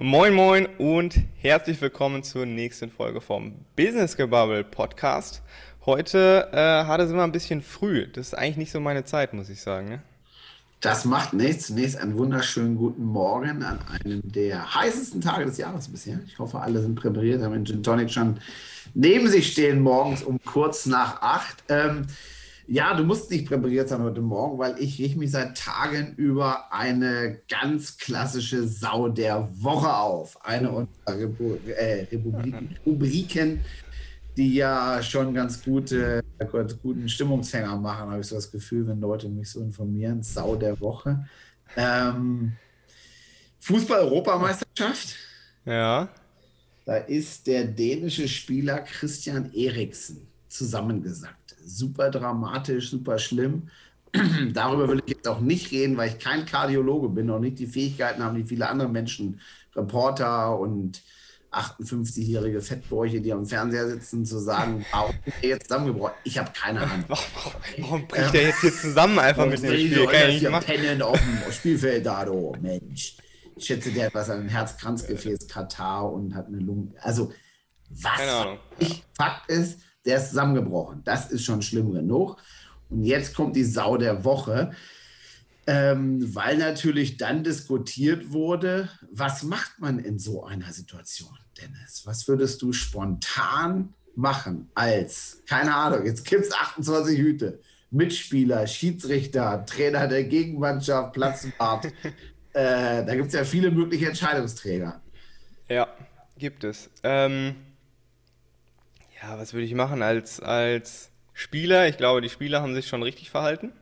Moin 0.00 0.32
Moin 0.32 0.66
und 0.78 1.16
herzlich 1.40 1.80
willkommen 1.80 2.22
zur 2.22 2.46
nächsten 2.46 2.88
Folge 2.88 3.20
vom 3.20 3.56
Business 3.74 4.16
Gebubble 4.16 4.62
Podcast. 4.62 5.42
Heute 5.86 6.50
äh, 6.52 6.86
hat 6.86 7.00
es 7.00 7.10
immer 7.10 7.24
ein 7.24 7.32
bisschen 7.32 7.62
früh. 7.62 8.06
Das 8.06 8.28
ist 8.28 8.34
eigentlich 8.34 8.58
nicht 8.58 8.70
so 8.70 8.78
meine 8.78 9.02
Zeit, 9.02 9.34
muss 9.34 9.48
ich 9.48 9.60
sagen. 9.60 9.88
Ne? 9.88 10.02
Das 10.80 11.04
macht 11.04 11.32
nichts. 11.32 11.66
Zunächst 11.66 11.96
einen 11.96 12.16
wunderschönen 12.16 12.76
guten 12.76 13.06
Morgen 13.06 13.64
an 13.64 13.80
einem 13.88 14.22
der 14.22 14.72
heißesten 14.72 15.20
Tage 15.20 15.46
des 15.46 15.58
Jahres 15.58 15.88
bisher. 15.88 16.20
Ich 16.28 16.38
hoffe, 16.38 16.60
alle 16.60 16.80
sind 16.80 16.94
präpariert, 16.94 17.42
haben 17.42 17.54
den 17.54 17.66
Gin 17.66 17.82
Tonic 17.82 18.12
schon 18.12 18.38
neben 18.94 19.26
sich 19.26 19.50
stehen 19.50 19.80
morgens 19.80 20.22
um 20.22 20.38
kurz 20.44 20.86
nach 20.86 21.22
acht. 21.22 21.64
Ähm, 21.68 22.06
ja, 22.70 22.92
du 22.92 23.02
musst 23.02 23.30
nicht 23.30 23.48
präpariert 23.48 23.88
sein 23.88 24.02
heute 24.02 24.20
Morgen, 24.20 24.58
weil 24.58 24.78
ich 24.78 24.98
rieche 24.98 25.18
mich 25.18 25.30
seit 25.30 25.56
Tagen 25.56 26.14
über 26.16 26.70
eine 26.70 27.40
ganz 27.48 27.96
klassische 27.96 28.68
Sau 28.68 29.08
der 29.08 29.48
Woche 29.62 29.90
auf. 29.90 30.44
Eine 30.44 30.70
unserer 30.70 31.18
Repu 31.18 31.56
äh, 31.66 32.06
Republiken, 32.12 32.76
Rubriken, 32.86 33.60
die 34.36 34.54
ja 34.54 35.02
schon 35.02 35.32
ganz 35.32 35.64
gute, 35.64 36.22
guten 36.82 37.08
Stimmungshänger 37.08 37.74
machen, 37.76 38.10
habe 38.10 38.20
ich 38.20 38.26
so 38.26 38.34
das 38.34 38.50
Gefühl, 38.52 38.86
wenn 38.86 39.00
Leute 39.00 39.30
mich 39.30 39.50
so 39.50 39.60
informieren. 39.60 40.22
Sau 40.22 40.54
der 40.54 40.78
Woche. 40.78 41.26
Ähm, 41.74 42.52
Fußball-Europameisterschaft. 43.60 45.16
Ja. 45.64 46.10
Da 46.84 46.96
ist 46.98 47.46
der 47.46 47.64
dänische 47.64 48.28
Spieler 48.28 48.80
Christian 48.80 49.50
Eriksen 49.54 50.26
zusammengesagt 50.48 51.47
super 51.64 52.10
dramatisch, 52.10 52.90
super 52.90 53.18
schlimm. 53.18 53.68
Darüber 54.52 54.88
will 54.88 55.02
ich 55.04 55.16
jetzt 55.16 55.28
auch 55.28 55.40
nicht 55.40 55.70
reden, 55.70 55.96
weil 55.96 56.10
ich 56.10 56.18
kein 56.18 56.46
Kardiologe 56.46 57.08
bin 57.08 57.30
und 57.30 57.42
nicht 57.42 57.58
die 57.58 57.66
Fähigkeiten 57.66 58.22
haben, 58.22 58.36
wie 58.36 58.48
viele 58.48 58.68
andere 58.68 58.88
Menschen, 58.88 59.40
Reporter 59.76 60.58
und 60.58 61.02
58-jährige 61.50 62.60
Fettbäuche, 62.60 63.20
die 63.20 63.32
am 63.32 63.46
Fernseher 63.46 63.88
sitzen, 63.88 64.24
zu 64.26 64.38
sagen, 64.38 64.84
warum 64.92 65.14
ist 65.24 65.34
er 65.42 65.48
jetzt 65.48 65.68
zusammengebrochen? 65.68 66.14
Ich 66.24 66.38
habe 66.38 66.50
keine 66.52 66.80
Ahnung. 66.80 67.04
Warum, 67.08 67.52
warum 67.78 68.08
bricht 68.08 68.34
er 68.34 68.42
jetzt 68.42 68.60
hier 68.60 68.72
zusammen 68.72 69.18
einfach 69.18 69.46
mit 69.46 69.62
dem 69.62 69.72
Spiel? 69.72 70.06
Kann 70.06 70.30
ich 70.30 70.42
nicht 70.42 70.66
pennen 70.66 71.02
auf 71.02 71.18
dem 71.18 71.52
Spielfeld 71.52 72.04
da, 72.04 72.24
du 72.24 72.54
Mensch. 72.60 73.16
Ich 73.56 73.66
schätze, 73.66 73.90
der 73.90 74.06
hat 74.06 74.14
was 74.14 74.30
an 74.30 74.48
Herzkranzgefäß 74.48 75.48
Katar 75.48 76.12
und 76.12 76.34
hat 76.34 76.46
eine 76.46 76.58
Lunge. 76.58 76.92
Also, 77.00 77.32
was? 77.90 78.16
Keine 78.16 78.32
Ahnung. 78.32 78.58
Ich, 78.78 79.02
Fakt 79.16 79.50
ist, 79.50 79.80
der 80.08 80.16
ist 80.16 80.30
zusammengebrochen. 80.30 81.02
Das 81.04 81.30
ist 81.30 81.44
schon 81.44 81.62
schlimm 81.62 81.92
genug. 81.92 82.38
Und 82.88 83.04
jetzt 83.04 83.34
kommt 83.34 83.54
die 83.56 83.64
Sau 83.64 83.98
der 83.98 84.24
Woche, 84.24 84.72
ähm, 85.66 86.34
weil 86.34 86.56
natürlich 86.56 87.18
dann 87.18 87.44
diskutiert 87.44 88.32
wurde, 88.32 88.88
was 89.12 89.42
macht 89.42 89.78
man 89.78 89.98
in 89.98 90.18
so 90.18 90.44
einer 90.44 90.72
Situation, 90.72 91.36
Dennis? 91.60 92.02
Was 92.06 92.26
würdest 92.26 92.62
du 92.62 92.72
spontan 92.72 93.92
machen 94.14 94.70
als, 94.74 95.42
keine 95.46 95.74
Ahnung, 95.74 96.06
jetzt 96.06 96.24
gibt 96.24 96.44
es 96.44 96.52
28 96.52 97.18
Hüte, 97.18 97.60
Mitspieler, 97.90 98.66
Schiedsrichter, 98.66 99.64
Trainer 99.66 100.08
der 100.08 100.24
Gegenmannschaft, 100.24 101.12
Platzwart. 101.12 101.86
äh, 102.54 103.04
da 103.04 103.14
gibt 103.14 103.28
es 103.28 103.34
ja 103.34 103.44
viele 103.44 103.70
mögliche 103.70 104.08
Entscheidungsträger. 104.08 105.02
Ja, 105.68 105.86
gibt 106.38 106.64
es. 106.64 106.88
Ähm 107.02 107.54
ja, 109.22 109.38
was 109.38 109.52
würde 109.52 109.66
ich 109.66 109.74
machen 109.74 110.02
als, 110.02 110.40
als 110.40 111.10
Spieler? 111.32 111.88
Ich 111.88 111.96
glaube, 111.96 112.20
die 112.20 112.28
Spieler 112.28 112.62
haben 112.62 112.74
sich 112.74 112.86
schon 112.86 113.02
richtig 113.02 113.30
verhalten. 113.30 113.72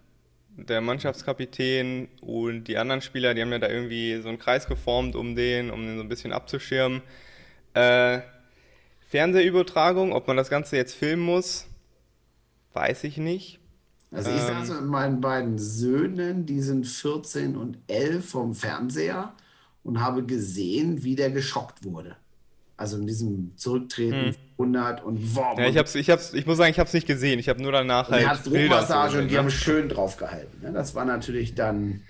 Der 0.56 0.80
Mannschaftskapitän 0.80 2.08
und 2.22 2.64
die 2.64 2.78
anderen 2.78 3.02
Spieler, 3.02 3.34
die 3.34 3.42
haben 3.42 3.52
ja 3.52 3.58
da 3.58 3.68
irgendwie 3.68 4.20
so 4.22 4.28
einen 4.28 4.38
Kreis 4.38 4.66
geformt 4.66 5.14
um 5.14 5.36
den, 5.36 5.70
um 5.70 5.86
den 5.86 5.96
so 5.96 6.02
ein 6.02 6.08
bisschen 6.08 6.32
abzuschirmen. 6.32 7.02
Äh, 7.74 8.20
Fernsehübertragung, 9.08 10.12
ob 10.12 10.26
man 10.26 10.36
das 10.36 10.48
Ganze 10.48 10.76
jetzt 10.76 10.94
filmen 10.94 11.22
muss, 11.22 11.66
weiß 12.72 13.04
ich 13.04 13.18
nicht. 13.18 13.60
Also 14.10 14.30
ich 14.30 14.40
ähm, 14.40 14.64
saß 14.64 14.80
mit 14.80 14.88
meinen 14.88 15.20
beiden 15.20 15.58
Söhnen, 15.58 16.46
die 16.46 16.60
sind 16.60 16.86
14 16.86 17.56
und 17.56 17.78
11 17.88 18.28
vom 18.28 18.54
Fernseher 18.54 19.34
und 19.82 20.00
habe 20.00 20.24
gesehen, 20.24 21.04
wie 21.04 21.16
der 21.16 21.30
geschockt 21.30 21.84
wurde. 21.84 22.16
Also 22.76 22.98
in 22.98 23.06
diesem 23.06 23.56
Zurücktreten 23.56 24.26
hm. 24.26 24.34
100 24.58 25.02
und 25.02 25.34
wow. 25.34 25.58
Ja, 25.58 25.66
ich, 25.66 25.78
hab's, 25.78 25.94
ich, 25.94 26.10
hab's, 26.10 26.34
ich 26.34 26.46
muss 26.46 26.58
sagen, 26.58 26.70
ich 26.70 26.78
habe 26.78 26.86
es 26.86 26.92
nicht 26.92 27.06
gesehen. 27.06 27.38
Ich 27.38 27.48
habe 27.48 27.62
nur 27.62 27.72
danach 27.72 28.10
halt. 28.10 28.44
Die 28.44 28.50
Druckmassage 28.50 29.18
und 29.18 29.28
die 29.28 29.34
ne? 29.34 29.38
haben 29.38 29.50
schön 29.50 29.88
drauf 29.88 30.16
gehalten. 30.18 30.60
Ne? 30.62 30.72
Das 30.72 30.94
war 30.94 31.04
natürlich 31.06 31.54
dann 31.54 32.02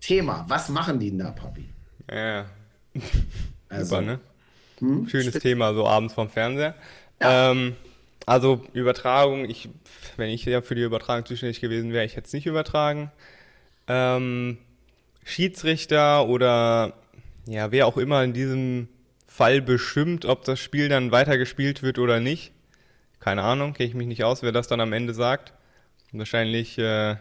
Thema. 0.00 0.44
Was 0.48 0.68
machen 0.68 0.98
die 0.98 1.10
denn 1.10 1.20
da, 1.20 1.30
Papi? 1.30 1.68
Ja. 2.10 2.46
Also, 3.68 3.96
Super, 3.96 4.02
ne? 4.02 4.20
Hm? 4.80 5.08
Schönes 5.08 5.28
Spitz. 5.28 5.42
Thema, 5.44 5.72
so 5.72 5.86
abends 5.86 6.12
vom 6.12 6.28
Fernseher. 6.28 6.74
Ja. 7.22 7.52
Ähm, 7.52 7.74
also 8.26 8.62
Übertragung, 8.74 9.48
ich, 9.48 9.70
wenn 10.18 10.28
ich 10.28 10.44
ja 10.44 10.60
für 10.60 10.74
die 10.74 10.82
Übertragung 10.82 11.24
zuständig 11.24 11.62
gewesen 11.62 11.90
wäre, 11.92 12.04
ich 12.04 12.16
hätte 12.16 12.26
es 12.26 12.34
nicht 12.34 12.44
übertragen. 12.44 13.10
Ähm, 13.88 14.58
Schiedsrichter 15.24 16.28
oder 16.28 16.92
ja, 17.46 17.72
wer 17.72 17.86
auch 17.86 17.96
immer 17.96 18.22
in 18.22 18.34
diesem 18.34 18.88
Fall 19.32 19.62
bestimmt, 19.62 20.26
ob 20.26 20.44
das 20.44 20.60
Spiel 20.60 20.90
dann 20.90 21.10
weitergespielt 21.10 21.82
wird 21.82 21.98
oder 21.98 22.20
nicht. 22.20 22.52
Keine 23.18 23.42
Ahnung, 23.42 23.72
kenne 23.72 23.88
ich 23.88 23.94
mich 23.94 24.06
nicht 24.06 24.24
aus, 24.24 24.42
wer 24.42 24.52
das 24.52 24.68
dann 24.68 24.80
am 24.80 24.92
Ende 24.92 25.14
sagt. 25.14 25.54
Wahrscheinlich. 26.12 26.76
Äh, 26.76 27.16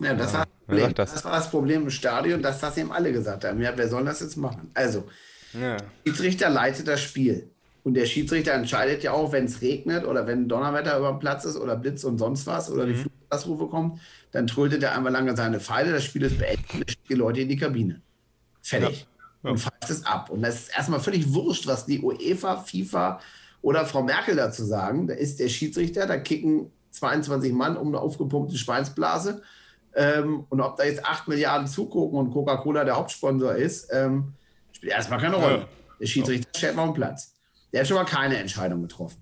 ja, 0.00 0.14
das, 0.16 0.34
war 0.34 0.46
das? 0.66 0.94
das? 0.94 1.24
war 1.24 1.32
das 1.32 1.50
Problem 1.50 1.82
im 1.82 1.90
Stadion, 1.90 2.42
dass 2.42 2.58
das 2.58 2.76
eben 2.76 2.90
alle 2.90 3.12
gesagt 3.12 3.44
haben. 3.44 3.60
Ja, 3.60 3.72
wer 3.76 3.88
soll 3.88 4.04
das 4.04 4.20
jetzt 4.20 4.36
machen? 4.36 4.70
Also, 4.74 5.08
ja. 5.52 5.76
der 5.76 5.84
Schiedsrichter 6.04 6.50
leitet 6.50 6.88
das 6.88 7.00
Spiel. 7.00 7.50
Und 7.84 7.94
der 7.94 8.06
Schiedsrichter 8.06 8.54
entscheidet 8.54 9.04
ja 9.04 9.12
auch, 9.12 9.30
wenn 9.30 9.44
es 9.44 9.62
regnet 9.62 10.04
oder 10.04 10.26
wenn 10.26 10.48
Donnerwetter 10.48 10.98
über 10.98 11.10
dem 11.10 11.20
Platz 11.20 11.44
ist 11.44 11.56
oder 11.56 11.76
Blitz 11.76 12.02
und 12.02 12.18
sonst 12.18 12.46
was 12.48 12.68
oder 12.68 12.84
mhm. 12.84 12.88
die 12.88 12.94
Flugplatzufe 12.96 13.66
kommen, 13.68 14.00
dann 14.32 14.48
trötet 14.48 14.82
er 14.82 14.96
einmal 14.96 15.12
lange 15.12 15.36
seine 15.36 15.60
Pfeile, 15.60 15.92
das 15.92 16.04
Spiel 16.04 16.22
ist 16.22 16.38
beendet 16.38 16.72
und 16.72 17.08
die 17.08 17.14
Leute 17.14 17.42
in 17.42 17.48
die 17.48 17.56
Kabine. 17.56 18.00
Fertig. 18.60 19.06
Ja 19.42 19.50
und 19.50 19.58
pfeift 19.58 19.90
es 19.90 20.04
ab. 20.04 20.30
Und 20.30 20.42
das 20.42 20.60
ist 20.60 20.76
erstmal 20.76 21.00
völlig 21.00 21.32
wurscht, 21.32 21.66
was 21.66 21.86
die 21.86 22.00
UEFA, 22.00 22.58
FIFA 22.58 23.20
oder 23.62 23.86
Frau 23.86 24.02
Merkel 24.02 24.36
dazu 24.36 24.64
sagen. 24.64 25.06
Da 25.06 25.14
ist 25.14 25.40
der 25.40 25.48
Schiedsrichter, 25.48 26.06
da 26.06 26.18
kicken 26.18 26.70
22 26.90 27.52
Mann 27.52 27.76
um 27.76 27.88
eine 27.88 28.00
aufgepumpte 28.00 28.56
Schweinsblase. 28.56 29.42
Ähm, 29.94 30.44
und 30.48 30.60
ob 30.60 30.76
da 30.76 30.84
jetzt 30.84 31.04
8 31.04 31.28
Milliarden 31.28 31.66
zugucken 31.66 32.18
und 32.18 32.30
Coca-Cola 32.30 32.84
der 32.84 32.96
Hauptsponsor 32.96 33.54
ist, 33.54 33.88
ähm, 33.92 34.34
spielt 34.72 34.92
erstmal 34.92 35.20
keine 35.20 35.36
Rolle. 35.36 35.58
Ja. 35.58 35.68
Der 36.00 36.06
Schiedsrichter 36.06 36.48
steht 36.56 36.78
auf 36.78 36.84
dem 36.84 36.94
Platz. 36.94 37.34
Der 37.72 37.80
hat 37.80 37.88
schon 37.88 37.96
mal 37.96 38.04
keine 38.04 38.36
Entscheidung 38.36 38.82
getroffen. 38.82 39.18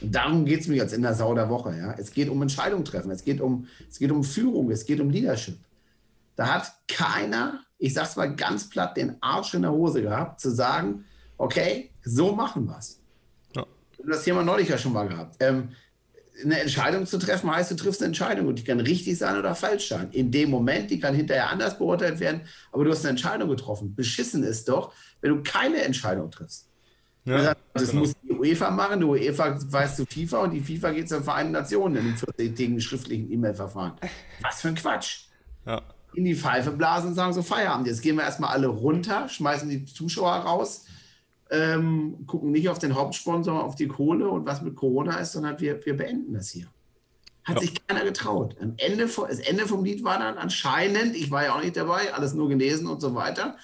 Und 0.00 0.14
darum 0.14 0.44
geht 0.44 0.60
es 0.60 0.68
mir 0.68 0.76
jetzt 0.76 0.94
in 0.94 1.02
der 1.02 1.14
Sau 1.14 1.34
der 1.34 1.48
Woche. 1.50 1.76
Ja? 1.76 1.94
Es 1.98 2.12
geht 2.12 2.28
um 2.28 2.40
Entscheidung 2.40 2.84
treffen, 2.84 3.10
es 3.10 3.24
geht 3.24 3.40
um, 3.40 3.66
es 3.88 3.98
geht 3.98 4.10
um 4.10 4.24
Führung, 4.24 4.70
es 4.70 4.86
geht 4.86 5.00
um 5.00 5.10
Leadership. 5.10 5.58
Da 6.36 6.54
hat 6.54 6.72
keiner 6.88 7.60
ich 7.80 7.94
sag's 7.94 8.14
mal 8.14 8.36
ganz 8.36 8.68
platt, 8.68 8.96
den 8.96 9.16
Arsch 9.20 9.54
in 9.54 9.62
der 9.62 9.72
Hose 9.72 10.02
gehabt, 10.02 10.40
zu 10.40 10.50
sagen, 10.50 11.04
okay, 11.38 11.90
so 12.04 12.32
machen 12.32 12.66
wir's. 12.66 13.00
Ja. 13.56 13.66
Das 14.06 14.22
Thema 14.22 14.44
neulich 14.44 14.68
ja 14.68 14.78
schon 14.78 14.92
mal 14.92 15.08
gehabt. 15.08 15.36
Ähm, 15.40 15.70
eine 16.44 16.60
Entscheidung 16.60 17.06
zu 17.06 17.18
treffen 17.18 17.50
heißt, 17.50 17.70
du 17.70 17.76
triffst 17.76 18.00
eine 18.00 18.08
Entscheidung 18.08 18.46
und 18.46 18.58
die 18.58 18.64
kann 18.64 18.80
richtig 18.80 19.18
sein 19.18 19.38
oder 19.38 19.54
falsch 19.54 19.88
sein. 19.88 20.10
In 20.12 20.30
dem 20.30 20.50
Moment, 20.50 20.90
die 20.90 21.00
kann 21.00 21.14
hinterher 21.14 21.50
anders 21.50 21.78
beurteilt 21.78 22.20
werden, 22.20 22.42
aber 22.70 22.84
du 22.84 22.90
hast 22.90 23.00
eine 23.00 23.10
Entscheidung 23.10 23.48
getroffen. 23.48 23.94
Beschissen 23.94 24.44
ist 24.44 24.68
doch, 24.68 24.92
wenn 25.22 25.36
du 25.36 25.42
keine 25.42 25.82
Entscheidung 25.82 26.30
triffst. 26.30 26.68
Ja, 27.24 27.42
sagt, 27.42 27.60
das 27.74 27.90
genau. 27.90 28.00
muss 28.00 28.14
die 28.22 28.32
UEFA 28.32 28.70
machen, 28.70 29.00
die 29.00 29.06
UEFA 29.06 29.58
weiß 29.60 29.96
zu 29.96 30.06
FIFA 30.06 30.38
und 30.44 30.52
die 30.52 30.60
FIFA 30.60 30.92
geht 30.92 31.08
zur 31.08 31.22
Vereinten 31.22 31.52
Nationen 31.52 31.96
in 31.96 32.16
14-tägigen 32.16 32.80
schriftlichen 32.80 33.30
E-Mail-Verfahren. 33.30 33.92
Was 34.42 34.62
für 34.62 34.68
ein 34.68 34.74
Quatsch. 34.74 35.26
Ja 35.66 35.82
in 36.14 36.24
die 36.24 36.34
Pfeife 36.34 36.70
blasen 36.72 37.10
und 37.10 37.14
sagen 37.14 37.32
so 37.32 37.42
Feierabend. 37.42 37.86
Jetzt 37.86 38.02
gehen 38.02 38.16
wir 38.16 38.24
erstmal 38.24 38.50
alle 38.50 38.68
runter, 38.68 39.28
schmeißen 39.28 39.68
die 39.68 39.84
Zuschauer 39.84 40.32
raus, 40.32 40.84
ähm, 41.50 42.26
gucken 42.26 42.50
nicht 42.50 42.68
auf 42.68 42.78
den 42.78 42.94
Hauptsponsor, 42.94 43.64
auf 43.64 43.74
die 43.74 43.88
Kohle 43.88 44.28
und 44.28 44.46
was 44.46 44.62
mit 44.62 44.76
Corona 44.76 45.18
ist, 45.18 45.32
sondern 45.32 45.58
wir, 45.60 45.84
wir 45.84 45.96
beenden 45.96 46.34
das 46.34 46.50
hier. 46.50 46.66
Hat 47.44 47.56
ja. 47.56 47.62
sich 47.62 47.86
keiner 47.86 48.04
getraut. 48.04 48.56
Am 48.60 48.74
Ende, 48.76 49.06
das 49.06 49.38
Ende 49.38 49.66
vom 49.66 49.84
Lied 49.84 50.04
war 50.04 50.18
dann 50.18 50.36
anscheinend, 50.36 51.16
ich 51.16 51.30
war 51.30 51.44
ja 51.44 51.54
auch 51.54 51.62
nicht 51.62 51.76
dabei, 51.76 52.12
alles 52.12 52.34
nur 52.34 52.48
gelesen 52.48 52.86
und 52.86 53.00
so 53.00 53.14
weiter, 53.14 53.56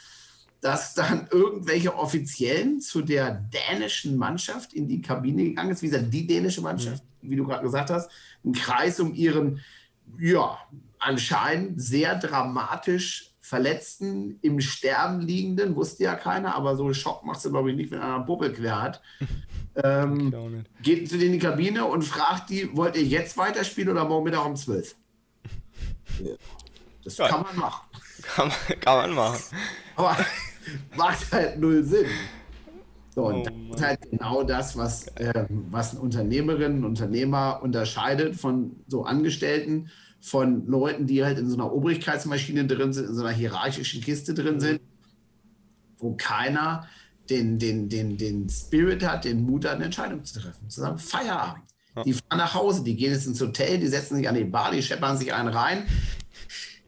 dass 0.61 0.95
dann 0.95 1.29
irgendwelche 1.31 1.95
Offiziellen 1.95 2.81
zu 2.81 3.03
der 3.03 3.31
dänischen 3.33 4.17
Mannschaft 4.17 4.73
in 4.73 4.89
die 4.89 5.03
Kabine 5.03 5.45
gegangen 5.45 5.71
ist, 5.71 5.83
wie 5.83 5.89
gesagt, 5.89 6.13
die 6.13 6.27
dänische 6.27 6.63
Mannschaft, 6.63 7.05
mhm. 7.23 7.31
wie 7.31 7.37
du 7.37 7.47
gerade 7.47 7.63
gesagt 7.63 7.91
hast, 7.91 8.11
einen 8.43 8.55
Kreis 8.55 8.99
um 8.99 9.15
ihren, 9.15 9.61
ja, 10.19 10.59
anscheinend 11.07 11.81
sehr 11.81 12.17
dramatisch 12.17 13.31
Verletzten, 13.41 14.41
im 14.43 14.61
Sterben 14.61 15.21
liegenden, 15.21 15.77
wusste 15.77 16.03
ja 16.03 16.17
keiner, 16.17 16.57
aber 16.57 16.75
so 16.75 16.85
einen 16.85 16.95
Schock 16.95 17.25
machst 17.25 17.45
du, 17.45 17.51
glaube 17.51 17.71
ich, 17.71 17.77
nicht, 17.77 17.93
wenn 17.93 18.01
einer 18.01 18.17
einen 18.17 18.27
Puppel 18.27 18.53
quer 18.53 18.83
hat. 18.83 19.03
Ähm, 19.85 20.65
geht 20.81 21.07
zu 21.07 21.19
denen 21.19 21.35
in 21.35 21.39
die 21.39 21.47
Kabine 21.47 21.85
und 21.85 22.01
fragt 22.01 22.49
die, 22.49 22.75
wollt 22.75 22.97
ihr 22.97 23.03
jetzt 23.03 23.37
weiterspielen 23.37 23.91
oder 23.91 24.07
morgen 24.07 24.25
Mittag 24.25 24.47
um 24.47 24.57
12? 24.57 24.97
Das 27.05 27.19
ja. 27.19 27.29
kann 27.29 27.43
man 27.43 27.57
machen. 27.57 27.87
Kann, 28.23 28.51
kann 28.81 28.97
man 28.97 29.11
machen. 29.13 29.39
Aber 29.97 30.17
macht 30.97 31.31
halt 31.31 31.59
null 31.59 31.85
Sinn. 31.85 32.07
So, 33.15 33.27
und 33.27 33.35
oh, 33.35 33.43
das 33.45 33.77
ist 33.77 33.87
halt 33.87 34.11
genau 34.11 34.43
das, 34.45 34.79
was, 34.79 35.09
äh, 35.17 35.45
was 35.51 35.91
eine 35.91 36.01
Unternehmerin, 36.01 36.83
Unternehmer 36.83 37.61
unterscheidet 37.63 38.37
von 38.37 38.83
so 38.87 39.05
Angestellten, 39.05 39.91
von 40.27 40.67
Leuten, 40.67 41.07
die 41.07 41.25
halt 41.25 41.39
in 41.39 41.49
so 41.49 41.55
einer 41.55 41.73
Obrigkeitsmaschine 41.73 42.67
drin 42.67 42.93
sind, 42.93 43.09
in 43.09 43.15
so 43.15 43.25
einer 43.25 43.37
hierarchischen 43.37 44.03
Kiste 44.03 44.35
drin 44.35 44.59
sind, 44.59 44.81
wo 45.99 46.17
keiner 46.17 46.89
den, 47.31 47.61
den, 47.61 47.89
den, 47.89 48.17
den 48.17 48.49
Spirit 48.49 49.07
hat, 49.07 49.25
den 49.25 49.45
Mut 49.45 49.65
hat, 49.65 49.77
eine 49.77 49.85
Entscheidung 49.85 50.25
zu 50.25 50.41
treffen. 50.41 50.69
Zu 50.69 50.81
sagen, 50.81 50.99
Feierabend. 50.99 51.63
Die 52.05 52.13
fahren 52.13 52.39
nach 52.39 52.55
Hause, 52.55 52.83
die 52.83 52.97
gehen 52.97 53.13
jetzt 53.13 53.29
ins 53.29 53.41
Hotel, 53.41 53.79
die 53.79 53.87
setzen 53.87 54.17
sich 54.17 54.29
an 54.29 54.35
die 54.35 54.45
Bar, 54.45 54.73
die 54.73 54.83
scheppern 54.83 55.17
sich 55.17 55.33
einen 55.33 55.49
rein, 55.49 55.87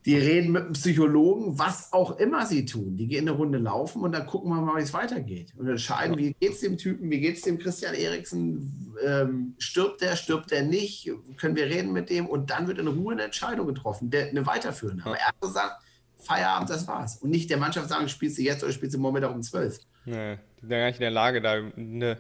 die 0.09 0.17
reden 0.17 0.53
mit 0.53 0.63
einem 0.63 0.73
Psychologen, 0.73 1.59
was 1.59 1.93
auch 1.93 2.19
immer 2.19 2.47
sie 2.47 2.65
tun. 2.65 2.97
Die 2.97 3.09
gehen 3.09 3.29
eine 3.29 3.37
Runde 3.37 3.59
laufen 3.59 4.01
und 4.01 4.13
dann 4.13 4.27
gucken 4.27 4.49
wir 4.49 4.59
mal, 4.63 4.79
wie 4.79 4.83
es 4.83 4.95
weitergeht. 4.95 5.53
Und 5.55 5.69
entscheiden, 5.69 6.17
wie 6.17 6.33
geht 6.33 6.53
es 6.55 6.61
dem 6.61 6.79
Typen, 6.79 7.11
wie 7.11 7.21
geht 7.21 7.37
es 7.37 7.43
dem 7.43 7.59
Christian 7.59 7.93
Eriksen, 7.93 8.95
ähm, 9.05 9.55
stirbt 9.59 10.01
der, 10.01 10.17
stirbt 10.17 10.51
der 10.51 10.63
nicht, 10.63 11.11
können 11.37 11.57
wir 11.57 11.67
reden 11.67 11.93
mit 11.93 12.09
dem 12.09 12.27
und 12.27 12.49
dann 12.49 12.67
wird 12.67 12.79
in 12.79 12.87
Ruhe 12.89 13.13
eine 13.13 13.25
Entscheidung 13.25 13.67
getroffen, 13.67 14.09
der, 14.09 14.29
eine 14.29 14.47
weiterführende. 14.47 15.05
Aber 15.05 15.19
er 15.19 15.27
hat 15.27 15.41
gesagt, 15.43 15.83
Feierabend, 16.17 16.71
das 16.71 16.89
war's. 16.89 17.19
Und 17.19 17.29
nicht 17.29 17.51
der 17.51 17.59
Mannschaft 17.59 17.91
sagen, 17.91 18.09
spielst 18.09 18.39
du 18.39 18.43
jetzt 18.43 18.65
oder 18.65 18.73
spielst 18.73 18.95
du 18.95 18.99
morgen 18.99 19.13
Mittag 19.13 19.35
um 19.35 19.43
12. 19.43 19.79
Nee, 20.07 20.37
die 20.37 20.61
sind 20.61 20.71
gar 20.71 20.87
nicht 20.87 20.97
in 20.97 21.03
der 21.03 21.11
Lage, 21.11 21.43
da 21.43 21.53
eine 21.53 22.17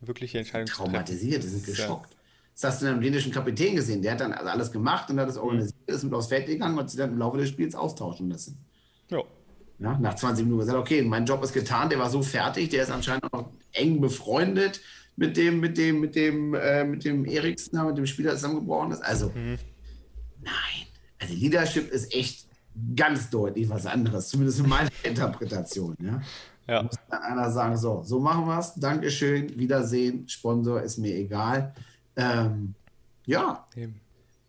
wirkliche 0.00 0.38
Entscheidung 0.38 0.66
zu 0.66 0.74
treffen. 0.74 0.90
Traumatisiert, 0.90 1.44
die 1.44 1.46
sind 1.46 1.64
geschockt. 1.64 2.17
Das 2.60 2.72
hast 2.72 2.82
du 2.82 2.86
den 2.86 3.00
dänischen 3.00 3.30
Kapitän 3.30 3.76
gesehen. 3.76 4.02
Der 4.02 4.12
hat 4.12 4.20
dann 4.20 4.32
also 4.32 4.50
alles 4.50 4.72
gemacht 4.72 5.08
und 5.10 5.20
hat 5.20 5.28
das 5.28 5.38
organisiert, 5.38 5.76
ist 5.86 6.02
mit 6.02 6.12
aufs 6.12 6.26
Feld 6.26 6.46
gegangen 6.46 6.76
und 6.76 6.90
sich 6.90 6.98
dann 6.98 7.12
im 7.12 7.18
Laufe 7.18 7.38
des 7.38 7.50
Spiels 7.50 7.76
austauschen 7.76 8.30
lassen. 8.30 8.58
Ja. 9.10 9.22
ja. 9.78 9.96
Nach 9.98 10.14
20 10.14 10.44
Minuten 10.44 10.62
gesagt, 10.62 10.78
okay, 10.78 11.02
mein 11.02 11.24
Job 11.24 11.42
ist 11.44 11.52
getan, 11.52 11.88
der 11.88 12.00
war 12.00 12.10
so 12.10 12.20
fertig, 12.20 12.70
der 12.70 12.82
ist 12.82 12.90
anscheinend 12.90 13.24
auch 13.24 13.42
noch 13.42 13.50
eng 13.72 14.00
befreundet 14.00 14.80
mit 15.14 15.36
dem, 15.36 15.60
mit 15.60 15.78
dem, 15.78 16.00
mit 16.00 16.16
dem, 16.16 16.52
äh, 16.54 16.84
mit 16.84 17.04
dem 17.04 17.26
Eriksen, 17.26 17.84
mit 17.86 17.96
dem 17.96 18.06
Spieler 18.06 18.32
zusammengebrochen 18.32 18.90
ist. 18.90 19.04
Also, 19.04 19.28
mhm. 19.28 19.58
nein. 20.42 20.86
Also 21.20 21.34
Leadership 21.34 21.92
ist 21.92 22.12
echt 22.12 22.48
ganz 22.96 23.30
deutlich 23.30 23.68
was 23.68 23.86
anderes, 23.86 24.28
zumindest 24.30 24.60
in 24.60 24.68
meiner 24.68 24.90
Interpretation. 25.04 25.94
Ja. 26.00 26.20
Ja. 26.66 26.82
Muss 26.82 26.96
dann 27.08 27.22
einer 27.22 27.50
sagen, 27.52 27.76
so, 27.76 28.02
so 28.04 28.18
machen 28.18 28.46
wir 28.46 28.58
es, 28.58 28.74
Dankeschön, 28.74 29.56
Wiedersehen, 29.58 30.28
Sponsor 30.28 30.82
ist 30.82 30.98
mir 30.98 31.14
egal. 31.14 31.72
Ähm, 32.18 32.74
ja. 33.24 33.66
Eben. 33.74 34.00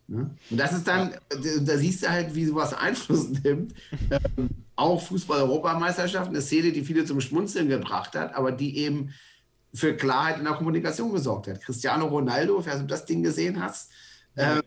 Ne? 0.08 0.32
Und 0.50 0.58
das 0.58 0.74
ist 0.74 0.88
dann, 0.88 1.14
da 1.30 1.78
siehst 1.78 2.04
du 2.04 2.10
halt, 2.10 2.34
wie 2.34 2.46
sowas 2.46 2.74
Einfluss 2.74 3.30
nimmt. 3.44 3.74
ähm, 4.10 4.50
auch 4.76 5.02
Fußball-Europameisterschaft, 5.04 6.30
eine 6.30 6.42
Szene, 6.42 6.72
die 6.72 6.84
viele 6.84 7.06
zum 7.06 7.22
Schmunzeln 7.22 7.70
gebracht 7.70 8.16
hat, 8.16 8.34
aber 8.34 8.52
die 8.52 8.78
eben 8.78 9.14
für 9.74 9.96
Klarheit 9.96 10.40
in 10.40 10.46
der 10.46 10.54
Kommunikation 10.54 11.12
gesorgt 11.12 11.48
hat. 11.48 11.62
Cristiano 11.62 12.08
Ronaldo, 12.08 12.60
falls 12.62 12.80
du 12.80 12.88
das 12.88 13.06
Ding 13.06 13.22
gesehen 13.22 13.62
hast, 13.62 13.92
äh, 14.36 14.62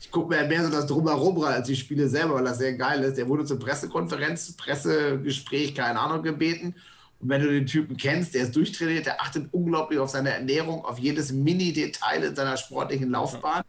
ich 0.00 0.10
gucke 0.10 0.34
mir 0.34 0.46
mehr 0.46 0.64
so 0.64 0.70
das 0.70 0.86
Drumherum 0.86 1.42
als 1.42 1.66
die 1.66 1.76
Spiele 1.76 2.08
selber, 2.08 2.34
weil 2.34 2.44
das 2.44 2.58
sehr 2.58 2.74
geil 2.74 3.02
ist. 3.02 3.16
Der 3.16 3.28
wurde 3.28 3.44
zur 3.44 3.58
Pressekonferenz, 3.58 4.52
Pressegespräch, 4.56 5.74
keine 5.74 5.98
Ahnung, 5.98 6.22
gebeten 6.22 6.74
und 7.20 7.28
wenn 7.28 7.42
du 7.42 7.48
den 7.48 7.66
Typen 7.66 7.96
kennst, 7.96 8.34
der 8.34 8.42
ist 8.44 8.56
durchtrainiert, 8.56 9.06
der 9.06 9.20
achtet 9.20 9.48
unglaublich 9.52 9.98
auf 9.98 10.08
seine 10.08 10.30
Ernährung, 10.30 10.84
auf 10.84 10.98
jedes 10.98 11.32
Mini-Detail 11.32 12.22
in 12.22 12.34
seiner 12.34 12.56
sportlichen 12.56 13.10
Laufbahn. 13.10 13.62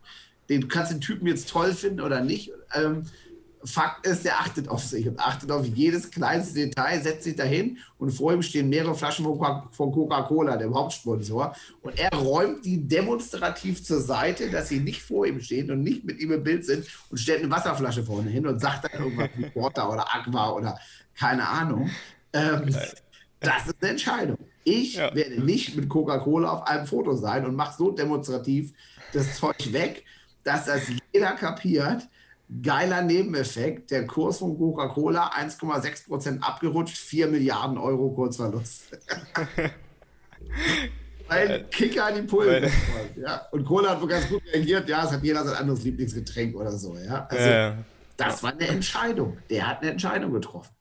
Den, 0.49 0.61
du 0.61 0.67
kannst 0.67 0.91
den 0.91 1.01
Typen 1.01 1.27
jetzt 1.27 1.49
toll 1.49 1.73
finden 1.73 2.01
oder 2.01 2.21
nicht. 2.21 2.51
Ähm, 2.73 3.03
Fakt 3.63 4.07
ist, 4.07 4.25
der 4.25 4.39
achtet 4.39 4.69
auf 4.69 4.83
sich 4.83 5.07
und 5.07 5.19
achtet 5.19 5.51
auf 5.51 5.65
jedes 5.65 6.09
kleinste 6.09 6.55
Detail, 6.55 6.99
setzt 6.99 7.25
sich 7.25 7.35
dahin 7.35 7.77
und 7.99 8.09
vor 8.09 8.33
ihm 8.33 8.41
stehen 8.41 8.69
mehrere 8.69 8.95
Flaschen 8.95 9.23
von 9.23 9.91
Coca-Cola, 9.91 10.57
dem 10.57 10.73
Hauptsponsor. 10.73 11.55
Und 11.81 11.99
er 11.99 12.09
räumt 12.17 12.65
die 12.65 12.87
demonstrativ 12.87 13.83
zur 13.83 14.01
Seite, 14.01 14.49
dass 14.49 14.69
sie 14.69 14.79
nicht 14.79 15.03
vor 15.03 15.27
ihm 15.27 15.39
stehen 15.41 15.69
und 15.69 15.83
nicht 15.83 16.03
mit 16.05 16.19
ihm 16.19 16.31
im 16.31 16.43
Bild 16.43 16.65
sind 16.65 16.87
und 17.09 17.19
stellt 17.19 17.43
eine 17.43 17.51
Wasserflasche 17.51 18.03
vorne 18.03 18.31
hin 18.31 18.47
und 18.47 18.59
sagt 18.59 18.85
dann 18.85 19.03
irgendwas 19.03 19.29
wie 19.35 19.43
Water 19.55 19.91
oder 19.91 20.11
Aqua 20.11 20.53
oder 20.53 20.79
keine 21.13 21.47
Ahnung. 21.47 21.89
Ähm, 22.33 22.73
das 23.41 23.67
ist 23.67 23.75
eine 23.81 23.91
Entscheidung. 23.91 24.37
Ich 24.63 24.95
ja. 24.95 25.13
werde 25.13 25.41
nicht 25.41 25.75
mit 25.75 25.89
Coca-Cola 25.89 26.51
auf 26.51 26.67
einem 26.67 26.85
Foto 26.85 27.15
sein 27.15 27.45
und 27.45 27.55
mache 27.55 27.75
so 27.77 27.91
demonstrativ 27.91 28.73
das 29.13 29.37
Zeug 29.37 29.73
weg, 29.73 30.05
dass 30.43 30.65
das 30.65 30.83
jeder 31.11 31.31
kapiert. 31.31 32.07
Geiler 32.61 33.01
Nebeneffekt, 33.01 33.91
der 33.91 34.05
Kurs 34.05 34.39
von 34.39 34.57
Coca-Cola 34.57 35.31
1,6% 35.31 36.41
abgerutscht, 36.41 36.97
4 36.97 37.27
Milliarden 37.27 37.77
Euro 37.77 38.09
Kurzverlust. 38.09 38.99
Ein 41.29 41.69
Kicker 41.69 42.07
an 42.07 42.15
die 42.15 42.21
Pullen. 42.23 42.69
Ja. 43.15 43.47
Und 43.51 43.63
Cola 43.63 43.91
hat 43.91 44.01
wohl 44.01 44.09
ganz 44.09 44.27
gut 44.27 44.41
reagiert, 44.53 44.89
ja, 44.89 45.05
es 45.05 45.11
hat 45.11 45.23
jeder 45.23 45.45
sein 45.45 45.55
anderes 45.55 45.81
Lieblingsgetränk 45.83 46.53
oder 46.55 46.73
so. 46.73 46.97
Ja. 46.97 47.25
Also, 47.29 47.49
ja. 47.49 47.77
Das 48.17 48.43
war 48.43 48.51
eine 48.51 48.67
Entscheidung. 48.67 49.37
Der 49.49 49.67
hat 49.67 49.81
eine 49.81 49.91
Entscheidung 49.91 50.33
getroffen. 50.33 50.75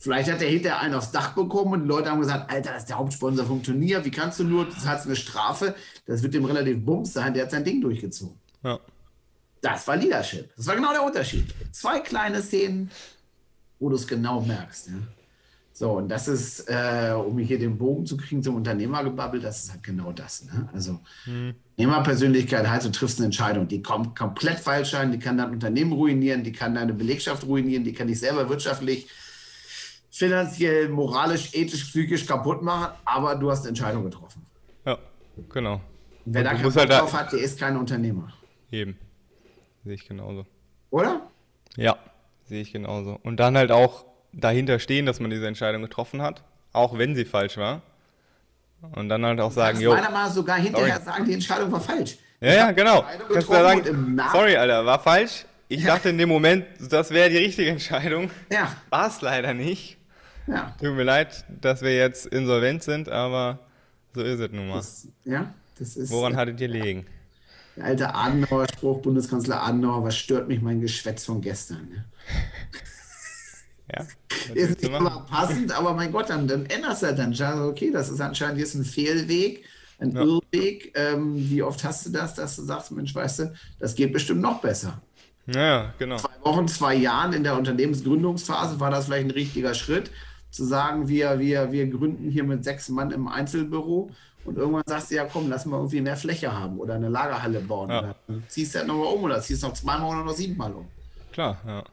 Vielleicht 0.00 0.32
hat 0.32 0.40
er 0.40 0.48
hinterher 0.48 0.80
einen 0.80 0.94
aufs 0.94 1.12
Dach 1.12 1.34
bekommen 1.34 1.74
und 1.74 1.82
die 1.82 1.86
Leute 1.86 2.10
haben 2.10 2.20
gesagt, 2.20 2.50
Alter, 2.50 2.72
das 2.72 2.84
ist 2.84 2.88
der 2.88 2.96
Hauptsponsor 2.96 3.44
vom 3.44 3.62
Turnier, 3.62 4.02
wie 4.02 4.10
kannst 4.10 4.40
du 4.40 4.44
nur, 4.44 4.64
das 4.64 4.86
hat 4.86 5.04
eine 5.04 5.14
Strafe, 5.14 5.74
das 6.06 6.22
wird 6.22 6.32
dem 6.32 6.46
relativ 6.46 6.82
bums 6.82 7.12
sein, 7.12 7.34
der 7.34 7.44
hat 7.44 7.50
sein 7.50 7.64
Ding 7.64 7.82
durchgezogen. 7.82 8.34
Ja. 8.64 8.80
Das 9.60 9.86
war 9.86 9.96
Leadership. 9.96 10.56
Das 10.56 10.66
war 10.66 10.74
genau 10.74 10.92
der 10.92 11.02
Unterschied. 11.02 11.54
Zwei 11.70 12.00
kleine 12.00 12.40
Szenen, 12.40 12.90
wo 13.78 13.90
du 13.90 13.96
es 13.96 14.08
genau 14.08 14.40
merkst. 14.40 14.88
Ja? 14.88 14.94
So, 15.74 15.92
und 15.92 16.08
das 16.08 16.28
ist, 16.28 16.60
äh, 16.68 17.12
um 17.12 17.38
hier 17.38 17.58
den 17.58 17.76
Bogen 17.76 18.06
zu 18.06 18.16
kriegen 18.16 18.42
zum 18.42 18.54
Unternehmergebabbel, 18.56 19.38
das 19.38 19.64
ist 19.64 19.72
halt 19.72 19.82
genau 19.82 20.12
das. 20.12 20.46
Ne? 20.46 20.66
Also, 20.72 20.98
hm. 21.24 21.54
Unternehmerpersönlichkeit 21.76 22.66
heißt, 22.66 22.86
du 22.86 22.90
triffst 22.90 23.18
eine 23.18 23.26
Entscheidung, 23.26 23.68
die 23.68 23.82
kommt 23.82 24.16
komplett 24.16 24.60
falsch 24.60 24.92
sein, 24.92 25.12
die 25.12 25.18
kann 25.18 25.36
dein 25.36 25.50
Unternehmen 25.50 25.92
ruinieren, 25.92 26.42
die 26.42 26.52
kann 26.52 26.74
deine 26.74 26.94
Belegschaft 26.94 27.44
ruinieren, 27.44 27.84
die 27.84 27.92
kann 27.92 28.08
dich 28.08 28.18
selber 28.18 28.48
wirtschaftlich 28.48 29.08
finanziell, 30.10 30.88
moralisch, 30.88 31.54
ethisch, 31.54 31.84
psychisch 31.84 32.26
kaputt 32.26 32.62
machen, 32.62 32.92
aber 33.04 33.36
du 33.36 33.50
hast 33.50 33.60
eine 33.60 33.68
Entscheidung 33.70 34.04
getroffen. 34.04 34.44
Ja, 34.84 34.98
genau. 35.52 35.80
Wer 36.24 36.44
da 36.44 36.50
keinen 36.50 36.62
Bock 36.62 36.76
halt 36.76 36.90
drauf 36.90 37.12
hat, 37.12 37.32
der 37.32 37.40
ist 37.40 37.58
kein 37.58 37.76
Unternehmer. 37.76 38.32
Eben. 38.70 38.98
Sehe 39.84 39.94
ich 39.94 40.06
genauso. 40.06 40.46
Oder? 40.90 41.22
Ja, 41.76 41.96
sehe 42.44 42.60
ich 42.60 42.72
genauso. 42.72 43.18
Und 43.22 43.38
dann 43.38 43.56
halt 43.56 43.72
auch 43.72 44.04
dahinter 44.32 44.78
stehen, 44.78 45.06
dass 45.06 45.20
man 45.20 45.30
diese 45.30 45.46
Entscheidung 45.46 45.82
getroffen 45.82 46.22
hat, 46.22 46.42
auch 46.72 46.98
wenn 46.98 47.14
sie 47.14 47.24
falsch 47.24 47.56
war. 47.56 47.82
Und 48.92 49.08
dann 49.08 49.24
halt 49.24 49.40
auch 49.40 49.52
sagen, 49.52 49.80
jo. 49.80 49.92
Meiner 49.92 50.10
Meinung 50.10 50.32
sogar 50.32 50.58
hinterher 50.58 50.94
sorry. 50.94 51.04
sagen, 51.04 51.24
die 51.26 51.34
Entscheidung 51.34 51.72
war 51.72 51.80
falsch. 51.80 52.16
Ja, 52.40 52.54
ja, 52.54 52.72
genau. 52.72 53.04
Kannst 53.32 53.48
du 53.48 53.52
sagen, 53.52 54.18
sorry, 54.32 54.56
Alter, 54.56 54.86
war 54.86 54.98
falsch. 54.98 55.44
Ich 55.68 55.82
ja. 55.82 55.94
dachte 55.94 56.08
in 56.08 56.18
dem 56.18 56.28
Moment, 56.28 56.66
das 56.90 57.10
wäre 57.10 57.28
die 57.28 57.36
richtige 57.36 57.70
Entscheidung. 57.70 58.30
Ja. 58.50 58.74
War 58.88 59.06
es 59.06 59.20
leider 59.20 59.54
nicht. 59.54 59.98
Ja. 60.46 60.74
Tut 60.80 60.94
mir 60.94 61.04
leid, 61.04 61.44
dass 61.60 61.82
wir 61.82 61.94
jetzt 61.94 62.26
insolvent 62.26 62.82
sind, 62.82 63.08
aber 63.08 63.58
so 64.14 64.22
ist 64.22 64.40
es 64.40 64.50
nun 64.50 64.68
mal. 64.68 64.76
Das, 64.76 65.08
ja, 65.24 65.52
das 65.78 65.96
ist. 65.96 66.10
Woran 66.10 66.36
hattet 66.36 66.60
ihr 66.60 66.68
liegen? 66.68 67.06
Der 67.76 67.84
alte 67.84 68.14
Adenauer-Spruch, 68.14 69.00
Bundeskanzler 69.00 69.62
Adenauer, 69.62 70.04
was 70.04 70.16
stört 70.16 70.48
mich 70.48 70.60
mein 70.60 70.80
Geschwätz 70.80 71.24
von 71.24 71.40
gestern? 71.40 71.88
Ne? 71.88 72.04
Ja. 73.94 74.06
Ist 74.54 74.82
nicht 74.82 74.82
immer 74.82 75.26
passend, 75.30 75.72
aber 75.72 75.94
mein 75.94 76.10
Gott, 76.10 76.30
dann, 76.30 76.48
dann 76.48 76.66
änderst 76.66 77.02
du 77.02 77.06
halt 77.06 77.18
dann. 77.18 77.68
Okay, 77.68 77.90
das 77.92 78.08
ist 78.08 78.20
anscheinend 78.20 78.58
jetzt 78.58 78.74
ein 78.74 78.84
Fehlweg, 78.84 79.64
ein 79.98 80.12
ja. 80.12 80.22
Irrweg. 80.22 80.92
Ähm, 80.96 81.34
wie 81.36 81.62
oft 81.62 81.84
hast 81.84 82.06
du 82.06 82.10
das, 82.10 82.34
dass 82.34 82.56
du 82.56 82.62
sagst, 82.62 82.90
Mensch, 82.90 83.14
weißt 83.14 83.38
du, 83.40 83.54
das 83.78 83.94
geht 83.94 84.12
bestimmt 84.12 84.40
noch 84.40 84.60
besser. 84.60 85.00
Ja, 85.46 85.94
genau. 85.98 86.16
Zwei 86.16 86.44
Wochen, 86.44 86.68
zwei 86.68 86.94
Jahren 86.94 87.32
in 87.32 87.44
der 87.44 87.56
Unternehmensgründungsphase 87.56 88.80
war 88.80 88.90
das 88.90 89.06
vielleicht 89.06 89.26
ein 89.26 89.30
richtiger 89.32 89.74
Schritt 89.74 90.10
zu 90.50 90.64
sagen, 90.64 91.08
wir, 91.08 91.38
wir, 91.38 91.72
wir 91.72 91.86
gründen 91.86 92.30
hier 92.30 92.44
mit 92.44 92.64
sechs 92.64 92.88
Mann 92.88 93.10
im 93.10 93.28
Einzelbüro 93.28 94.10
und 94.44 94.56
irgendwann 94.56 94.82
sagst 94.86 95.10
du, 95.10 95.16
ja 95.16 95.24
komm, 95.24 95.48
lass 95.48 95.66
mal 95.66 95.76
irgendwie 95.76 96.00
mehr 96.00 96.16
Fläche 96.16 96.52
haben 96.52 96.78
oder 96.78 96.94
eine 96.94 97.08
Lagerhalle 97.08 97.60
bauen. 97.60 97.90
Ja. 97.90 98.00
Oder 98.00 98.14
ziehst 98.48 98.74
du 98.74 98.78
halt 98.78 98.88
nochmal 98.88 99.14
um 99.14 99.22
oder 99.24 99.40
ziehst 99.40 99.62
noch 99.62 99.74
zweimal 99.74 100.10
oder 100.10 100.24
noch 100.24 100.34
siebenmal 100.34 100.72
um. 100.72 100.88
Klar, 101.32 101.60
ja. 101.66 101.84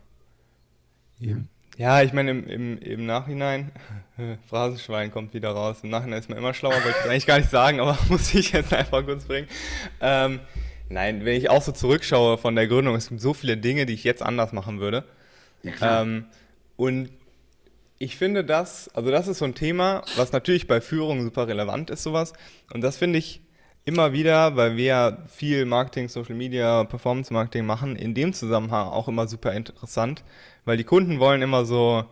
Ja, 1.19 1.37
ja 1.77 2.01
ich 2.01 2.13
meine, 2.13 2.31
im, 2.31 2.47
im, 2.47 2.77
im 2.79 3.05
Nachhinein, 3.05 3.71
Phrasenschwein 4.49 5.11
kommt 5.11 5.33
wieder 5.33 5.51
raus. 5.51 5.79
Im 5.83 5.89
Nachhinein 5.89 6.19
ist 6.19 6.29
man 6.29 6.37
immer 6.37 6.53
schlauer, 6.53 6.73
wollte 6.73 6.95
ich 7.03 7.09
eigentlich 7.09 7.27
gar 7.27 7.37
nicht 7.37 7.49
sagen, 7.49 7.79
aber 7.79 7.97
muss 8.09 8.33
ich 8.33 8.53
jetzt 8.53 8.73
einfach 8.73 9.05
kurz 9.05 9.25
bringen. 9.25 9.47
Ähm, 9.99 10.39
nein, 10.89 11.25
wenn 11.25 11.35
ich 11.35 11.49
auch 11.49 11.61
so 11.61 11.73
zurückschaue 11.73 12.37
von 12.37 12.55
der 12.55 12.67
Gründung, 12.67 12.95
es 12.95 13.09
gibt 13.09 13.19
so 13.19 13.33
viele 13.33 13.57
Dinge, 13.57 13.85
die 13.85 13.93
ich 13.93 14.03
jetzt 14.03 14.23
anders 14.23 14.53
machen 14.53 14.79
würde. 14.79 15.03
Ja, 15.63 15.71
klar. 15.71 16.01
Ähm, 16.03 16.25
und 16.77 17.09
ich 17.99 18.17
finde 18.17 18.43
das, 18.43 18.89
also 18.93 19.11
das 19.11 19.27
ist 19.27 19.39
so 19.39 19.45
ein 19.45 19.55
Thema, 19.55 20.03
was 20.15 20.31
natürlich 20.31 20.67
bei 20.67 20.81
Führung 20.81 21.23
super 21.23 21.47
relevant 21.47 21.89
ist, 21.89 22.03
sowas. 22.03 22.33
Und 22.73 22.81
das 22.81 22.97
finde 22.97 23.19
ich 23.19 23.41
immer 23.85 24.13
wieder, 24.13 24.55
weil 24.55 24.75
wir 24.75 25.23
viel 25.27 25.65
Marketing, 25.65 26.09
Social 26.09 26.35
Media, 26.35 26.83
Performance 26.83 27.33
Marketing 27.33 27.65
machen, 27.65 27.95
in 27.95 28.13
dem 28.13 28.33
Zusammenhang 28.33 28.87
auch 28.87 29.07
immer 29.07 29.27
super 29.27 29.53
interessant, 29.53 30.23
weil 30.65 30.77
die 30.77 30.83
Kunden 30.83 31.19
wollen 31.19 31.41
immer 31.41 31.65
so 31.65 32.05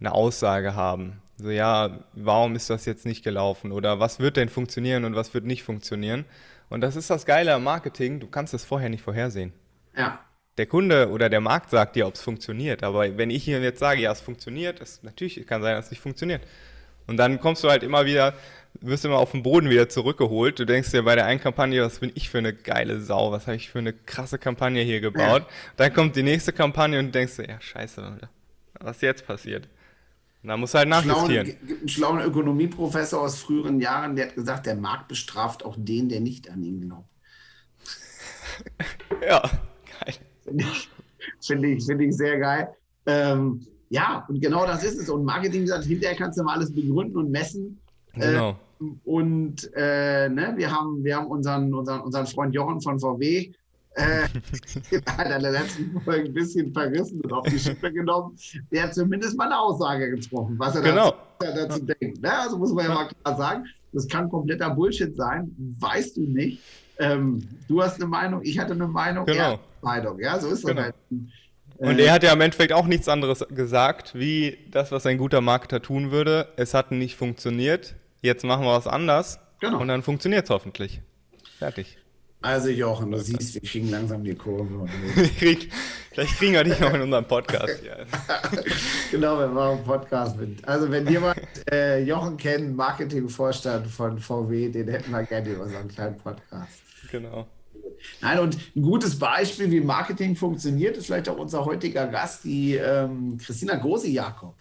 eine 0.00 0.12
Aussage 0.12 0.74
haben. 0.74 1.22
So, 1.36 1.50
ja, 1.50 2.00
warum 2.12 2.54
ist 2.54 2.70
das 2.70 2.84
jetzt 2.84 3.06
nicht 3.06 3.24
gelaufen? 3.24 3.72
Oder 3.72 4.00
was 4.00 4.18
wird 4.20 4.36
denn 4.36 4.48
funktionieren 4.48 5.04
und 5.04 5.16
was 5.16 5.34
wird 5.34 5.44
nicht 5.44 5.62
funktionieren? 5.62 6.24
Und 6.68 6.80
das 6.80 6.96
ist 6.96 7.10
das 7.10 7.26
Geile 7.26 7.54
am 7.54 7.64
Marketing, 7.64 8.20
du 8.20 8.26
kannst 8.26 8.54
es 8.54 8.64
vorher 8.64 8.88
nicht 8.88 9.02
vorhersehen. 9.02 9.52
Ja. 9.96 10.18
Der 10.56 10.66
Kunde 10.66 11.10
oder 11.10 11.28
der 11.28 11.40
Markt 11.40 11.70
sagt 11.70 11.96
dir, 11.96 12.06
ob 12.06 12.14
es 12.14 12.22
funktioniert. 12.22 12.82
Aber 12.82 13.16
wenn 13.16 13.30
ich 13.30 13.44
hier 13.44 13.60
jetzt 13.60 13.80
sage, 13.80 14.02
ja, 14.02 14.12
es 14.12 14.20
funktioniert, 14.20 14.80
es, 14.80 15.02
natürlich 15.02 15.46
kann 15.46 15.62
sein, 15.62 15.74
dass 15.74 15.86
es 15.86 15.90
nicht 15.90 16.00
funktioniert. 16.00 16.42
Und 17.06 17.16
dann 17.16 17.40
kommst 17.40 17.64
du 17.64 17.68
halt 17.68 17.82
immer 17.82 18.06
wieder, 18.06 18.34
wirst 18.80 19.04
immer 19.04 19.18
auf 19.18 19.32
den 19.32 19.42
Boden 19.42 19.68
wieder 19.68 19.88
zurückgeholt. 19.88 20.58
Du 20.58 20.64
denkst 20.64 20.90
dir 20.90 21.02
bei 21.02 21.14
der 21.14 21.26
einen 21.26 21.40
Kampagne, 21.40 21.82
was 21.82 21.98
bin 21.98 22.12
ich 22.14 22.30
für 22.30 22.38
eine 22.38 22.54
geile 22.54 23.00
Sau, 23.00 23.32
was 23.32 23.46
habe 23.46 23.56
ich 23.56 23.68
für 23.68 23.78
eine 23.78 23.92
krasse 23.92 24.38
Kampagne 24.38 24.82
hier 24.82 25.00
gebaut. 25.00 25.42
Ja. 25.42 25.48
Dann 25.76 25.92
kommt 25.92 26.16
die 26.16 26.22
nächste 26.22 26.52
Kampagne 26.52 26.98
und 26.98 27.06
du 27.06 27.12
denkst 27.12 27.36
dir, 27.36 27.48
ja, 27.48 27.60
scheiße, 27.60 28.18
was 28.80 29.00
jetzt 29.00 29.26
passiert. 29.26 29.68
Und 30.42 30.48
da 30.48 30.56
musst 30.56 30.74
du 30.74 30.78
halt 30.78 30.88
nachjustieren. 30.88 31.46
Es 31.46 31.66
gibt 31.66 31.80
einen 31.80 31.88
schlauen 31.88 32.20
Ökonomieprofessor 32.20 33.22
aus 33.22 33.40
früheren 33.40 33.80
Jahren, 33.80 34.14
der 34.14 34.28
hat 34.28 34.34
gesagt, 34.34 34.66
der 34.66 34.76
Markt 34.76 35.08
bestraft 35.08 35.64
auch 35.64 35.74
den, 35.78 36.08
der 36.08 36.20
nicht 36.20 36.50
an 36.50 36.62
ihn 36.62 36.82
glaubt. 36.82 37.08
ja, 39.26 39.40
geil. 40.00 40.14
Finde 40.44 40.64
ich, 40.64 40.90
find 41.40 41.64
ich, 41.64 41.84
find 41.84 42.00
ich 42.02 42.16
sehr 42.16 42.38
geil. 42.38 42.68
Ähm, 43.06 43.66
ja, 43.90 44.24
und 44.28 44.40
genau 44.40 44.66
das 44.66 44.84
ist 44.84 44.98
es. 44.98 45.08
Und 45.08 45.24
Marketing 45.24 45.66
sagt, 45.66 45.84
hinterher 45.84 46.16
kannst 46.16 46.38
du 46.38 46.44
mal 46.44 46.54
alles 46.54 46.74
begründen 46.74 47.16
und 47.16 47.30
messen. 47.30 47.80
Genau. 48.14 48.50
Äh, 48.50 48.54
und 49.04 49.70
äh, 49.74 50.28
ne, 50.28 50.52
wir 50.56 50.70
haben, 50.70 51.02
wir 51.04 51.16
haben 51.16 51.26
unseren, 51.26 51.72
unseren, 51.72 52.00
unseren 52.02 52.26
Freund 52.26 52.54
Jochen 52.54 52.80
von 52.80 52.98
VW 52.98 53.52
äh, 53.94 54.22
hat 55.06 55.26
in 55.36 55.42
der 55.42 55.52
letzten 55.52 56.00
Folge 56.00 56.28
ein 56.28 56.34
bisschen 56.34 56.72
verrissen 56.72 57.20
und 57.20 57.32
auf 57.32 57.46
die 57.46 57.58
Schippe 57.58 57.92
genommen. 57.92 58.36
Der 58.72 58.84
hat 58.84 58.94
zumindest 58.94 59.36
mal 59.36 59.46
eine 59.46 59.58
Aussage 59.58 60.10
getroffen, 60.10 60.58
was 60.58 60.74
er 60.74 60.82
genau. 60.82 61.14
dazu, 61.38 61.56
dazu 61.56 61.84
denkt. 61.84 62.20
Ne? 62.20 62.38
Also 62.38 62.58
muss 62.58 62.72
man 62.72 62.86
ja 62.86 62.94
mal 62.94 63.08
klar 63.08 63.36
sagen, 63.36 63.64
das 63.92 64.08
kann 64.08 64.28
kompletter 64.28 64.70
Bullshit 64.70 65.16
sein, 65.16 65.54
weißt 65.78 66.16
du 66.16 66.22
nicht. 66.22 66.60
Ähm, 66.98 67.48
du 67.68 67.82
hast 67.82 67.96
eine 67.96 68.06
Meinung, 68.06 68.40
ich 68.42 68.58
hatte 68.58 68.72
eine 68.72 68.86
Meinung, 68.86 69.26
genau. 69.26 69.38
er 69.38 69.46
hat 69.46 69.52
eine 69.52 69.60
Meinung. 69.82 70.20
Ja, 70.20 70.38
so 70.38 70.48
ist 70.48 70.64
genau. 70.64 70.82
das 70.82 70.84
halt. 70.84 70.94
Und 71.78 71.98
er 71.98 72.12
hat 72.12 72.22
ja 72.22 72.32
im 72.32 72.40
Endeffekt 72.40 72.72
auch 72.72 72.86
nichts 72.86 73.08
anderes 73.08 73.44
gesagt, 73.50 74.14
wie 74.14 74.58
das, 74.70 74.92
was 74.92 75.06
ein 75.06 75.18
guter 75.18 75.40
Marketer 75.40 75.82
tun 75.82 76.12
würde. 76.12 76.48
Es 76.56 76.72
hat 76.72 76.92
nicht 76.92 77.16
funktioniert, 77.16 77.94
jetzt 78.22 78.44
machen 78.44 78.64
wir 78.64 78.72
was 78.72 78.86
anders 78.86 79.40
genau. 79.60 79.80
und 79.80 79.88
dann 79.88 80.02
funktioniert 80.02 80.44
es 80.44 80.50
hoffentlich. 80.50 81.00
Fertig. 81.58 81.98
Also 82.44 82.68
Jochen, 82.68 83.10
du 83.10 83.18
siehst, 83.18 83.54
wir 83.54 83.62
kriegen 83.62 83.90
langsam 83.90 84.22
die 84.22 84.34
Kurve. 84.34 84.86
Krieg, 85.38 85.72
vielleicht 86.12 86.36
kriegen 86.36 86.52
wir 86.52 86.62
dich 86.62 86.78
noch 86.78 86.92
in 86.92 87.00
unserem 87.00 87.24
Podcast. 87.24 87.82
Ja. 87.82 87.96
genau, 89.10 89.38
wir 89.38 89.48
machen 89.48 89.78
einen 89.78 89.84
Podcast 89.84 90.36
mit. 90.36 90.68
Also 90.68 90.90
wenn 90.90 91.08
jemand 91.08 91.40
äh, 91.72 92.02
Jochen 92.04 92.36
kennt, 92.36 92.76
Marketingvorstand 92.76 93.86
von 93.86 94.18
VW, 94.18 94.68
den 94.68 94.88
hätten 94.88 95.10
wir 95.10 95.22
gerne 95.22 95.48
über 95.48 95.66
so 95.66 95.74
einen 95.74 95.88
kleinen 95.88 96.18
Podcast. 96.18 96.83
Genau. 97.14 97.46
Nein, 98.20 98.40
und 98.40 98.58
ein 98.74 98.82
gutes 98.82 99.16
Beispiel, 99.16 99.70
wie 99.70 99.80
Marketing 99.80 100.34
funktioniert, 100.34 100.96
ist 100.96 101.06
vielleicht 101.06 101.28
auch 101.28 101.38
unser 101.38 101.64
heutiger 101.64 102.08
Gast, 102.08 102.42
die 102.42 102.74
ähm, 102.74 103.38
Christina 103.38 103.76
Grosi-Jakob 103.76 104.56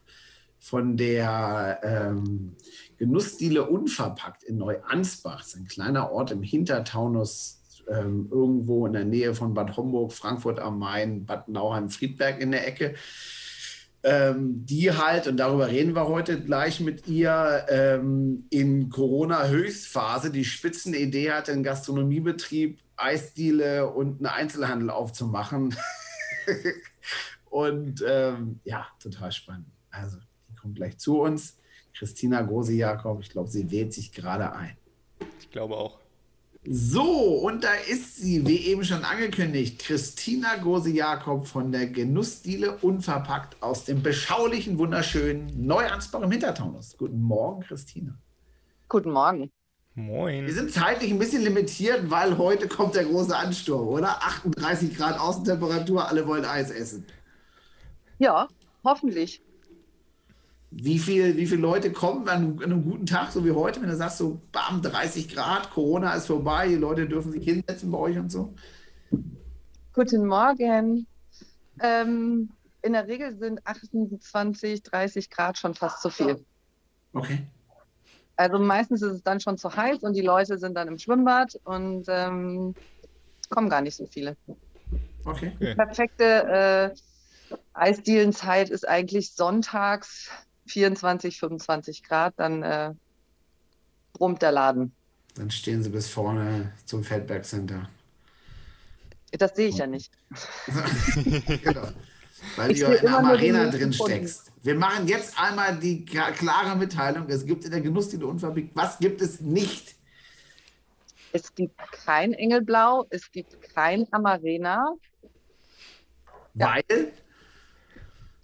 von 0.60 0.96
der 0.96 1.80
ähm, 1.82 2.56
Genussdiele 2.98 3.68
Unverpackt 3.68 4.44
in 4.44 4.58
Neuansbach. 4.58 5.40
Das 5.40 5.48
ist 5.48 5.56
ein 5.56 5.68
kleiner 5.68 6.12
Ort 6.12 6.30
im 6.30 6.44
Hintertaunus 6.44 7.60
ähm, 7.90 8.28
irgendwo 8.30 8.86
in 8.86 8.94
der 8.94 9.06
Nähe 9.06 9.34
von 9.34 9.56
Bad 9.56 9.76
Homburg, 9.76 10.14
Frankfurt 10.14 10.60
am 10.60 10.78
Main, 10.78 11.26
Bad 11.26 11.50
Nauheim, 11.50 11.90
Friedberg 11.90 12.40
in 12.40 12.52
der 12.52 12.68
Ecke. 12.68 12.94
Ähm, 14.06 14.66
die 14.66 14.92
halt, 14.92 15.28
und 15.28 15.38
darüber 15.38 15.70
reden 15.70 15.96
wir 15.96 16.10
heute 16.10 16.42
gleich 16.42 16.82
mit 16.82 17.08
ihr, 17.08 17.66
ähm, 17.70 18.46
in 18.50 18.90
Corona-Höchstphase 18.90 20.30
die 20.30 20.44
Spitzenidee 20.44 21.32
hatte, 21.32 21.54
einen 21.54 21.64
Gastronomiebetrieb, 21.64 22.82
Eisdiele 22.98 23.90
und 23.90 24.18
einen 24.18 24.26
Einzelhandel 24.26 24.90
aufzumachen. 24.90 25.74
und 27.50 28.04
ähm, 28.06 28.60
ja, 28.66 28.88
total 29.00 29.32
spannend. 29.32 29.68
Also, 29.90 30.18
die 30.50 30.56
kommt 30.56 30.76
gleich 30.76 30.98
zu 30.98 31.22
uns. 31.22 31.58
Christina 31.94 32.42
Grosi-Jakob, 32.42 33.22
ich 33.22 33.30
glaube, 33.30 33.50
sie 33.50 33.72
wählt 33.72 33.94
sich 33.94 34.12
gerade 34.12 34.52
ein. 34.52 34.76
Ich 35.40 35.50
glaube 35.50 35.78
auch. 35.78 36.03
So, 36.66 37.40
und 37.40 37.66
da 37.66 37.74
ist 37.74 38.16
sie, 38.16 38.48
wie 38.48 38.68
eben 38.68 38.86
schon 38.86 39.04
angekündigt, 39.04 39.80
Christina 39.80 40.56
Gose-Jakob 40.56 41.46
von 41.46 41.74
der 41.74 41.88
Genussdiele 41.88 42.78
Unverpackt 42.78 43.62
aus 43.62 43.84
dem 43.84 44.02
beschaulichen, 44.02 44.78
wunderschönen 44.78 45.66
Neuansbach 45.66 46.22
im 46.22 46.32
Hintertaunus. 46.32 46.96
Guten 46.98 47.22
Morgen, 47.22 47.64
Christina. 47.64 48.18
Guten 48.88 49.12
Morgen. 49.12 49.52
Moin. 49.96 50.46
Wir 50.48 50.54
sind 50.54 50.72
zeitlich 50.72 51.12
ein 51.12 51.20
bisschen 51.20 51.44
limitiert, 51.44 52.10
weil 52.10 52.38
heute 52.38 52.70
kommt 52.70 52.96
der 52.96 53.04
große 53.04 53.36
Ansturm, 53.36 53.90
oder? 53.90 54.24
38 54.24 54.96
Grad 54.96 55.20
Außentemperatur, 55.20 56.08
alle 56.08 56.26
wollen 56.28 56.46
Eis 56.46 56.72
essen. 56.72 57.06
Ja, 58.20 58.48
hoffentlich. 58.86 59.42
Wie, 60.76 60.98
viel, 60.98 61.38
wie 61.38 61.46
viele 61.46 61.62
Leute 61.62 61.92
kommen 61.92 62.28
an, 62.28 62.58
an, 62.58 62.64
einem 62.64 62.84
guten 62.84 63.06
Tag, 63.06 63.32
so 63.32 63.46
wie 63.46 63.52
heute, 63.52 63.82
wenn 63.82 63.90
du 63.90 63.96
sagst, 63.96 64.18
so 64.18 64.42
bam, 64.52 64.82
30 64.82 65.34
Grad, 65.34 65.70
Corona 65.70 66.14
ist 66.16 66.28
vorbei, 66.28 66.68
die 66.68 66.76
Leute 66.76 67.08
dürfen 67.08 67.32
sich 67.32 67.44
hinsetzen 67.44 67.92
bei 67.92 67.98
euch 67.98 68.18
und 68.18 68.32
so? 68.32 68.54
Guten 69.94 70.26
Morgen. 70.26 71.06
Ähm, 71.80 72.50
in 72.82 72.94
der 72.94 73.08
Regel 73.08 73.38
sind 73.38 73.66
28, 73.66 74.84
30 74.84 75.30
Grad 75.30 75.58
schon 75.58 75.76
fast 75.76 76.02
zu 76.02 76.10
viel. 76.10 76.44
Okay. 77.14 77.46
Also 78.36 78.58
meistens 78.58 79.02
ist 79.04 79.14
es 79.14 79.24
dann 79.24 79.40
schon 79.40 79.58
zu 79.58 79.76
heiß 79.76 80.04
und 80.04 80.14
die 80.16 80.22
Leute 80.22 80.58
sind 80.58 80.76
dann 80.76 80.88
im 80.88 80.98
Schwimmbad 80.98 81.60
und 81.66 82.06
ähm, 82.08 82.74
kommen 83.50 83.70
gar 83.70 83.82
nicht 83.82 83.96
so 83.96 84.08
viele. 84.08 84.36
Okay. 85.24 85.54
Die 85.60 85.76
perfekte 85.76 86.24
äh, 86.24 87.56
Eisdielenzeit 87.74 88.70
ist 88.70 88.88
eigentlich 88.88 89.34
sonntags 89.34 90.30
24, 90.68 91.40
25 91.40 92.04
Grad, 92.04 92.34
dann 92.38 92.64
äh, 92.64 92.92
brummt 94.14 94.42
der 94.42 94.52
Laden. 94.52 94.94
Dann 95.36 95.52
stehen 95.52 95.84
sie 95.84 95.90
bis 95.90 96.08
vorne 96.08 96.74
zum 96.86 97.04
Feldberg 97.04 97.46
Center. 97.46 97.90
Das 99.32 99.56
sehe 99.56 99.70
ich 99.70 99.78
ja 99.78 99.88
nicht. 99.88 100.12
genau. 101.64 101.88
Weil 102.56 102.72
ich 102.72 102.80
du 102.80 102.86
in 102.86 103.02
der 103.02 103.18
Arena 103.18 103.70
drin 103.70 103.94
steckst. 103.94 104.52
Wir 104.62 104.76
machen 104.76 105.08
jetzt 105.08 105.40
einmal 105.40 105.78
die 105.80 106.06
klare 106.06 106.76
Mitteilung. 106.78 107.28
Es 107.30 107.46
gibt 107.46 107.66
in 107.66 107.72
der 107.72 107.82
Genussdiele 107.82 108.28
Unfabrik, 108.28 108.72
was 108.76 109.00
gibt 109.00 109.22
es 109.22 109.42
nicht? 109.42 109.96
Es 111.32 111.56
gibt 111.56 111.76
kein 112.06 112.34
Engelblau, 112.34 113.08
es 113.10 113.32
gibt 113.32 113.60
kein 113.74 114.06
Amarena. 114.12 114.94
Weil? 116.54 116.84
Ja 116.90 117.23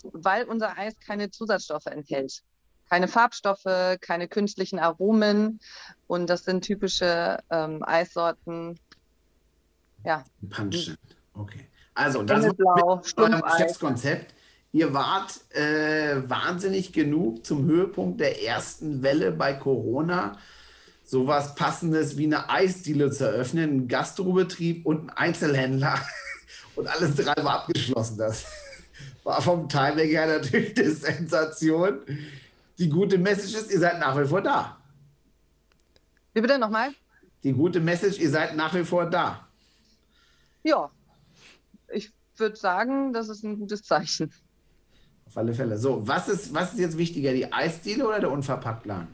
weil 0.04 0.46
unser 0.46 0.78
Eis 0.78 0.96
keine 1.06 1.32
Zusatzstoffe 1.32 1.88
enthält. 1.88 2.44
Keine 2.90 3.08
Farbstoffe, 3.08 3.98
keine 4.02 4.28
künstlichen 4.28 4.80
Aromen. 4.80 5.60
Und 6.08 6.30
das 6.30 6.46
sind 6.46 6.64
typische 6.64 7.40
ähm, 7.50 7.84
Eissorten. 7.84 8.80
Ja. 10.04 10.24
Punch. 10.50 10.96
Okay. 11.34 11.68
Also, 11.94 12.24
das 12.24 12.46
ist 12.46 12.56
euer 12.60 13.42
Geschäftskonzept. 13.42 14.34
Ihr 14.72 14.94
wart 14.94 15.40
äh, 15.56 16.30
wahnsinnig 16.30 16.94
genug 16.94 17.46
zum 17.46 17.66
Höhepunkt 17.66 18.20
der 18.20 18.44
ersten 18.44 19.02
Welle 19.02 19.32
bei 19.32 19.54
Corona, 19.54 20.38
sowas 21.04 21.56
Passendes 21.56 22.18
wie 22.18 22.26
eine 22.26 22.50
Eisdiele 22.50 23.10
zu 23.10 23.26
eröffnen, 23.26 23.70
einen 23.70 23.88
Gastrobetrieb 23.88 24.86
und 24.86 25.00
einen 25.00 25.10
Einzelhändler. 25.10 26.00
Und 26.76 26.88
alles 26.88 27.14
drei 27.16 27.36
war 27.44 27.64
abgeschlossen. 27.64 28.18
Das 28.18 28.46
war 29.24 29.42
vom 29.42 29.70
Timing 29.70 30.10
her 30.10 30.28
natürlich 30.28 30.78
eine 30.78 30.92
Sensation. 30.92 32.00
Die 32.78 32.90
gute 32.90 33.18
Message 33.18 33.56
ist, 33.56 33.72
ihr 33.72 33.80
seid 33.80 34.00
nach 34.00 34.18
wie 34.20 34.26
vor 34.26 34.42
da. 34.42 34.78
Wie 36.34 36.42
bitte 36.42 36.58
nochmal? 36.58 36.92
Die 37.44 37.54
gute 37.54 37.80
Message, 37.80 38.20
ihr 38.20 38.30
seid 38.30 38.56
nach 38.56 38.74
wie 38.74 38.84
vor 38.84 39.10
da. 39.10 39.48
Ja, 40.64 40.92
ich 41.92 42.12
würde 42.38 42.56
sagen, 42.56 43.14
das 43.14 43.30
ist 43.30 43.44
ein 43.44 43.58
gutes 43.58 43.84
Zeichen. 43.84 44.32
Auf 45.26 45.38
alle 45.38 45.54
Fälle. 45.54 45.78
So, 45.78 46.08
was 46.08 46.28
ist, 46.28 46.54
was 46.54 46.74
ist 46.74 46.80
jetzt 46.80 46.98
wichtiger, 46.98 47.34
die 47.34 47.52
Eisdiele 47.52 48.08
oder 48.08 48.20
der 48.20 48.32
Unverpacktladen? 48.32 49.08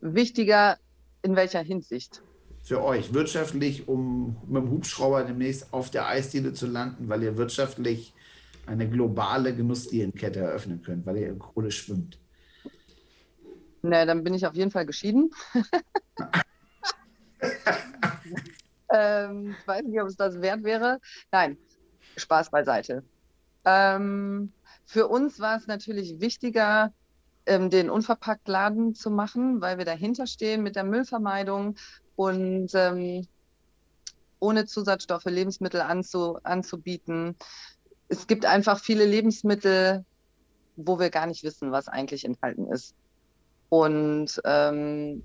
Wichtiger 0.00 0.78
in 1.22 1.36
welcher 1.36 1.60
Hinsicht? 1.60 2.22
Für 2.68 2.84
euch 2.84 3.14
wirtschaftlich, 3.14 3.88
um 3.88 4.36
mit 4.46 4.62
dem 4.62 4.70
Hubschrauber 4.70 5.24
demnächst 5.24 5.72
auf 5.72 5.90
der 5.90 6.06
Eisdiele 6.06 6.52
zu 6.52 6.66
landen, 6.66 7.08
weil 7.08 7.22
ihr 7.22 7.38
wirtschaftlich 7.38 8.12
eine 8.66 8.86
globale 8.86 9.56
Genussdienenkette 9.56 10.40
eröffnen 10.40 10.82
könnt, 10.82 11.06
weil 11.06 11.16
ihr 11.16 11.28
in 11.28 11.38
Kohle 11.38 11.70
schwimmt? 11.70 12.18
Na, 13.80 14.04
dann 14.04 14.22
bin 14.22 14.34
ich 14.34 14.46
auf 14.46 14.54
jeden 14.54 14.70
Fall 14.70 14.84
geschieden. 14.84 15.30
ähm, 18.92 19.56
ich 19.58 19.66
weiß 19.66 19.84
nicht, 19.84 20.02
ob 20.02 20.08
es 20.08 20.16
das 20.16 20.38
wert 20.42 20.62
wäre. 20.62 21.00
Nein, 21.32 21.56
Spaß 22.18 22.50
beiseite. 22.50 23.02
Ähm, 23.64 24.52
für 24.84 25.08
uns 25.08 25.40
war 25.40 25.56
es 25.56 25.66
natürlich 25.68 26.20
wichtiger, 26.20 26.92
ähm, 27.46 27.70
den 27.70 27.88
Unverpacktladen 27.88 28.94
zu 28.94 29.10
machen, 29.10 29.62
weil 29.62 29.78
wir 29.78 29.86
dahinter 29.86 30.26
stehen 30.26 30.62
mit 30.62 30.76
der 30.76 30.84
Müllvermeidung 30.84 31.76
und 32.18 32.74
ähm, 32.74 33.28
ohne 34.40 34.66
Zusatzstoffe 34.66 35.26
Lebensmittel 35.26 35.80
anzu, 35.80 36.40
anzubieten. 36.42 37.36
Es 38.08 38.26
gibt 38.26 38.44
einfach 38.44 38.80
viele 38.80 39.04
Lebensmittel, 39.04 40.04
wo 40.74 40.98
wir 40.98 41.10
gar 41.10 41.26
nicht 41.26 41.44
wissen, 41.44 41.70
was 41.70 41.86
eigentlich 41.86 42.24
enthalten 42.24 42.66
ist. 42.72 42.96
Und 43.68 44.40
ähm, 44.44 45.22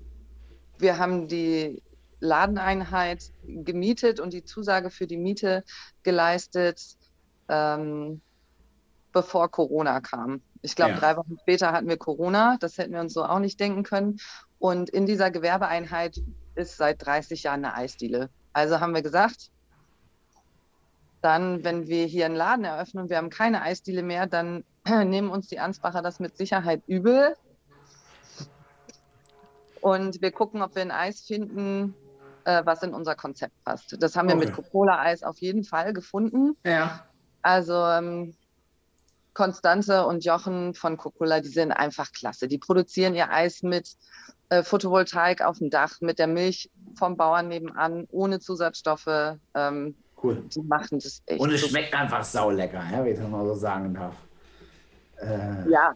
wir 0.78 0.98
haben 0.98 1.26
die 1.26 1.82
Ladeneinheit 2.20 3.32
gemietet 3.42 4.20
und 4.20 4.32
die 4.32 4.44
Zusage 4.44 4.90
für 4.90 5.08
die 5.08 5.16
Miete 5.16 5.64
geleistet, 6.04 6.80
ähm, 7.48 8.20
bevor 9.12 9.50
Corona 9.50 10.00
kam. 10.00 10.42
Ich 10.62 10.76
glaube, 10.76 10.92
ja. 10.92 10.98
drei 11.00 11.16
Wochen 11.16 11.38
später 11.40 11.72
hatten 11.72 11.88
wir 11.88 11.96
Corona. 11.96 12.56
Das 12.60 12.78
hätten 12.78 12.92
wir 12.92 13.00
uns 13.00 13.14
so 13.14 13.24
auch 13.24 13.40
nicht 13.40 13.58
denken 13.58 13.82
können. 13.82 14.20
Und 14.60 14.90
in 14.90 15.06
dieser 15.06 15.32
Gewerbeeinheit 15.32 16.20
ist 16.54 16.76
seit 16.76 17.04
30 17.04 17.44
Jahren 17.44 17.64
eine 17.64 17.74
Eisdiele. 17.74 18.30
Also 18.52 18.80
haben 18.80 18.94
wir 18.94 19.02
gesagt, 19.02 19.50
dann, 21.20 21.64
wenn 21.64 21.88
wir 21.88 22.06
hier 22.06 22.26
einen 22.26 22.36
Laden 22.36 22.64
eröffnen 22.64 23.04
und 23.04 23.10
wir 23.10 23.16
haben 23.16 23.30
keine 23.30 23.62
Eisdiele 23.62 24.02
mehr, 24.02 24.26
dann 24.26 24.64
nehmen 24.86 25.30
uns 25.30 25.48
die 25.48 25.58
Ansbacher 25.58 26.02
das 26.02 26.20
mit 26.20 26.36
Sicherheit 26.36 26.82
übel. 26.86 27.34
Und 29.80 30.22
wir 30.22 30.32
gucken, 30.32 30.62
ob 30.62 30.74
wir 30.74 30.82
ein 30.82 30.90
Eis 30.90 31.22
finden, 31.22 31.94
äh, 32.44 32.62
was 32.64 32.82
in 32.82 32.94
unser 32.94 33.14
Konzept 33.14 33.52
passt. 33.64 33.96
Das 34.02 34.16
haben 34.16 34.28
wir 34.28 34.36
mit 34.36 34.52
Coca-Cola-Eis 34.52 35.22
auf 35.22 35.38
jeden 35.38 35.64
Fall 35.64 35.92
gefunden. 35.92 36.56
Ja. 36.64 37.06
Also 37.42 37.74
ähm, 37.74 38.34
Konstanze 39.34 40.06
und 40.06 40.24
Jochen 40.24 40.74
von 40.74 40.96
Coca-Cola, 40.96 41.40
die 41.40 41.48
sind 41.48 41.72
einfach 41.72 42.12
klasse. 42.12 42.48
Die 42.48 42.58
produzieren 42.58 43.14
ihr 43.14 43.30
Eis 43.30 43.62
mit 43.62 43.96
äh, 44.54 44.62
Photovoltaik 44.62 45.42
auf 45.42 45.58
dem 45.58 45.70
Dach, 45.70 46.00
mit 46.00 46.18
der 46.18 46.26
Milch 46.26 46.70
vom 46.94 47.16
Bauern 47.16 47.48
nebenan, 47.48 48.06
ohne 48.10 48.40
Zusatzstoffe. 48.40 49.36
Ähm, 49.54 49.94
cool. 50.22 50.44
Die 50.54 50.60
machen 50.62 50.98
das 51.00 51.22
echt. 51.26 51.40
Und 51.40 51.50
es 51.50 51.60
super. 51.60 51.70
schmeckt 51.70 51.94
einfach 51.94 52.24
saulecker, 52.24 52.82
ja, 52.92 53.04
wie 53.04 53.10
ich 53.10 53.18
das 53.18 53.28
mal 53.28 53.44
so 53.44 53.54
sagen 53.54 53.94
darf. 53.94 54.14
Äh. 55.16 55.70
Ja. 55.70 55.94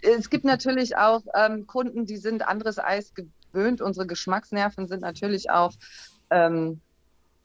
Es 0.00 0.30
gibt 0.30 0.44
natürlich 0.44 0.96
auch 0.96 1.22
ähm, 1.34 1.66
Kunden, 1.66 2.06
die 2.06 2.16
sind 2.16 2.46
anderes 2.46 2.78
Eis 2.78 3.12
gewöhnt. 3.14 3.80
Unsere 3.80 4.06
Geschmacksnerven 4.06 4.88
sind 4.88 5.00
natürlich 5.00 5.50
auch 5.50 5.72
ähm, 6.30 6.80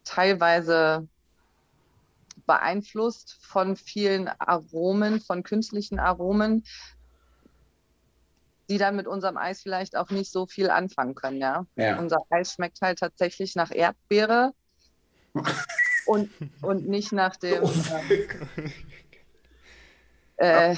teilweise 0.06 1.08
beeinflusst 2.48 3.38
von 3.42 3.76
vielen 3.76 4.28
Aromen, 4.40 5.20
von 5.20 5.44
künstlichen 5.44 6.00
Aromen, 6.00 6.64
die 8.70 8.78
dann 8.78 8.96
mit 8.96 9.08
unserem 9.08 9.38
Eis 9.38 9.62
vielleicht 9.62 9.98
auch 9.98 10.10
nicht 10.10 10.32
so 10.32 10.46
viel 10.46 10.70
anfangen 10.70 11.16
können. 11.16 11.40
Ja? 11.40 11.66
ja. 11.76 11.98
Unser 11.98 12.20
Eis 12.30 12.54
schmeckt 12.54 12.82
halt 12.82 13.00
tatsächlich 13.00 13.56
nach 13.56 13.72
Erdbeere 13.72 14.54
und, 16.06 16.30
und 16.62 16.88
nicht 16.88 17.12
nach 17.12 17.36
dem 17.36 17.64
äh, 20.38 20.76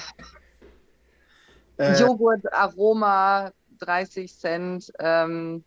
äh, 1.78 2.00
Joghurt, 2.00 2.52
Aroma, 2.54 3.52
30 3.80 4.34
Cent. 4.38 4.92
Ähm, 5.00 5.64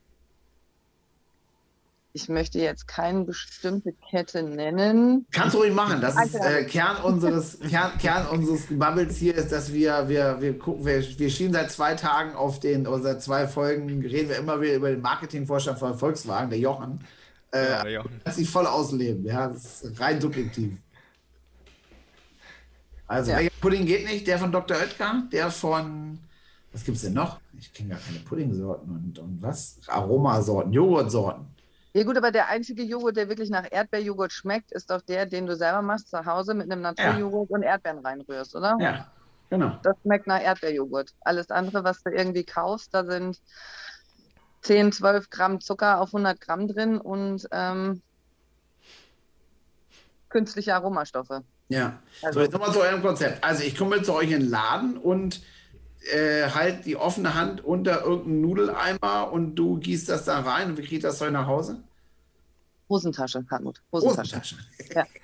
ich 2.17 2.29
möchte 2.29 2.61
jetzt 2.61 2.87
keine 2.87 3.25
bestimmte 3.25 3.93
Kette 3.93 4.45
nennen. 4.45 5.27
Kannst 5.33 5.55
du 5.55 5.59
ruhig 5.59 5.75
machen. 5.75 6.01
Das 6.01 6.15
ist 6.15 6.37
äh, 6.37 6.63
Kern 6.65 6.99
unseres 7.03 7.59
Kern, 7.69 7.99
Kern 7.99 8.29
unseres 8.29 8.67
Bubbles 8.71 9.17
hier 9.17 9.35
ist, 9.35 9.51
dass 9.51 9.73
wir 9.73 10.09
wir 10.09 10.41
wir 10.41 10.57
gucken 10.57 10.87
wir, 10.87 11.03
wir 11.19 11.29
schieben 11.29 11.53
seit 11.53 11.73
zwei 11.73 11.97
Tagen 11.97 12.37
auf 12.37 12.61
den 12.61 12.87
oder 12.87 13.03
seit 13.03 13.23
zwei 13.23 13.49
Folgen 13.49 13.89
reden 14.01 14.29
wir 14.29 14.37
immer 14.37 14.61
wieder 14.61 14.75
über 14.75 14.91
den 14.91 15.01
Marketingvorstand 15.01 15.81
von 15.81 15.99
Volkswagen, 15.99 16.51
der 16.51 16.61
Jochen. 16.61 17.05
Äh, 17.53 17.69
ja, 17.69 17.83
der 17.83 17.93
Jochen. 17.93 18.21
Kann 18.23 18.33
sich 18.33 18.49
voll 18.49 18.67
ausleben. 18.69 19.25
Ja, 19.25 19.49
das 19.49 19.83
ist 19.83 20.01
rein 20.01 20.21
subjektiv. 20.21 20.79
Also, 23.09 23.33
ja. 23.33 23.39
welcher 23.39 23.51
Pudding 23.61 23.87
geht 23.87 24.07
nicht? 24.07 24.25
Der 24.29 24.39
von 24.39 24.53
Dr. 24.53 24.77
Oetker, 24.77 25.25
der 25.33 25.51
von 25.51 26.21
was 26.73 26.85
gibt 26.85 26.97
es 26.97 27.03
denn 27.03 27.13
noch? 27.13 27.41
Ich 27.59 27.73
kenne 27.73 27.91
gar 27.91 27.99
keine 27.99 28.19
Puddingsorten 28.21 28.91
und, 28.91 29.19
und 29.19 29.43
was? 29.43 29.79
Aromasorten, 29.87 30.73
Joghurtsorten. 30.73 31.54
Ja 31.97 32.03
gut, 32.03 32.17
aber 32.17 32.33
der 32.33 32.49
einzige 32.49 32.83
Joghurt, 32.83 33.17
der 33.17 33.29
wirklich 33.29 33.51
nach 33.51 33.71
Erdbeerjoghurt 33.71 34.33
schmeckt, 34.33 34.73
ist 34.73 34.91
doch 34.91 35.01
der, 35.01 35.27
den 35.27 35.47
du 35.47 35.55
selber 35.55 35.81
machst 35.81 36.11
zu 36.11 36.27
Hause 36.27 36.53
mit 36.55 36.71
einem 36.71 36.83
Naturjoghurt 36.83 37.51
ja. 37.51 37.57
und 37.57 37.63
Erdbeeren 37.63 38.01
reinrührst, 38.01 38.57
oder? 38.57 38.77
Ja, 38.81 39.07
genau. 39.49 39.79
Das 39.85 39.95
schmeckt 40.03 40.27
nach 40.27 40.43
Erdbeerjoghurt. 40.43 41.15
Alles 41.21 41.51
andere, 41.51 41.85
was 41.85 42.03
du 42.03 42.11
irgendwie 42.11 42.43
kaufst, 42.43 42.93
da 42.93 43.05
sind 43.05 43.41
10, 44.63 44.91
12 44.91 45.31
Gramm 45.31 45.61
Zucker 45.61 46.01
auf 46.01 46.09
100 46.09 46.41
Gramm 46.41 46.67
drin 46.67 46.99
und 46.99 47.47
ähm, 47.53 48.03
künstliche 50.31 50.75
Aromastoffe. 50.75 51.45
Ja, 51.69 52.01
also, 52.23 52.41
so 52.41 52.45
jetzt 52.45 52.53
nochmal 52.53 52.73
zu 52.73 52.81
eurem 52.81 53.03
Konzept. 53.03 53.45
Also 53.45 53.63
ich 53.63 53.79
komme 53.79 54.03
zu 54.03 54.15
euch 54.15 54.33
in 54.33 54.41
den 54.41 54.51
Laden 54.51 54.97
und 54.97 55.43
äh, 56.13 56.51
halt 56.51 56.85
die 56.87 56.97
offene 56.97 57.35
Hand 57.35 57.65
unter 57.65 58.03
irgendeinen 58.03 58.41
Nudeleimer 58.43 59.33
und 59.33 59.55
du 59.55 59.79
gießt 59.79 60.09
das 60.09 60.25
da 60.25 60.41
rein 60.41 60.71
und 60.71 60.79
wie 60.79 60.83
kriegt 60.83 61.05
das 61.05 61.19
Zeug 61.19 61.33
nach 61.33 61.47
Hause? 61.47 61.83
Hosentasche, 62.89 63.45
Hartmut. 63.51 63.81
Hosentasche. 63.93 64.37
Hosentasche. 64.37 64.57
Ja. 64.95 65.07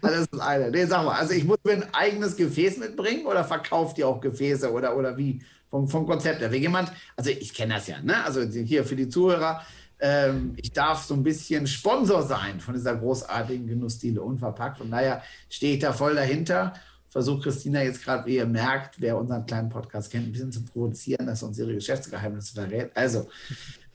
Das 0.00 0.28
eine. 0.40 0.70
Nee, 0.70 0.84
sag 0.84 1.04
mal, 1.04 1.16
also 1.16 1.32
ich 1.32 1.44
muss 1.44 1.58
mir 1.64 1.72
ein 1.72 1.94
eigenes 1.94 2.36
Gefäß 2.36 2.78
mitbringen 2.78 3.26
oder 3.26 3.44
verkauft 3.44 3.98
ihr 3.98 4.06
auch 4.06 4.20
Gefäße 4.20 4.70
oder, 4.70 4.96
oder 4.96 5.16
wie? 5.16 5.42
Vom, 5.70 5.88
vom 5.88 6.06
Konzept 6.06 6.40
her. 6.40 6.50
Wenn 6.50 6.62
jemand, 6.62 6.92
also 7.16 7.30
ich 7.30 7.52
kenne 7.52 7.74
das 7.74 7.88
ja, 7.88 8.00
ne? 8.00 8.24
Also 8.24 8.42
hier 8.42 8.84
für 8.84 8.96
die 8.96 9.08
Zuhörer, 9.08 9.62
ähm, 10.00 10.54
ich 10.56 10.72
darf 10.72 11.02
so 11.02 11.14
ein 11.14 11.22
bisschen 11.22 11.66
Sponsor 11.66 12.22
sein 12.22 12.60
von 12.60 12.74
dieser 12.74 12.94
großartigen 12.94 13.66
Genussdiele 13.66 14.22
unverpackt. 14.22 14.80
Und 14.80 14.90
naja, 14.90 15.22
stehe 15.50 15.74
ich 15.74 15.80
da 15.80 15.92
voll 15.92 16.14
dahinter 16.14 16.74
versucht 17.18 17.42
Christina 17.42 17.82
jetzt 17.82 18.04
gerade, 18.04 18.26
wie 18.26 18.36
ihr 18.36 18.46
merkt, 18.46 19.00
wer 19.00 19.16
unseren 19.16 19.44
kleinen 19.44 19.68
Podcast 19.68 20.08
kennt, 20.12 20.28
ein 20.28 20.30
bisschen 20.30 20.52
zu 20.52 20.64
provozieren, 20.64 21.26
dass 21.26 21.42
uns 21.42 21.58
ihre 21.58 21.74
Geschäftsgeheimnisse 21.74 22.54
verrät. 22.54 22.96
Also, 22.96 23.28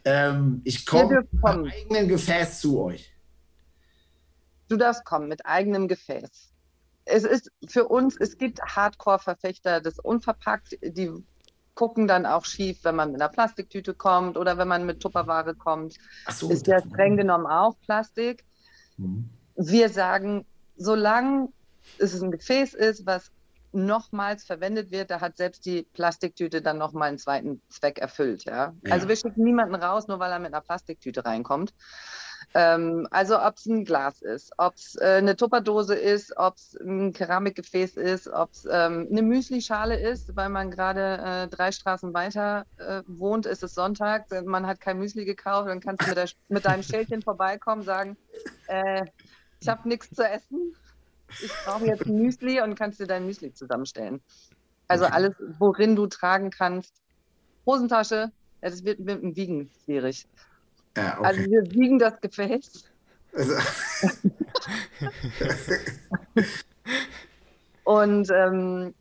ähm, 0.04 0.60
ich 0.66 0.86
komme 0.86 1.22
mit 1.22 1.46
einem 1.46 1.64
eigenen 1.64 2.10
Gefäß 2.10 2.60
zu 2.60 2.82
euch. 2.82 3.16
Du 4.68 4.76
darfst 4.76 5.06
kommen 5.06 5.30
mit 5.30 5.46
eigenem 5.46 5.88
Gefäß. 5.88 6.52
Es 7.06 7.24
ist 7.24 7.50
für 7.66 7.88
uns, 7.88 8.18
es 8.20 8.38
gibt 8.38 8.60
Hardcore-Verfechter 8.62 9.80
des 9.80 10.00
Unverpackt, 10.00 10.78
die 10.82 11.10
gucken 11.76 12.10
dann 12.10 12.26
auch 12.26 12.44
schief, 12.44 12.84
wenn 12.84 12.98
man 12.98 13.14
mit 13.14 13.22
einer 13.22 13.32
Plastiktüte 13.32 13.94
kommt 13.94 14.36
oder 14.36 14.58
wenn 14.58 14.68
man 14.68 14.86
mit 14.86 15.00
Tupperware 15.00 15.56
kommt. 15.56 15.96
So, 16.30 16.50
ist 16.50 16.68
ja 16.68 16.82
streng 16.82 17.16
genommen 17.16 17.46
auch 17.46 17.80
Plastik. 17.86 18.44
Mhm. 18.98 19.30
Wir 19.56 19.88
sagen, 19.88 20.46
solange 20.76 21.48
es 22.00 22.22
ein 22.22 22.32
Gefäß 22.32 22.74
ist, 22.74 23.06
was 23.06 23.32
nochmals 23.74 24.44
verwendet 24.44 24.92
wird, 24.92 25.10
da 25.10 25.20
hat 25.20 25.38
selbst 25.38 25.66
die 25.66 25.84
Plastiktüte 25.94 26.62
dann 26.62 26.78
nochmal 26.78 27.10
einen 27.10 27.18
zweiten 27.18 27.62
Zweck 27.70 27.98
erfüllt. 27.98 28.46
Ja? 28.46 28.74
ja? 28.86 28.94
Also 28.94 29.08
wir 29.08 29.16
schicken 29.16 29.44
niemanden 29.44 29.76
raus, 29.76 30.08
nur 30.08 30.20
weil 30.20 30.32
er 30.32 30.40
mit 30.40 30.54
einer 30.54 30.62
Plastiktüte 30.62 31.26
reinkommt. 31.26 31.74
Ähm, 32.54 33.08
also 33.10 33.40
ob 33.40 33.58
es 33.58 33.66
ein 33.66 33.84
Glas 33.84 34.22
ist, 34.22 34.54
ob 34.58 34.76
es 34.76 34.96
äh, 34.96 35.16
eine 35.18 35.36
Tupperdose 35.36 35.96
ist, 35.96 36.38
ob 36.38 36.56
es 36.56 36.78
ein 36.80 37.12
Keramikgefäß 37.12 37.98
ist, 37.98 38.28
ob 38.28 38.52
es 38.52 38.68
ähm, 38.70 39.08
eine 39.10 39.24
Müslischale 39.24 40.00
ist, 40.00 40.36
weil 40.36 40.50
man 40.50 40.70
gerade 40.70 41.18
äh, 41.24 41.48
drei 41.48 41.72
Straßen 41.72 42.14
weiter 42.14 42.66
äh, 42.78 43.02
wohnt, 43.08 43.48
ist 43.48 43.64
es 43.64 43.74
Sonntag, 43.74 44.26
man 44.46 44.68
hat 44.68 44.82
kein 44.82 45.00
Müsli 45.00 45.26
gekauft, 45.26 45.70
dann 45.70 45.80
kannst 45.80 46.04
du 46.04 46.10
mit, 46.10 46.18
der, 46.18 46.30
mit 46.50 46.66
deinem 46.66 46.84
Schälchen 46.84 47.24
vorbeikommen, 47.24 47.82
sagen, 47.82 48.18
äh, 48.68 49.06
ich 49.60 49.68
habe 49.70 49.88
nichts 49.88 50.12
zu 50.12 50.24
essen, 50.24 50.76
ich 51.42 51.52
brauche 51.66 51.86
jetzt 51.86 52.06
ein 52.06 52.16
Müsli 52.16 52.62
und 52.62 52.76
kannst 52.76 53.00
dir 53.00 53.08
dein 53.08 53.26
Müsli 53.26 53.54
zusammenstellen. 53.54 54.22
Also 54.88 55.06
alles, 55.06 55.34
worin 55.60 55.96
du 55.96 56.08
tragen 56.08 56.50
kannst. 56.50 56.94
Hosentasche, 57.66 58.32
ja, 58.62 58.70
das 58.70 58.84
wird 58.84 59.00
mit 59.00 59.22
dem 59.22 59.36
Wiegen 59.36 59.70
schwierig. 59.84 60.28
Ja, 60.98 61.18
okay. 61.18 61.28
Also 61.28 61.42
wir 61.50 61.72
wiegen 61.72 62.00
das 62.00 62.20
Gefäß. 62.22 62.86
Also. 63.34 63.56
und 67.84 68.30
ähm, 68.32 68.94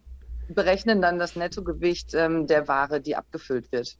berechnen 0.49 1.03
dann 1.03 1.19
das 1.19 1.37
Nettogewicht 1.37 2.15
ähm, 2.15 2.47
der 2.47 2.69
Ware, 2.69 3.01
die 3.01 3.17
abgefüllt 3.17 3.71
wird. 3.73 3.97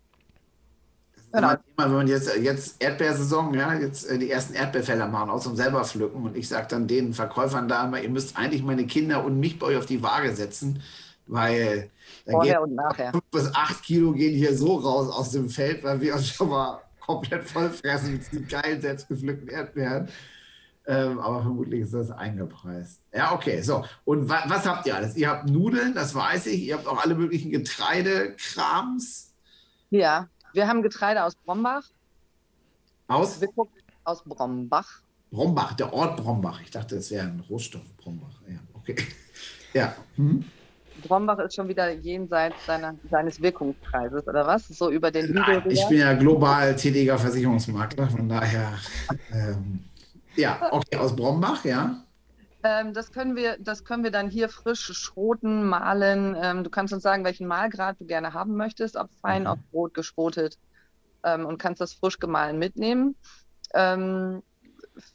Genau. 1.33 1.49
Thema, 1.49 1.89
wenn 1.89 1.93
man 1.93 2.09
jetzt, 2.09 2.37
jetzt 2.37 2.83
Erdbeersaison, 2.83 3.55
ja, 3.55 3.75
jetzt 3.75 4.09
äh, 4.09 4.19
die 4.19 4.31
ersten 4.31 4.55
Erdbeerfelder 4.55 5.09
machen, 5.09 5.31
auch 5.31 5.41
zum 5.41 5.57
selber 5.57 5.85
pflücken. 5.85 6.23
Und 6.25 6.37
ich 6.37 6.49
sage 6.49 6.67
dann 6.69 6.87
den 6.87 7.15
Verkäufern 7.15 7.69
da 7.69 7.87
immer, 7.87 8.01
ihr 8.01 8.11
müsst 8.11 8.37
eigentlich 8.37 8.63
meine 8.63 8.87
Kinder 8.87 9.25
und 9.25 9.41
mich 9.41 9.59
bei 9.59 9.67
euch 9.67 9.77
auf 9.79 9.87
die 9.87 10.03
Waage 10.03 10.35
setzen, 10.35 10.83
weil 11.27 11.91
Vorher 12.29 12.63
und 12.63 12.75
nachher. 12.75 13.13
fünf 13.13 13.25
bis 13.31 13.55
acht 13.55 13.83
Kilo 13.83 14.13
gehen 14.13 14.37
hier 14.37 14.57
so 14.57 14.77
raus 14.77 15.11
aus 15.11 15.31
dem 15.31 15.49
Feld, 15.49 15.83
weil 15.83 16.01
wir 16.01 16.15
uns 16.15 16.29
schon 16.29 16.51
mal 16.51 16.83
komplett 17.01 17.45
vollfressen 17.49 18.13
mit 18.13 18.31
diesen 18.31 18.47
geilen, 18.47 18.81
selbstgepflückten 18.81 19.49
Erdbeeren. 19.49 20.09
Ähm, 20.85 21.21
aber 21.21 21.43
vermutlich 21.43 21.83
ist 21.83 21.95
das 21.95 22.11
eingepreist. 22.11 23.01
Ja, 23.15 23.33
okay, 23.33 23.63
so. 23.63 23.85
Und 24.05 24.29
wa 24.29 24.43
was 24.49 24.67
habt 24.67 24.85
ihr 24.87 24.97
alles? 24.97 25.17
Ihr 25.17 25.29
habt 25.31 25.49
Nudeln, 25.49 25.95
das 25.95 26.15
weiß 26.15 26.47
ich. 26.47 26.63
Ihr 26.63 26.75
habt 26.75 26.89
auch 26.89 27.03
alle 27.03 27.15
möglichen 27.15 27.51
Getreidekrams. 27.51 29.33
Ja, 29.91 30.29
wir 30.53 30.69
haben 30.69 30.83
Getreide 30.83 31.25
aus 31.25 31.35
Brombach. 31.35 31.85
Aus? 33.09 33.41
Aus 34.05 34.23
Brombach. 34.25 35.03
Brombach, 35.31 35.75
der 35.75 35.93
Ort 35.93 36.17
Brombach. 36.19 36.61
Ich 36.63 36.71
dachte, 36.71 36.97
es 36.97 37.11
wäre 37.11 37.27
ein 37.27 37.41
Rohstoff 37.49 37.97
Brombach. 37.97 38.41
Ja, 38.49 38.59
okay. 38.75 38.97
Ja. 39.75 39.95
Hm. 40.17 40.45
Brombach 41.03 41.39
ist 41.39 41.55
schon 41.55 41.67
wieder 41.67 41.91
jenseits 41.93 42.67
seiner, 42.67 42.95
seines 43.11 43.41
Wirkungskreises, 43.41 44.29
oder 44.29 44.47
was? 44.47 44.69
So 44.69 44.91
über 44.91 45.11
den 45.11 45.29
Hügel. 45.29 45.63
ich 45.73 45.89
bin 45.89 45.99
ja 45.99 46.13
global 46.13 46.77
tätiger 46.77 47.19
Versicherungsmakler, 47.19 48.11
von 48.11 48.29
daher. 48.29 48.75
Ähm, 49.33 49.81
ja, 50.37 50.69
okay, 50.71 50.97
aus 50.99 51.17
Brombach, 51.17 51.65
ja. 51.65 52.05
Ähm, 52.65 52.95
das, 52.95 53.13
können 53.13 53.35
wir, 53.35 53.57
das 53.59 53.85
können 53.85 54.05
wir 54.05 54.13
dann 54.13 54.31
hier 54.31 54.49
frisch 54.49 54.93
schroten, 54.93 55.65
mahlen. 55.65 56.37
Ähm, 56.41 56.65
du 56.65 56.71
kannst 56.71 56.93
uns 56.93 57.03
sagen, 57.03 57.25
welchen 57.25 57.47
Mahlgrad 57.47 58.01
du 58.01 58.07
gerne 58.07 58.35
haben 58.35 58.57
möchtest, 58.57 58.97
ob 58.97 59.11
fein, 59.21 59.43
mhm. 59.43 59.49
ob 59.49 59.59
rot 59.73 59.95
geschrotet 59.95 60.59
ähm, 61.25 61.47
und 61.47 61.59
kannst 61.59 61.81
das 61.81 61.95
frisch 61.95 62.19
gemahlen 62.19 62.59
mitnehmen. 62.59 63.17
Ähm, 63.75 64.43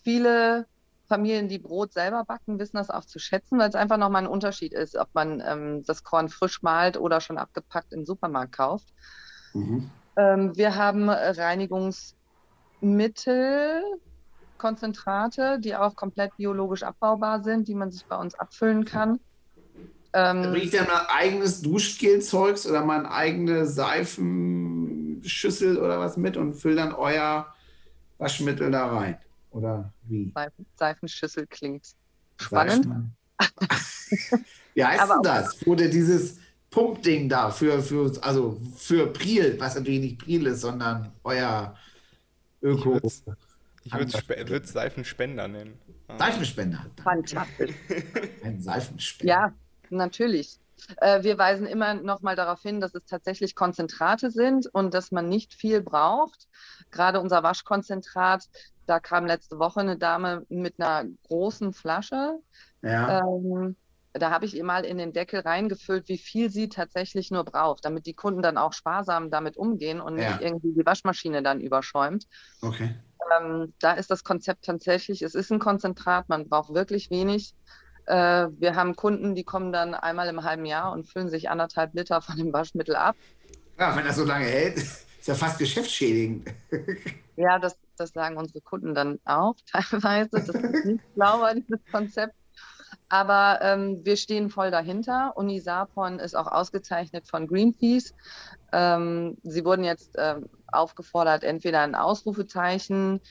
viele 0.03 0.65
Familien, 1.07 1.47
die 1.47 1.59
Brot 1.59 1.93
selber 1.93 2.25
backen, 2.25 2.59
wissen 2.59 2.77
das 2.77 2.89
auch 2.89 3.05
zu 3.05 3.19
schätzen, 3.19 3.59
weil 3.59 3.69
es 3.69 3.75
einfach 3.75 3.97
nochmal 3.97 4.23
ein 4.23 4.29
Unterschied 4.29 4.73
ist, 4.73 4.97
ob 4.97 5.07
man 5.13 5.41
ähm, 5.45 5.83
das 5.85 6.03
Korn 6.03 6.27
frisch 6.27 6.61
malt 6.61 6.97
oder 6.97 7.21
schon 7.21 7.37
abgepackt 7.37 7.93
im 7.93 8.05
Supermarkt 8.05 8.57
kauft. 8.57 8.87
Mhm. 9.53 9.89
Ähm, 10.17 10.57
wir 10.57 10.75
haben 10.75 11.09
Reinigungsmittel, 11.09 13.81
Konzentrate, 14.57 15.59
die 15.59 15.75
auch 15.75 15.95
komplett 15.95 16.35
biologisch 16.37 16.83
abbaubar 16.83 17.43
sind, 17.43 17.67
die 17.67 17.75
man 17.75 17.91
sich 17.91 18.05
bei 18.05 18.15
uns 18.15 18.33
abfüllen 18.35 18.85
kann. 18.85 19.19
Ähm, 20.13 20.41
Bringe 20.41 20.59
ich 20.59 20.71
dann 20.71 20.87
mein 20.87 21.05
eigenes 21.09 21.61
Duschgelzeugs 21.61 22.65
oder 22.65 22.85
meine 22.85 23.11
eigene 23.11 23.65
Seifenschüssel 23.65 25.77
oder 25.77 25.99
was 25.99 26.15
mit 26.17 26.37
und 26.37 26.53
fülle 26.55 26.75
dann 26.75 26.93
euer 26.93 27.53
Waschmittel 28.17 28.71
da 28.71 28.87
rein? 28.87 29.17
Oder 29.51 29.91
wie? 30.03 30.31
Seifen, 30.33 30.65
Seifenschüssel 30.75 31.45
klingt 31.47 31.93
spannend. 32.37 32.87
wie 34.73 34.83
heißt 34.83 35.09
denn 35.09 35.23
das? 35.23 35.65
Oder 35.67 35.87
dieses 35.87 36.39
Pumpding 36.69 37.29
da 37.29 37.49
für, 37.49 37.81
für, 37.81 38.11
also 38.21 38.59
für 38.75 39.07
Priel, 39.07 39.55
was 39.59 39.75
natürlich 39.75 40.01
nicht 40.01 40.19
Priel 40.19 40.47
ist, 40.47 40.59
sondern 40.61 41.11
euer 41.23 41.77
Öko. 42.61 42.99
Ich 43.87 44.29
würde 44.29 44.63
es 44.63 44.73
Seifenspender 44.73 45.47
nennen. 45.47 45.79
Ah. 46.07 46.17
Seifenspender. 46.17 46.85
Fantastisch. 47.03 47.73
Ein 48.43 48.61
Seifenspender. 48.61 49.33
Ja, 49.33 49.53
natürlich. 49.89 50.59
Äh, 50.97 51.23
wir 51.23 51.37
weisen 51.37 51.65
immer 51.65 51.95
noch 51.95 52.21
mal 52.21 52.35
darauf 52.35 52.61
hin, 52.61 52.79
dass 52.79 52.93
es 52.93 53.05
tatsächlich 53.05 53.55
Konzentrate 53.55 54.31
sind 54.31 54.67
und 54.67 54.93
dass 54.93 55.11
man 55.11 55.27
nicht 55.27 55.53
viel 55.53 55.81
braucht. 55.81 56.47
Gerade 56.91 57.19
unser 57.19 57.43
Waschkonzentrat, 57.43 58.47
da 58.85 58.99
kam 58.99 59.25
letzte 59.25 59.59
Woche 59.59 59.81
eine 59.81 59.97
Dame 59.97 60.45
mit 60.49 60.75
einer 60.79 61.09
großen 61.27 61.73
Flasche. 61.73 62.39
Ja. 62.81 63.21
Ähm, 63.21 63.75
da 64.13 64.31
habe 64.31 64.45
ich 64.45 64.55
ihr 64.55 64.63
mal 64.63 64.85
in 64.85 64.97
den 64.97 65.13
Deckel 65.13 65.41
reingefüllt, 65.41 66.07
wie 66.09 66.17
viel 66.17 66.49
sie 66.49 66.69
tatsächlich 66.69 67.31
nur 67.31 67.43
braucht, 67.43 67.85
damit 67.85 68.05
die 68.05 68.13
Kunden 68.13 68.41
dann 68.41 68.57
auch 68.57 68.73
sparsam 68.73 69.29
damit 69.29 69.57
umgehen 69.57 70.01
und 70.01 70.17
ja. 70.17 70.31
nicht 70.31 70.41
irgendwie 70.41 70.73
die 70.73 70.85
Waschmaschine 70.85 71.43
dann 71.43 71.59
überschäumt. 71.59 72.27
Okay. 72.61 72.95
Ähm, 73.39 73.73
da 73.79 73.93
ist 73.93 74.11
das 74.11 74.23
Konzept 74.23 74.65
tatsächlich, 74.65 75.21
es 75.21 75.35
ist 75.35 75.51
ein 75.51 75.59
Konzentrat, 75.59 76.29
man 76.29 76.47
braucht 76.47 76.73
wirklich 76.73 77.09
wenig. 77.09 77.53
Äh, 78.05 78.47
wir 78.57 78.75
haben 78.75 78.95
Kunden, 78.95 79.35
die 79.35 79.43
kommen 79.43 79.71
dann 79.71 79.93
einmal 79.93 80.29
im 80.29 80.43
halben 80.43 80.65
Jahr 80.65 80.91
und 80.93 81.09
füllen 81.09 81.29
sich 81.29 81.49
anderthalb 81.49 81.93
Liter 81.93 82.21
von 82.21 82.37
dem 82.37 82.53
Waschmittel 82.53 82.95
ab. 82.95 83.15
Ja, 83.79 83.95
wenn 83.95 84.05
das 84.05 84.15
so 84.15 84.23
lange 84.23 84.45
hält, 84.45 84.77
ist 84.77 85.27
ja 85.27 85.35
fast 85.35 85.59
geschäftsschädigend. 85.59 86.49
ja, 87.35 87.59
das, 87.59 87.77
das 87.97 88.11
sagen 88.11 88.37
unsere 88.37 88.61
Kunden 88.61 88.93
dann 88.93 89.19
auch 89.25 89.55
teilweise. 89.71 90.29
Das 90.31 90.49
ist 90.49 90.85
nicht 90.85 91.03
sauber, 91.15 91.53
dieses 91.53 91.85
Konzept. 91.91 92.33
Aber 93.09 93.59
ähm, 93.61 94.03
wir 94.03 94.17
stehen 94.17 94.49
voll 94.49 94.69
dahinter. 94.69 95.33
Unisapon 95.35 96.19
ist 96.19 96.35
auch 96.35 96.47
ausgezeichnet 96.47 97.27
von 97.27 97.47
Greenpeace. 97.47 98.13
Ähm, 98.73 99.37
sie 99.43 99.63
wurden 99.63 99.85
jetzt 99.85 100.15
ähm, 100.17 100.49
aufgefordert, 100.67 101.43
entweder 101.43 101.81
ein 101.81 101.95
Ausrufezeichen 101.95 103.21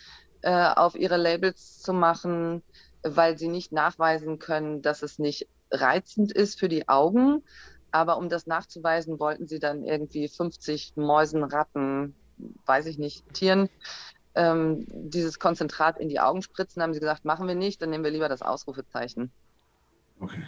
äh, 0.43 0.69
auf 0.75 0.95
ihre 0.95 1.19
Labels 1.19 1.83
zu 1.83 1.93
machen, 1.93 2.63
weil 3.03 3.37
sie 3.37 3.49
nicht 3.49 3.73
nachweisen 3.73 4.39
können, 4.39 4.81
dass 4.81 5.03
es 5.03 5.19
nicht 5.19 5.47
reizend 5.71 6.33
ist 6.33 6.59
für 6.59 6.69
die 6.69 6.89
Augen. 6.89 7.43
Aber 7.91 8.17
um 8.17 8.29
das 8.29 8.47
nachzuweisen, 8.47 9.21
wollten 9.21 9.47
sie 9.47 9.59
dann 9.59 9.85
irgendwie 9.85 10.29
50 10.29 10.95
Mäusen, 10.97 11.45
Ratten, 11.45 12.15
weiß 12.65 12.87
ich 12.87 12.99
nicht, 12.99 13.33
Tieren 13.35 13.69
ähm, 14.35 14.87
dieses 14.89 15.39
Konzentrat 15.39 15.99
in 15.99 16.09
die 16.09 16.21
Augen 16.21 16.43
spritzen. 16.43 16.83
Haben 16.83 16.95
sie 16.95 17.01
gesagt, 17.01 17.25
machen 17.25 17.49
wir 17.49 17.55
nicht, 17.55 17.83
dann 17.83 17.91
nehmen 17.91 18.05
wir 18.05 18.11
lieber 18.11 18.29
das 18.29 18.43
Ausrufezeichen. 18.43 19.33
Okay. 20.21 20.43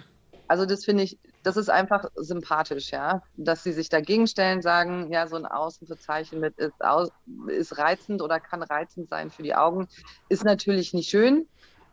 Also 0.48 0.64
das 0.64 0.84
finde 0.84 1.02
ich, 1.02 1.18
das 1.42 1.58
ist 1.58 1.68
einfach 1.68 2.06
sympathisch, 2.16 2.90
ja, 2.90 3.22
dass 3.36 3.62
sie 3.62 3.72
sich 3.72 3.90
dagegen 3.90 4.26
stellen, 4.26 4.62
sagen, 4.62 5.12
ja, 5.12 5.26
so 5.26 5.36
ein 5.36 5.44
Ausrufezeichen 5.44 6.40
mit 6.40 6.56
ist, 6.56 6.82
aus, 6.82 7.10
ist 7.48 7.76
reizend 7.76 8.22
oder 8.22 8.40
kann 8.40 8.62
reizend 8.62 9.10
sein 9.10 9.30
für 9.30 9.42
die 9.42 9.54
Augen, 9.54 9.88
ist 10.30 10.44
natürlich 10.44 10.94
nicht 10.94 11.10
schön, 11.10 11.46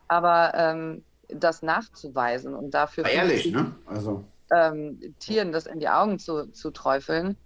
aber 0.08 0.52
ähm, 0.54 1.04
das 1.28 1.62
nachzuweisen 1.62 2.54
und 2.54 2.72
dafür 2.72 3.04
ehrlich, 3.06 3.52
ne? 3.52 3.74
Also 3.84 4.24
ähm, 4.50 5.14
Tieren 5.18 5.52
das 5.52 5.66
in 5.66 5.80
die 5.80 5.88
Augen 5.88 6.18
zu, 6.18 6.50
zu 6.52 6.70
träufeln, 6.70 7.36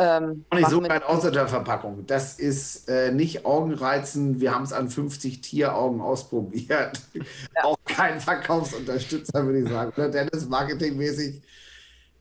ähm, 0.00 0.44
auch 0.50 0.56
nicht 0.56 0.70
so 0.70 0.82
weit 0.82 1.02
außer 1.02 1.32
der 1.32 1.48
Verpackung. 1.48 2.06
Das 2.06 2.38
ist 2.38 2.88
äh, 2.88 3.10
nicht 3.10 3.44
Augenreizen. 3.44 4.40
Wir 4.40 4.54
haben 4.54 4.62
es 4.62 4.72
an 4.72 4.88
50 4.88 5.40
Tieraugen 5.40 6.00
ausprobiert. 6.00 7.00
Ja. 7.56 7.64
auch 7.64 7.78
kein 7.84 8.20
Verkaufsunterstützer, 8.20 9.44
würde 9.44 9.60
ich 9.60 9.68
sagen. 9.68 9.92
Oder 9.96 10.08
Dennis, 10.08 10.48
marketingmäßig 10.48 11.42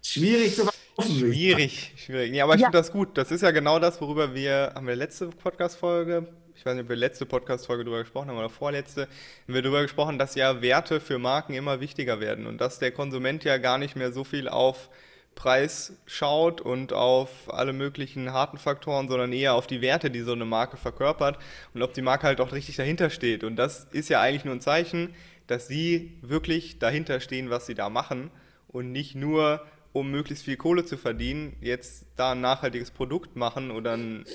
schwierig 0.02 0.56
zu 0.56 0.64
verkaufen. 0.64 1.20
Schwierig, 1.20 1.94
schwierig. 1.98 2.32
Nee, 2.32 2.42
aber 2.42 2.56
ich 2.56 2.62
ja. 2.62 2.68
finde 2.68 2.80
das 2.80 2.92
gut. 2.92 3.18
Das 3.18 3.30
ist 3.30 3.42
ja 3.42 3.52
genau 3.52 3.78
das, 3.78 4.02
worüber 4.02 4.34
wir, 4.34 4.72
haben 4.74 4.88
wir 4.88 4.96
letzte 4.96 5.28
Podcast-Folge, 5.28 6.28
ich 6.56 6.66
weiß 6.66 6.74
nicht, 6.74 6.84
ob 6.84 6.90
wir 6.90 6.96
letzte 6.96 7.26
Podcast-Folge 7.26 7.84
darüber 7.84 8.00
gesprochen 8.00 8.30
haben 8.30 8.38
oder 8.38 8.50
vorletzte, 8.50 9.02
haben 9.02 9.54
wir 9.54 9.62
darüber 9.62 9.84
gesprochen, 9.84 10.18
dass 10.18 10.34
ja 10.34 10.62
Werte 10.62 11.00
für 11.00 11.20
Marken 11.20 11.54
immer 11.54 11.80
wichtiger 11.80 12.20
werden 12.20 12.48
und 12.48 12.60
dass 12.60 12.80
der 12.80 12.92
Konsument 12.92 13.44
ja 13.44 13.58
gar 13.58 13.78
nicht 13.78 13.96
mehr 13.96 14.12
so 14.12 14.24
viel 14.24 14.48
auf 14.50 14.90
Preis 15.38 15.94
schaut 16.08 16.60
und 16.60 16.92
auf 16.92 17.30
alle 17.54 17.72
möglichen 17.72 18.34
harten 18.34 18.58
Faktoren, 18.58 19.08
sondern 19.08 19.32
eher 19.32 19.54
auf 19.54 19.68
die 19.68 19.82
Werte, 19.82 20.12
die 20.12 20.22
so 20.22 20.34
eine 20.34 20.46
Marke 20.46 20.76
verkörpert 20.76 21.38
und 21.74 21.84
ob 21.84 21.94
die 21.94 22.02
Marke 22.02 22.28
halt 22.28 22.42
auch 22.42 22.52
richtig 22.52 22.76
dahinter 22.76 23.10
steht. 23.10 23.46
Und 23.46 23.56
das 23.56 23.86
ist 23.92 24.10
ja 24.10 24.20
eigentlich 24.20 24.44
nur 24.44 24.56
ein 24.56 24.62
Zeichen, 24.62 25.14
dass 25.46 25.68
sie 25.68 26.18
wirklich 26.22 26.80
dahinter 26.80 27.20
stehen, 27.22 27.50
was 27.50 27.68
sie 27.68 27.76
da 27.76 27.90
machen 27.90 28.32
und 28.68 28.92
nicht 28.92 29.16
nur, 29.16 29.66
um 29.94 30.12
möglichst 30.12 30.44
viel 30.44 30.58
Kohle 30.58 30.84
zu 30.84 30.98
verdienen, 30.98 31.56
jetzt 31.62 32.08
da 32.18 32.32
ein 32.32 32.42
nachhaltiges 32.42 32.92
Produkt 32.92 33.36
machen 33.36 33.72
oder 33.72 33.96
ein, 33.96 34.26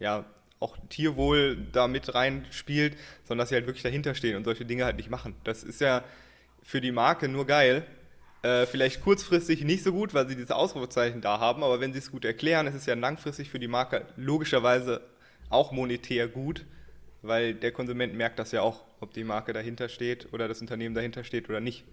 ja, 0.00 0.24
auch 0.58 0.78
Tierwohl 0.88 1.58
da 1.70 1.86
mit 1.86 2.14
reinspielt, 2.14 2.96
sondern 3.24 3.42
dass 3.42 3.50
sie 3.50 3.56
halt 3.56 3.66
wirklich 3.66 3.82
dahinter 3.82 4.14
stehen 4.14 4.36
und 4.36 4.44
solche 4.44 4.64
Dinge 4.64 4.86
halt 4.86 4.96
nicht 4.96 5.10
machen. 5.10 5.34
Das 5.44 5.62
ist 5.62 5.82
ja 5.82 6.02
für 6.62 6.80
die 6.80 6.92
Marke 6.92 7.28
nur 7.28 7.46
geil, 7.46 7.86
äh, 8.46 8.66
vielleicht 8.66 9.02
kurzfristig 9.02 9.64
nicht 9.64 9.82
so 9.82 9.92
gut, 9.92 10.14
weil 10.14 10.28
sie 10.28 10.36
diese 10.36 10.54
Ausrufezeichen 10.54 11.20
da 11.20 11.40
haben, 11.40 11.64
aber 11.64 11.80
wenn 11.80 11.92
sie 11.92 11.98
es 11.98 12.12
gut 12.12 12.24
erklären, 12.24 12.68
ist 12.68 12.76
es 12.76 12.86
ja 12.86 12.94
langfristig 12.94 13.50
für 13.50 13.58
die 13.58 13.66
Marke 13.66 14.06
logischerweise 14.16 15.00
auch 15.50 15.72
monetär 15.72 16.28
gut, 16.28 16.64
weil 17.22 17.54
der 17.54 17.72
Konsument 17.72 18.14
merkt 18.14 18.38
das 18.38 18.52
ja 18.52 18.62
auch, 18.62 18.84
ob 19.00 19.12
die 19.12 19.24
Marke 19.24 19.52
dahinter 19.52 19.88
steht 19.88 20.32
oder 20.32 20.46
das 20.46 20.60
Unternehmen 20.60 20.94
dahinter 20.94 21.24
steht 21.24 21.48
oder 21.48 21.60
nicht. 21.60 21.84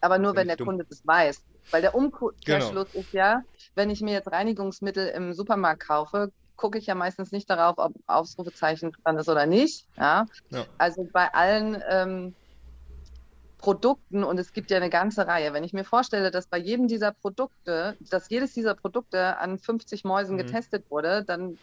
Aber 0.00 0.18
nur, 0.18 0.36
wenn 0.36 0.46
der 0.46 0.56
dumm. 0.56 0.68
Kunde 0.68 0.86
das 0.88 1.04
weiß. 1.04 1.42
Weil 1.72 1.82
der 1.82 1.94
Umkehrschluss 1.94 2.92
genau. 2.92 3.04
ist 3.04 3.12
ja, 3.12 3.42
wenn 3.74 3.90
ich 3.90 4.00
mir 4.00 4.12
jetzt 4.12 4.30
Reinigungsmittel 4.30 5.08
im 5.08 5.34
Supermarkt 5.34 5.86
kaufe, 5.86 6.30
gucke 6.56 6.78
ich 6.78 6.86
ja 6.86 6.94
meistens 6.94 7.32
nicht 7.32 7.50
darauf, 7.50 7.78
ob 7.78 7.94
Ausrufezeichen 8.06 8.92
dran 9.02 9.18
ist 9.18 9.28
oder 9.28 9.46
nicht. 9.46 9.86
Ja? 9.96 10.26
ja. 10.50 10.66
Also 10.78 11.08
bei 11.12 11.32
allen 11.34 11.82
ähm, 11.88 12.34
Produkten 13.60 14.24
und 14.24 14.38
es 14.38 14.54
gibt 14.54 14.70
ja 14.70 14.78
eine 14.78 14.88
ganze 14.88 15.26
Reihe. 15.26 15.52
Wenn 15.52 15.64
ich 15.64 15.74
mir 15.74 15.84
vorstelle, 15.84 16.30
dass 16.30 16.46
bei 16.46 16.56
jedem 16.56 16.88
dieser 16.88 17.12
Produkte, 17.12 17.94
dass 18.10 18.30
jedes 18.30 18.54
dieser 18.54 18.74
Produkte 18.74 19.36
an 19.36 19.58
50 19.58 20.04
Mäusen 20.04 20.36
mhm. 20.36 20.38
getestet 20.38 20.90
wurde, 20.90 21.24
dann 21.24 21.58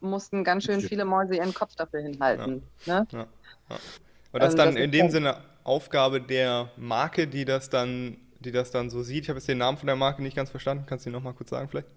mussten 0.00 0.44
ganz 0.44 0.64
schön 0.64 0.80
viele 0.80 1.04
Mäuse 1.04 1.36
ihren 1.36 1.52
Kopf 1.52 1.76
dafür 1.76 2.00
hinhalten. 2.00 2.62
Ja. 2.86 3.00
Ne? 3.00 3.06
Ja. 3.12 3.26
Ja. 3.68 3.76
Und 4.32 4.42
das 4.42 4.54
ähm, 4.54 4.58
dann 4.58 4.74
das 4.74 4.84
in 4.84 4.90
dem 4.90 5.10
Sinne 5.10 5.36
Aufgabe 5.62 6.22
der 6.22 6.70
Marke, 6.76 7.28
die 7.28 7.44
das 7.44 7.68
dann, 7.68 8.16
die 8.40 8.50
das 8.50 8.70
dann 8.70 8.88
so 8.88 9.02
sieht. 9.02 9.24
Ich 9.24 9.28
habe 9.28 9.38
jetzt 9.38 9.48
den 9.48 9.58
Namen 9.58 9.76
von 9.76 9.86
der 9.86 9.96
Marke 9.96 10.22
nicht 10.22 10.34
ganz 10.34 10.48
verstanden. 10.50 10.84
Kannst 10.86 11.04
du 11.04 11.10
ihn 11.10 11.12
nochmal 11.12 11.34
kurz 11.34 11.50
sagen 11.50 11.68
vielleicht? 11.68 11.88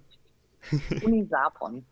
Unisapon. 1.03 1.85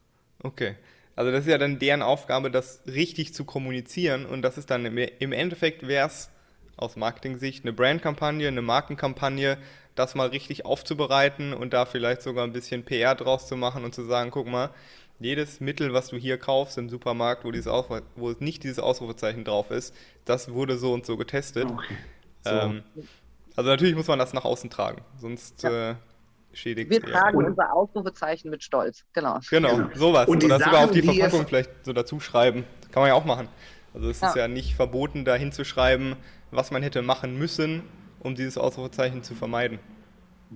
okay. 0.43 0.75
Also 1.15 1.31
das 1.31 1.41
ist 1.41 1.51
ja 1.51 1.59
dann 1.59 1.79
deren 1.79 2.01
Aufgabe, 2.01 2.49
das 2.51 2.81
richtig 2.87 3.33
zu 3.35 3.45
kommunizieren 3.45 4.25
und 4.25 4.41
das 4.41 4.57
ist 4.57 4.71
dann 4.71 4.85
im 4.85 5.31
Endeffekt 5.31 5.87
wäre 5.87 6.07
es 6.07 6.31
aus 6.77 6.95
Marketing-Sicht 6.95 7.63
eine 7.63 7.73
Brandkampagne, 7.73 8.47
eine 8.47 8.61
Markenkampagne, 8.61 9.57
das 9.95 10.15
mal 10.15 10.27
richtig 10.27 10.65
aufzubereiten 10.65 11.53
und 11.53 11.73
da 11.73 11.85
vielleicht 11.85 12.21
sogar 12.21 12.45
ein 12.45 12.53
bisschen 12.53 12.83
PR 12.83 13.15
draus 13.15 13.47
zu 13.47 13.55
machen 13.55 13.83
und 13.83 13.93
zu 13.93 14.03
sagen, 14.03 14.31
guck 14.31 14.47
mal, 14.47 14.71
jedes 15.19 15.59
Mittel, 15.59 15.93
was 15.93 16.09
du 16.09 16.17
hier 16.17 16.37
kaufst 16.37 16.77
im 16.77 16.89
Supermarkt, 16.89 17.45
wo, 17.45 17.51
dieses 17.51 17.71
wo 18.15 18.31
nicht 18.39 18.63
dieses 18.63 18.79
Ausrufezeichen 18.79 19.45
drauf 19.45 19.71
ist, 19.71 19.95
das 20.25 20.51
wurde 20.51 20.77
so 20.77 20.93
und 20.93 21.05
so 21.05 21.17
getestet. 21.17 21.65
Okay. 21.69 21.97
So. 22.43 22.49
Ähm, 22.49 22.83
also 23.55 23.69
natürlich 23.69 23.95
muss 23.95 24.07
man 24.07 24.19
das 24.19 24.33
nach 24.33 24.45
außen 24.45 24.69
tragen, 24.69 25.01
sonst 25.17 25.63
ja. 25.63 25.91
äh, 25.91 25.95
schädigt 26.53 26.89
Wir 26.89 27.01
tragen 27.01 27.39
ja. 27.39 27.47
unser 27.47 27.73
Ausrufezeichen 27.73 28.49
mit 28.49 28.63
Stolz, 28.63 29.05
genau. 29.13 29.39
Genau, 29.49 29.75
genau. 29.77 29.89
sowas. 29.95 30.27
Und 30.27 30.43
Oder 30.43 30.59
sogar 30.59 30.85
auf 30.85 30.91
die 30.91 31.03
Verpackung 31.03 31.47
vielleicht 31.47 31.69
so 31.83 31.93
dazu 31.93 32.19
schreiben. 32.19 32.65
Kann 32.91 33.01
man 33.01 33.09
ja 33.09 33.15
auch 33.15 33.25
machen. 33.25 33.47
Also 33.93 34.09
es 34.09 34.21
ja. 34.21 34.29
ist 34.29 34.35
ja 34.35 34.47
nicht 34.47 34.75
verboten, 34.75 35.25
da 35.25 35.35
hinzuschreiben, 35.35 36.15
was 36.51 36.71
man 36.71 36.81
hätte 36.81 37.01
machen 37.01 37.37
müssen, 37.37 37.83
um 38.19 38.35
dieses 38.35 38.57
Ausrufezeichen 38.57 39.23
zu 39.23 39.35
vermeiden. 39.35 39.79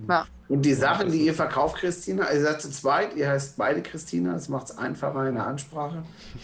Ja. 0.08 0.26
Und 0.48 0.62
die 0.62 0.72
Sachen, 0.72 1.12
die 1.12 1.26
ihr 1.26 1.34
verkauft, 1.34 1.76
Christina, 1.76 2.32
ihr 2.32 2.40
seid 2.40 2.62
zu 2.62 2.70
zweit, 2.70 3.14
ihr 3.16 3.28
heißt 3.28 3.58
beide 3.58 3.82
Christina, 3.82 4.32
das 4.32 4.48
macht 4.48 4.70
es 4.70 4.78
einfacher 4.78 5.28
in 5.28 5.34
der 5.34 5.46
Ansprache. 5.46 6.02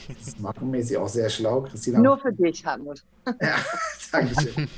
Das 0.08 0.28
ist 0.28 0.40
markenmäßig 0.40 0.98
auch 0.98 1.08
sehr 1.08 1.30
schlau, 1.30 1.62
Christina. 1.62 2.00
Nur 2.00 2.18
für 2.18 2.32
dich, 2.32 2.66
Hartmut. 2.66 3.02
Ja, 3.40 3.56
danke 4.12 4.34
schön. 4.42 4.68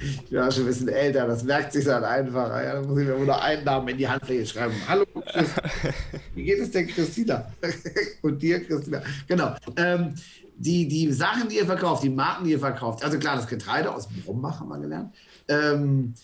ich 0.00 0.30
bin 0.30 0.38
auch 0.38 0.52
schon 0.52 0.62
ein 0.62 0.66
bisschen 0.66 0.88
älter, 0.88 1.26
das 1.26 1.42
merkt 1.42 1.72
sich 1.72 1.84
dann 1.84 2.04
einfacher. 2.04 2.62
Ja, 2.62 2.74
da 2.74 2.82
muss 2.82 3.00
ich 3.00 3.08
mir 3.08 3.16
nur 3.16 3.26
noch 3.26 3.42
einen 3.42 3.64
Namen 3.64 3.88
in 3.88 3.98
die 3.98 4.08
Handfläche 4.08 4.46
schreiben. 4.46 4.74
Hallo, 4.86 5.04
wie 6.36 6.44
geht 6.44 6.60
es 6.60 6.70
denn, 6.70 6.86
Christina? 6.86 7.50
Und 8.22 8.40
dir, 8.40 8.64
Christina. 8.64 9.02
Genau. 9.26 9.56
Ähm, 9.76 10.14
die, 10.58 10.88
die 10.88 11.12
Sachen, 11.12 11.48
die 11.48 11.56
ihr 11.56 11.66
verkauft, 11.66 12.02
die 12.02 12.10
Marken, 12.10 12.44
die 12.44 12.52
ihr 12.52 12.58
verkauft, 12.58 13.04
also 13.04 13.18
klar, 13.18 13.36
das 13.36 13.46
Getreide 13.46 13.94
aus 13.94 14.08
Brombach 14.08 14.60
haben 14.60 14.68
wir 14.68 14.78
gelernt. 14.78 15.14
Ähm, 15.46 16.14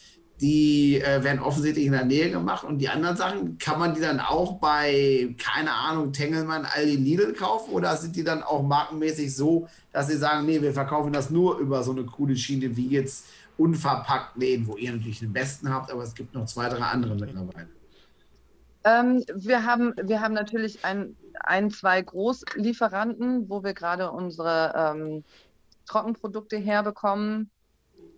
die 0.40 1.00
äh, 1.00 1.22
werden 1.22 1.40
offensichtlich 1.40 1.86
in 1.86 1.92
der 1.92 2.04
Nähe 2.04 2.30
gemacht 2.30 2.64
und 2.64 2.78
die 2.78 2.88
anderen 2.88 3.16
Sachen, 3.16 3.56
kann 3.58 3.78
man 3.78 3.94
die 3.94 4.00
dann 4.00 4.18
auch 4.18 4.58
bei, 4.58 5.34
keine 5.38 5.72
Ahnung, 5.72 6.12
Tengelmann, 6.12 6.66
Aldi, 6.66 6.96
Lidl 6.96 7.32
kaufen 7.34 7.72
oder 7.72 7.96
sind 7.96 8.16
die 8.16 8.24
dann 8.24 8.42
auch 8.42 8.62
markenmäßig 8.62 9.34
so, 9.34 9.68
dass 9.92 10.08
sie 10.08 10.16
sagen, 10.16 10.44
nee, 10.44 10.60
wir 10.60 10.72
verkaufen 10.72 11.12
das 11.12 11.30
nur 11.30 11.58
über 11.58 11.84
so 11.84 11.92
eine 11.92 12.04
coole 12.04 12.36
Schiene 12.36 12.76
wie 12.76 12.88
jetzt 12.88 13.26
unverpackt 13.56 14.36
Läden, 14.36 14.66
wo 14.66 14.76
ihr 14.76 14.92
natürlich 14.92 15.20
den 15.20 15.32
besten 15.32 15.72
habt, 15.72 15.92
aber 15.92 16.02
es 16.02 16.14
gibt 16.14 16.34
noch 16.34 16.46
zwei, 16.46 16.68
drei 16.68 16.84
andere 16.84 17.14
mittlerweile. 17.14 17.68
Ähm, 18.82 19.24
wir, 19.36 19.64
haben, 19.64 19.94
wir 20.02 20.20
haben 20.20 20.34
natürlich 20.34 20.84
ein, 20.84 21.16
ein, 21.46 21.70
zwei 21.70 22.02
Großlieferanten, 22.02 23.48
wo 23.48 23.62
wir 23.62 23.74
gerade 23.74 24.10
unsere 24.10 24.72
ähm, 24.76 25.24
Trockenprodukte 25.86 26.56
herbekommen 26.56 27.50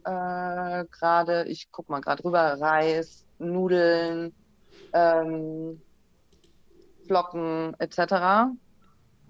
äh, 0.07 0.85
gerade, 0.91 1.45
ich 1.49 1.71
gucke 1.73 1.91
mal 1.91 2.01
gerade 2.01 2.25
rüber, 2.25 2.61
Reis, 2.61 3.25
Nudeln, 3.39 4.33
ähm, 4.93 5.81
Flocken 7.07 7.75
etc. 7.81 8.55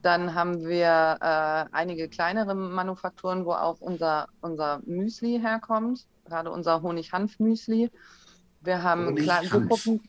Dann 0.03 0.35
haben 0.35 0.67
wir 0.67 1.19
äh, 1.21 1.75
einige 1.75 2.09
kleinere 2.09 2.55
Manufakturen, 2.55 3.47
wo 3.47 3.53
auch 3.53 3.81
unser, 3.81 4.29
unser 4.43 4.81
Müsli 4.85 5.41
herkommt, 5.41 6.07
gerade 6.27 6.51
unser 6.51 6.83
Honig-Hanf-Müsli. 6.83 7.91
Wir 8.61 8.83
haben 8.83 9.07
Honig 9.07 9.27
wir, 9.27 9.61
gucken, 9.67 10.03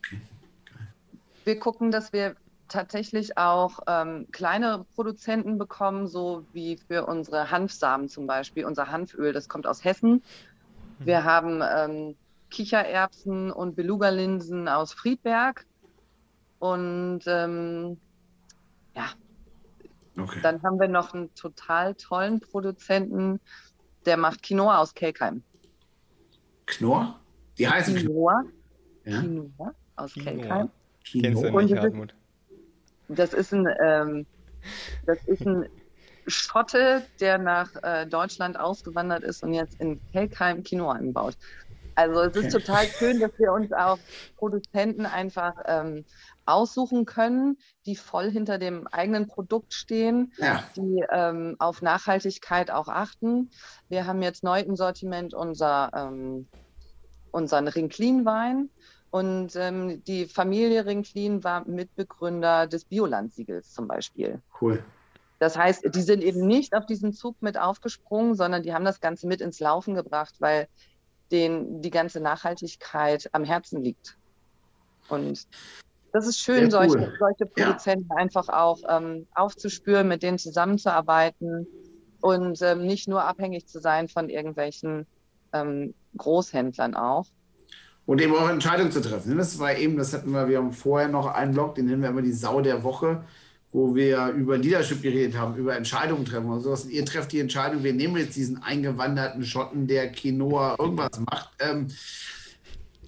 wir 1.46 1.60
gucken, 1.60 1.92
dass 1.92 2.12
wir 2.12 2.36
tatsächlich 2.68 3.38
auch 3.38 3.80
ähm, 3.88 4.28
kleine 4.32 4.86
Produzenten 4.96 5.58
bekommen, 5.58 6.08
so 6.08 6.46
wie 6.54 6.78
für 6.78 7.06
unsere 7.06 7.52
Hanfsamen 7.52 8.10
zum 8.10 8.28
Beispiel. 8.28 8.66
Unser 8.66 8.92
Hanföl, 8.92 9.34
das 9.34 9.50
kommt 9.50 9.68
aus 9.68 9.84
Hessen. 9.84 10.24
Wir 11.00 11.24
haben 11.24 11.62
ähm, 11.62 12.16
Kichererbsen 12.50 13.52
und 13.52 13.76
Beluga-Linsen 13.76 14.68
aus 14.68 14.94
Friedberg. 14.94 15.66
Und 16.60 17.22
ähm, 17.28 17.98
ja, 18.96 19.10
okay. 20.18 20.40
dann 20.42 20.64
haben 20.64 20.80
wir 20.80 20.88
noch 20.88 21.14
einen 21.14 21.34
total 21.36 21.94
tollen 21.96 22.40
Produzenten, 22.40 23.40
der 24.06 24.18
macht 24.18 24.42
Quinoa 24.42 24.80
aus 24.80 24.94
Kelkheim. 24.94 25.44
Knorr? 26.66 27.20
Die 27.58 27.68
heißen 27.68 27.96
Quinoa. 27.96 28.44
Ja? 29.06 29.22
Quinoa 29.22 29.74
aus 29.96 30.14
Quinoa. 30.14 30.32
Kelkheim. 30.32 30.70
Kennst 31.04 31.44
du 31.44 31.60
nicht, 31.60 31.78
Hartmut? 31.78 32.16
Das 33.10 33.34
ist 33.34 33.54
ein, 33.54 33.68
ähm, 33.82 34.26
das 35.06 35.18
ist 35.26 35.46
ein 35.46 35.68
Schotte, 36.28 37.04
der 37.20 37.38
nach 37.38 37.72
äh, 37.84 38.06
Deutschland 38.06 38.60
ausgewandert 38.60 39.24
ist 39.24 39.44
und 39.44 39.54
jetzt 39.54 39.80
in 39.80 40.02
Kelkheim 40.12 40.64
Kino 40.64 40.90
anbaut. 40.90 41.38
Also 41.96 42.22
es 42.22 42.36
ist 42.36 42.52
total 42.52 42.86
schön, 42.86 43.20
dass 43.20 43.32
wir 43.40 43.52
uns 43.52 43.74
auch 43.74 43.98
Produzenten 44.36 45.08
einfach 45.08 45.54
ähm, 45.66 46.06
aussuchen 46.46 47.06
können, 47.06 47.58
die 47.88 47.96
voll 47.96 48.30
hinter 48.30 48.60
dem 48.60 48.86
eigenen 48.88 49.28
Produkt 49.28 49.74
stehen, 49.74 50.32
ja. 50.38 50.64
die 50.76 51.04
ähm, 51.12 51.56
auf 51.58 51.82
Nachhaltigkeit 51.82 52.70
auch 52.70 52.88
achten. 52.88 53.50
Wir 53.90 54.06
haben 54.06 54.22
jetzt 54.22 54.44
neu 54.44 54.60
im 54.60 54.76
Sortiment 54.76 55.34
unser, 55.34 55.90
ähm, 55.96 56.48
unseren 57.32 57.68
Rinklin-Wein. 57.68 58.70
Und 59.18 59.56
ähm, 59.56 60.04
die 60.04 60.28
Familie 60.28 60.86
Rinklin 60.86 61.44
war 61.44 61.68
Mitbegründer 61.68 62.68
des 62.68 62.86
Biolandsiegels 62.86 63.74
zum 63.74 63.88
Beispiel. 63.88 64.42
Cool. 64.62 64.84
Das 65.40 65.58
heißt, 65.58 65.84
die 65.96 66.02
sind 66.04 66.24
eben 66.24 66.46
nicht 66.46 66.76
auf 66.76 66.86
diesen 66.86 67.14
Zug 67.14 67.36
mit 67.42 67.58
aufgesprungen, 67.58 68.36
sondern 68.36 68.62
die 68.62 68.76
haben 68.76 68.86
das 68.86 69.00
Ganze 69.00 69.26
mit 69.26 69.42
ins 69.42 69.60
Laufen 69.60 69.96
gebracht, 69.96 70.36
weil 70.38 70.68
denen 71.32 71.82
die 71.82 71.90
ganze 71.90 72.20
Nachhaltigkeit 72.20 73.28
am 73.32 73.44
Herzen 73.44 73.84
liegt. 73.84 74.18
Und 75.10 75.48
das 76.14 76.28
ist 76.28 76.40
schön, 76.40 76.66
cool. 76.66 76.72
solche, 76.72 77.14
solche, 77.18 77.46
Produzenten 77.48 78.10
ja. 78.12 78.18
einfach 78.18 78.50
auch 78.50 78.80
ähm, 78.88 79.26
aufzuspüren, 79.34 80.08
mit 80.08 80.22
denen 80.22 80.38
zusammenzuarbeiten 80.38 81.66
und 82.22 82.62
ähm, 82.62 82.86
nicht 82.86 83.08
nur 83.08 83.24
abhängig 83.24 83.66
zu 83.66 83.80
sein 83.80 84.10
von 84.10 84.30
irgendwelchen 84.30 85.08
ähm, 85.54 85.96
Großhändlern 86.18 86.94
auch. 86.94 87.26
Und 88.08 88.22
eben 88.22 88.34
auch 88.34 88.50
Entscheidungen 88.50 88.92
zu 88.92 89.02
treffen. 89.02 89.38
Das 89.38 89.60
war 89.60 89.78
eben, 89.78 89.98
das 89.98 90.14
hatten 90.14 90.32
wir, 90.32 90.48
wir 90.48 90.58
haben 90.58 90.72
vorher 90.72 91.10
noch 91.10 91.28
einen 91.28 91.54
Blog, 91.54 91.76
den 91.76 91.86
nennen 91.86 92.02
wir 92.02 92.10
immer 92.10 92.24
die 92.24 92.32
Sau 92.32 92.62
der 92.62 92.84
Woche 92.84 93.22
wo 93.72 93.94
wir 93.94 94.30
über 94.30 94.58
Leadership 94.58 95.02
geredet 95.02 95.38
haben, 95.38 95.56
über 95.56 95.76
Entscheidungen 95.76 96.26
treffen 96.26 96.50
und 96.50 96.62
sowas. 96.62 96.86
Und 96.86 96.92
ihr 96.92 97.06
trefft 97.06 97.32
die 97.32 97.40
Entscheidung, 97.40 97.84
wir 97.84 97.94
nehmen 97.94 98.18
jetzt 98.18 98.36
diesen 98.36 98.64
eingewanderten 98.64 99.44
Schotten, 99.44 99.88
der 99.88 100.12
Quinoa 100.12 100.78
irgendwas 100.80 101.20
macht 101.20 101.52
ähm, 101.60 101.88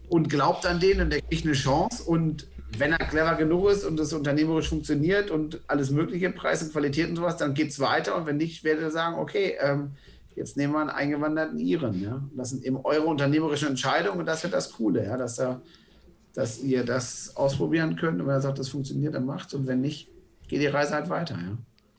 und 0.10 0.30
glaubt 0.30 0.66
an 0.66 0.80
den 0.80 1.02
und 1.02 1.12
der 1.12 1.22
kriegt 1.22 1.46
eine 1.46 1.54
Chance. 1.54 2.04
Und 2.04 2.48
wenn 2.78 2.92
er 2.92 3.00
clever 3.00 3.36
genug 3.36 3.70
ist 3.70 3.86
und 3.86 3.98
das 3.98 4.14
unternehmerisch 4.14 4.70
funktioniert 4.70 5.32
und 5.32 5.62
alles 5.68 5.92
Mögliche, 5.92 6.30
Preis 6.30 6.62
und 6.62 6.72
Qualität 6.72 7.10
und 7.10 7.16
sowas, 7.16 7.38
dann 7.38 7.54
geht 7.54 7.70
es 7.70 7.80
weiter. 7.80 8.16
Und 8.16 8.26
wenn 8.28 8.38
nicht, 8.38 8.64
werdet 8.64 8.84
ihr 8.84 8.92
sagen, 8.92 9.18
okay, 9.18 9.56
ähm, 9.62 9.92
jetzt 10.40 10.58
nehmen 10.58 10.74
wir 10.74 10.80
einen 10.80 10.90
eingewanderten 10.90 11.60
Iren. 11.60 12.02
Ja? 12.02 12.22
Das 12.36 12.50
sind 12.50 12.64
eben 12.64 12.78
eure 12.84 13.06
unternehmerischen 13.06 13.68
Entscheidungen 13.68 14.22
und 14.22 14.26
das 14.26 14.42
wird 14.42 14.54
das 14.54 14.72
Coole, 14.72 15.06
ja? 15.06 15.18
dass, 15.18 15.36
da, 15.36 15.62
dass 16.34 16.60
ihr 16.60 16.86
das 16.86 17.36
ausprobieren 17.36 17.96
könnt 17.98 18.20
und 18.20 18.28
wenn 18.28 18.36
er 18.36 18.42
sagt, 18.42 18.58
das 18.58 18.70
funktioniert, 18.70 19.14
dann 19.14 19.26
macht 19.26 19.50
es. 19.50 19.54
Und 19.54 19.68
wenn 19.68 19.82
nicht, 19.82 20.10
geht 20.48 20.62
die 20.62 20.68
Reise 20.68 20.96
halt 20.96 21.10
weiter. 21.10 21.38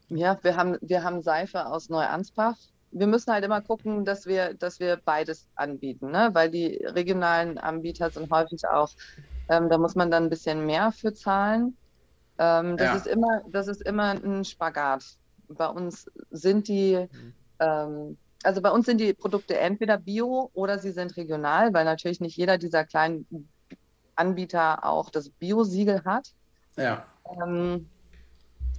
Ja, 0.08 0.16
ja 0.16 0.38
wir, 0.42 0.56
haben, 0.56 0.78
wir 0.80 1.04
haben 1.04 1.22
Seife 1.22 1.66
aus 1.66 1.90
Neuansbach. 1.90 2.56
Wir 2.92 3.06
müssen 3.06 3.32
halt 3.32 3.44
immer 3.44 3.60
gucken, 3.60 4.04
dass 4.04 4.26
wir, 4.26 4.54
dass 4.54 4.80
wir 4.80 4.96
beides 5.04 5.46
anbieten, 5.54 6.10
ne? 6.10 6.30
weil 6.32 6.50
die 6.50 6.82
regionalen 6.82 7.58
Anbieter 7.58 8.10
sind 8.10 8.32
häufig 8.32 8.66
auch, 8.66 8.90
ähm, 9.48 9.68
da 9.68 9.78
muss 9.78 9.94
man 9.94 10.10
dann 10.10 10.24
ein 10.24 10.30
bisschen 10.30 10.66
mehr 10.66 10.90
für 10.92 11.12
zahlen. 11.12 11.76
Ähm, 12.38 12.78
das, 12.78 12.86
ja. 12.86 12.94
ist 12.96 13.06
immer, 13.06 13.42
das 13.52 13.68
ist 13.68 13.82
immer 13.82 14.12
ein 14.12 14.44
Spagat. 14.44 15.04
Bei 15.48 15.68
uns 15.68 16.10
sind 16.30 16.68
die, 16.68 16.96
mhm. 16.96 17.34
ähm, 17.58 18.16
also 18.42 18.62
bei 18.62 18.70
uns 18.70 18.86
sind 18.86 19.00
die 19.00 19.12
Produkte 19.12 19.58
entweder 19.58 19.98
bio 19.98 20.50
oder 20.54 20.78
sie 20.78 20.92
sind 20.92 21.16
regional, 21.16 21.74
weil 21.74 21.84
natürlich 21.84 22.20
nicht 22.20 22.36
jeder 22.36 22.58
dieser 22.58 22.84
kleinen 22.84 23.26
Anbieter 24.16 24.84
auch 24.84 25.10
das 25.10 25.28
Bio-Siegel 25.28 26.04
hat. 26.04 26.32
Ja. 26.76 27.04
Ähm, 27.42 27.88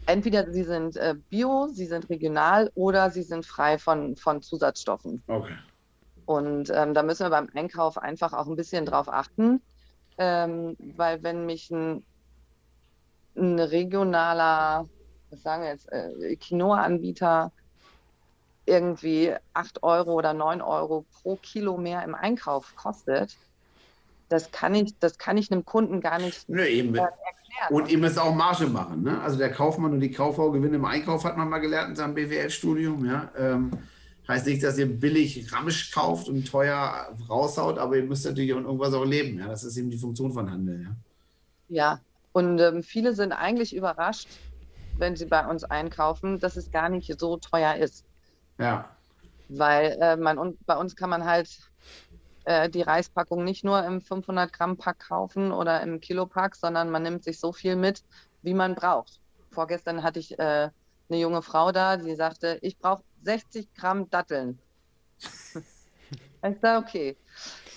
entweder 0.05 0.51
sie 0.51 0.63
sind 0.63 0.97
äh, 0.97 1.15
bio, 1.29 1.67
sie 1.67 1.85
sind 1.85 2.09
regional 2.09 2.71
oder 2.75 3.11
sie 3.11 3.23
sind 3.23 3.45
frei 3.45 3.77
von, 3.77 4.15
von 4.15 4.41
Zusatzstoffen. 4.41 5.23
Okay. 5.27 5.55
Und 6.25 6.69
ähm, 6.73 6.93
da 6.93 7.03
müssen 7.03 7.25
wir 7.25 7.29
beim 7.29 7.49
Einkauf 7.53 7.97
einfach 7.97 8.33
auch 8.33 8.47
ein 8.47 8.55
bisschen 8.55 8.85
drauf 8.85 9.09
achten, 9.09 9.61
ähm, 10.17 10.77
weil 10.95 11.21
wenn 11.23 11.45
mich 11.45 11.69
ein, 11.71 12.03
ein 13.35 13.59
regionaler, 13.59 14.87
was 15.29 15.41
sagen 15.41 15.63
wir 15.63 15.69
jetzt, 15.69 15.91
äh, 15.91 16.35
Quinoa-Anbieter 16.35 17.51
irgendwie 18.71 19.33
8 19.53 19.83
Euro 19.83 20.13
oder 20.13 20.33
9 20.33 20.61
Euro 20.61 21.05
pro 21.11 21.35
Kilo 21.35 21.77
mehr 21.77 22.03
im 22.03 22.15
Einkauf 22.15 22.73
kostet, 22.75 23.37
das 24.29 24.51
kann 24.51 24.73
ich, 24.73 24.97
das 24.99 25.17
kann 25.17 25.37
ich 25.37 25.51
einem 25.51 25.65
Kunden 25.65 25.99
gar 25.99 26.17
nicht 26.17 26.47
Nö, 26.47 26.63
eben. 26.63 26.95
erklären. 26.95 27.11
Und 27.69 27.91
ihr 27.91 27.97
müsst 27.97 28.17
auch 28.17 28.33
Marge 28.33 28.67
machen. 28.67 29.03
Ne? 29.03 29.21
Also 29.21 29.37
der 29.37 29.51
Kaufmann 29.51 29.91
und 29.91 29.99
die 29.99 30.11
Kauffrau 30.11 30.51
gewinnen 30.51 30.75
im 30.75 30.85
Einkauf, 30.85 31.25
hat 31.25 31.35
man 31.35 31.49
mal 31.49 31.59
gelernt 31.59 31.89
in 31.89 31.95
seinem 31.97 32.13
BWL-Studium. 32.13 33.05
Ja? 33.05 33.29
Ähm, 33.37 33.71
heißt 34.29 34.47
nicht, 34.47 34.63
dass 34.63 34.77
ihr 34.77 34.87
billig 34.87 35.51
Ramsch 35.51 35.91
kauft 35.91 36.29
und 36.29 36.47
teuer 36.47 37.09
raushaut, 37.29 37.77
aber 37.77 37.97
ihr 37.97 38.03
müsst 38.03 38.25
natürlich 38.25 38.53
auch 38.53 38.61
irgendwas 38.61 38.93
auch 38.93 39.03
leben. 39.03 39.37
Ja? 39.37 39.49
Das 39.49 39.65
ist 39.65 39.75
eben 39.75 39.89
die 39.89 39.97
Funktion 39.97 40.31
von 40.31 40.49
Handel. 40.49 40.81
Ja, 40.81 40.95
ja. 41.67 41.99
und 42.31 42.59
ähm, 42.61 42.83
viele 42.83 43.13
sind 43.13 43.33
eigentlich 43.33 43.75
überrascht, 43.75 44.29
wenn 44.97 45.17
sie 45.17 45.25
bei 45.25 45.45
uns 45.45 45.65
einkaufen, 45.65 46.39
dass 46.39 46.55
es 46.55 46.71
gar 46.71 46.87
nicht 46.87 47.19
so 47.19 47.35
teuer 47.35 47.75
ist. 47.75 48.05
Ja. 48.57 48.89
Weil 49.49 49.97
äh, 49.99 50.15
man, 50.15 50.57
bei 50.65 50.77
uns 50.77 50.95
kann 50.95 51.09
man 51.09 51.25
halt 51.25 51.49
äh, 52.45 52.69
die 52.69 52.81
Reispackung 52.81 53.43
nicht 53.43 53.63
nur 53.63 53.83
im 53.83 54.01
500 54.01 54.51
Gramm 54.51 54.77
Pack 54.77 55.07
kaufen 55.07 55.51
oder 55.51 55.81
im 55.81 55.99
Kilopack, 55.99 56.55
sondern 56.55 56.89
man 56.89 57.03
nimmt 57.03 57.23
sich 57.23 57.39
so 57.39 57.51
viel 57.51 57.75
mit, 57.75 58.03
wie 58.41 58.53
man 58.53 58.75
braucht. 58.75 59.19
Vorgestern 59.51 60.03
hatte 60.03 60.19
ich 60.19 60.39
äh, 60.39 60.69
eine 61.09 61.19
junge 61.19 61.41
Frau 61.41 61.71
da, 61.71 61.97
die 61.97 62.15
sagte, 62.15 62.57
ich 62.61 62.77
brauche 62.77 63.03
60 63.23 63.73
Gramm 63.73 64.09
Datteln. 64.09 64.59
ich 66.43 66.59
sage, 66.61 66.85
okay. 66.85 67.17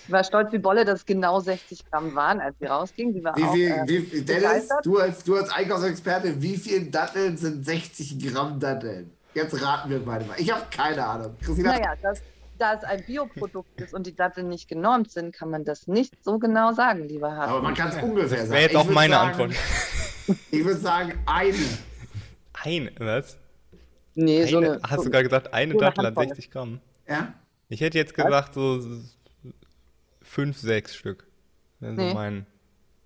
Ich 0.05 0.11
war 0.11 0.23
stolz 0.23 0.51
wie 0.51 0.59
Bolle, 0.59 0.85
dass 0.85 0.99
es 0.99 1.05
genau 1.05 1.39
60 1.39 1.89
Gramm 1.89 2.13
waren, 2.13 2.39
als 2.39 2.55
sie 2.59 2.65
rausging. 2.65 3.13
Sie 3.13 3.23
war 3.23 3.35
wie 3.35 3.57
viel, 3.57 3.71
auch, 3.71 3.77
äh, 3.77 3.87
wie, 3.87 4.21
Dennis, 4.21 4.69
du 4.83 4.99
als, 4.99 5.23
du 5.23 5.35
als 5.35 5.49
Einkaufsexperte, 5.49 6.41
wie 6.41 6.57
viel 6.57 6.91
Datteln 6.91 7.37
sind 7.37 7.65
60 7.65 8.19
Gramm 8.19 8.59
Datteln? 8.59 9.11
Jetzt 9.35 9.61
raten 9.61 9.89
wir 9.89 9.99
beide 9.99 10.23
mal. 10.25 10.39
Ich 10.39 10.51
habe 10.51 10.65
keine 10.71 11.05
Ahnung. 11.05 11.35
Christina, 11.41 11.73
naja, 11.73 11.93
das, 12.01 12.21
da 12.57 12.73
es 12.73 12.83
ein 12.85 13.03
Bioprodukt 13.05 13.81
ist 13.81 13.93
und 13.93 14.07
die 14.07 14.15
Datteln 14.15 14.47
nicht 14.47 14.69
genormt 14.69 15.11
sind, 15.11 15.35
kann 15.35 15.49
man 15.49 15.65
das 15.65 15.87
nicht 15.87 16.23
so 16.23 16.39
genau 16.39 16.71
sagen, 16.71 17.03
lieber 17.03 17.33
Hartmut. 17.33 17.49
Aber 17.49 17.61
man 17.61 17.73
kann 17.73 17.89
es 17.89 18.01
ungefähr 18.01 18.39
sagen. 18.39 18.51
Wäre 18.51 18.61
jetzt 18.61 18.75
auch 18.77 18.89
meine 18.89 19.15
sagen, 19.15 19.29
Antwort. 19.29 19.51
Ich 20.51 20.65
würde 20.65 20.79
sagen, 20.79 21.19
eine. 21.25 21.57
Eine, 22.53 22.91
was? 22.97 23.37
Nee, 24.15 24.41
eine, 24.41 24.47
so 24.47 24.57
eine. 24.57 24.79
Hast 24.81 25.05
du 25.05 25.09
gerade 25.09 25.25
gesagt, 25.25 25.53
eine 25.53 25.73
so 25.73 25.79
Dattel 25.79 26.05
hat 26.05 26.15
60 26.15 26.49
Gramm? 26.49 26.79
Ja. 27.07 27.33
Ich 27.67 27.81
hätte 27.81 27.97
jetzt 27.97 28.13
gesagt, 28.13 28.53
so 28.53 28.81
fünf, 30.21 30.57
sechs 30.57 30.95
Stück. 30.95 31.27
Wenn 31.81 31.95
nee. 31.95 32.09
so 32.09 32.15
meinen. 32.15 32.45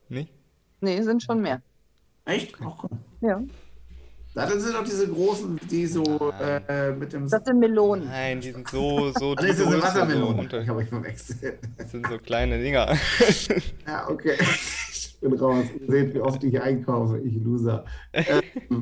Nicht? 0.10 0.32
Nee, 0.80 1.02
sind 1.02 1.24
schon 1.24 1.42
mehr. 1.42 1.62
Echt? 2.26 2.54
Komm. 2.54 2.90
Ja. 3.22 3.42
Das 4.48 4.64
sind 4.64 4.74
doch 4.74 4.84
diese 4.84 5.08
großen, 5.08 5.60
die 5.70 5.86
so 5.86 6.32
äh, 6.40 6.92
mit 6.92 7.14
dem. 7.14 7.28
Das 7.28 7.44
sind 7.44 7.60
Melonen. 7.60 8.06
Nein, 8.06 8.42
die 8.42 8.52
sind 8.52 8.68
so. 8.68 9.12
so 9.12 9.36
das 9.36 9.46
ist 9.46 9.66
eine 9.66 9.82
Wassermelone. 9.82 10.48
So 10.50 10.58
ich 10.58 10.68
habe 10.70 10.80
euch 10.80 10.90
verwechselt. 10.90 11.60
Das 11.78 11.92
sind 11.92 12.08
so 12.08 12.18
kleine 12.18 12.62
Dinger. 12.62 12.96
ja, 13.88 14.10
okay. 14.10 14.38
Ich 15.22 15.30
bin 15.30 15.38
raus. 15.38 15.66
Ihr 15.78 15.92
seht, 15.92 16.14
wie 16.14 16.22
oft 16.22 16.42
ich 16.46 16.62
einkaufe. 16.62 17.20
Ich 17.20 17.44
Loser. 17.44 17.84
Ähm, 18.14 18.82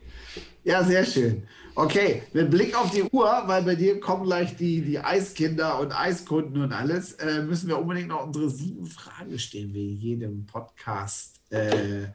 ja, 0.63 0.83
sehr 0.83 1.03
schön. 1.03 1.41
Okay, 1.73 2.21
mit 2.31 2.51
Blick 2.51 2.79
auf 2.79 2.91
die 2.91 3.01
Uhr, 3.01 3.43
weil 3.47 3.63
bei 3.63 3.73
dir 3.73 3.99
kommen 3.99 4.23
gleich 4.23 4.55
die, 4.55 4.81
die 4.81 4.99
Eiskinder 4.99 5.79
und 5.79 5.99
Eiskunden 5.99 6.61
und 6.61 6.73
alles, 6.73 7.13
äh, 7.13 7.41
müssen 7.41 7.69
wir 7.69 7.79
unbedingt 7.79 8.09
noch 8.09 8.27
unsere 8.27 8.51
sieben 8.51 8.85
Fragen 8.85 9.39
stellen, 9.39 9.73
wie 9.73 9.93
jedem 9.93 10.45
Podcast. 10.45 11.41
Äh, 11.49 12.09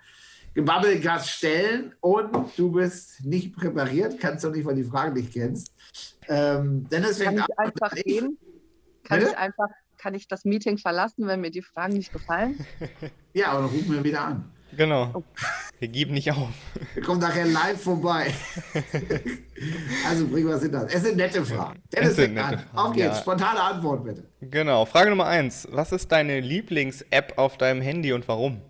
Gebabbelgast 0.55 1.31
stellen 1.31 1.95
und 2.01 2.31
du 2.57 2.71
bist 2.73 3.25
nicht 3.25 3.57
präpariert, 3.57 4.21
kannst 4.21 4.45
du 4.45 4.51
nicht, 4.51 4.65
weil 4.65 4.75
die 4.75 4.85
Fragen 4.85 5.15
nicht 5.15 5.33
kennst. 5.33 5.73
Ähm, 6.29 6.89
Dennis 6.91 7.19
kann 7.21 7.39
ich 7.39 7.59
einfach 7.59 7.95
gehen? 7.95 8.39
Kann 9.05 9.23
ich 9.23 9.37
einfach, 9.37 9.69
kann 9.99 10.15
ich 10.15 10.29
das 10.29 10.45
Meeting 10.45 10.79
verlassen, 10.79 11.27
wenn 11.27 11.41
mir 11.41 11.51
die 11.51 11.63
Fragen 11.63 11.95
nicht 11.95 12.13
gefallen? 12.13 12.65
Ja, 13.35 13.53
aber 13.53 13.63
dann 13.63 13.71
rufen 13.71 13.95
wir 13.95 14.05
wieder 14.05 14.21
an. 14.21 14.45
Genau. 14.77 15.11
Oh. 15.15 15.23
Wir 15.79 15.89
geben 15.89 16.13
nicht 16.13 16.31
auf. 16.31 16.51
Wir 16.95 17.03
kommen 17.03 17.21
nachher 17.21 17.47
live 17.47 17.83
vorbei. 17.83 18.33
also 20.07 20.27
bring 20.29 20.47
was 20.47 20.63
hinter. 20.63 20.87
Es 20.91 21.03
sind 21.03 21.17
nette 21.17 21.45
Fragen. 21.45 21.83
Dennis, 21.91 22.17
sind 22.17 22.35
nette 22.35 22.59
Fragen. 22.59 22.79
Auf 22.79 22.93
geht's. 22.93 23.17
Ja. 23.17 23.23
Spontane 23.23 23.61
Antwort 23.61 24.05
bitte. 24.05 24.25
Genau. 24.43 24.85
Frage 24.85 25.11
Nummer 25.11 25.27
eins. 25.27 25.67
Was 25.71 25.93
ist 25.93 26.13
deine 26.13 26.41
Lieblings-App 26.41 27.39
auf 27.39 27.57
deinem 27.57 27.81
Handy 27.81 28.13
und 28.13 28.29
warum? 28.29 28.61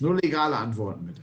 Nur 0.00 0.16
legale 0.16 0.56
Antworten, 0.56 1.06
bitte. 1.06 1.22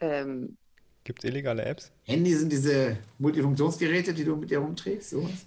Ähm, 0.00 0.56
Gibt 1.04 1.24
es 1.24 1.30
illegale 1.30 1.64
Apps? 1.64 1.90
Handy 2.04 2.34
sind 2.34 2.52
diese 2.52 2.98
Multifunktionsgeräte, 3.18 4.12
die 4.12 4.24
du 4.24 4.36
mit 4.36 4.50
dir 4.50 4.58
rumträgst? 4.58 5.10
Sowas? 5.10 5.46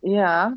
Ja, 0.00 0.54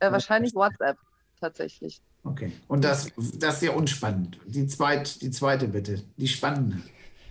äh, 0.00 0.10
wahrscheinlich 0.10 0.54
WhatsApp 0.54 0.98
tatsächlich. 1.40 2.00
Okay. 2.24 2.52
Und 2.68 2.84
das, 2.84 3.10
das 3.38 3.56
ist 3.56 3.62
ja 3.62 3.72
unspannend. 3.72 4.38
Die, 4.44 4.66
zweit, 4.66 5.22
die 5.22 5.30
zweite 5.30 5.68
bitte, 5.68 6.02
die 6.16 6.28
spannende. 6.28 6.78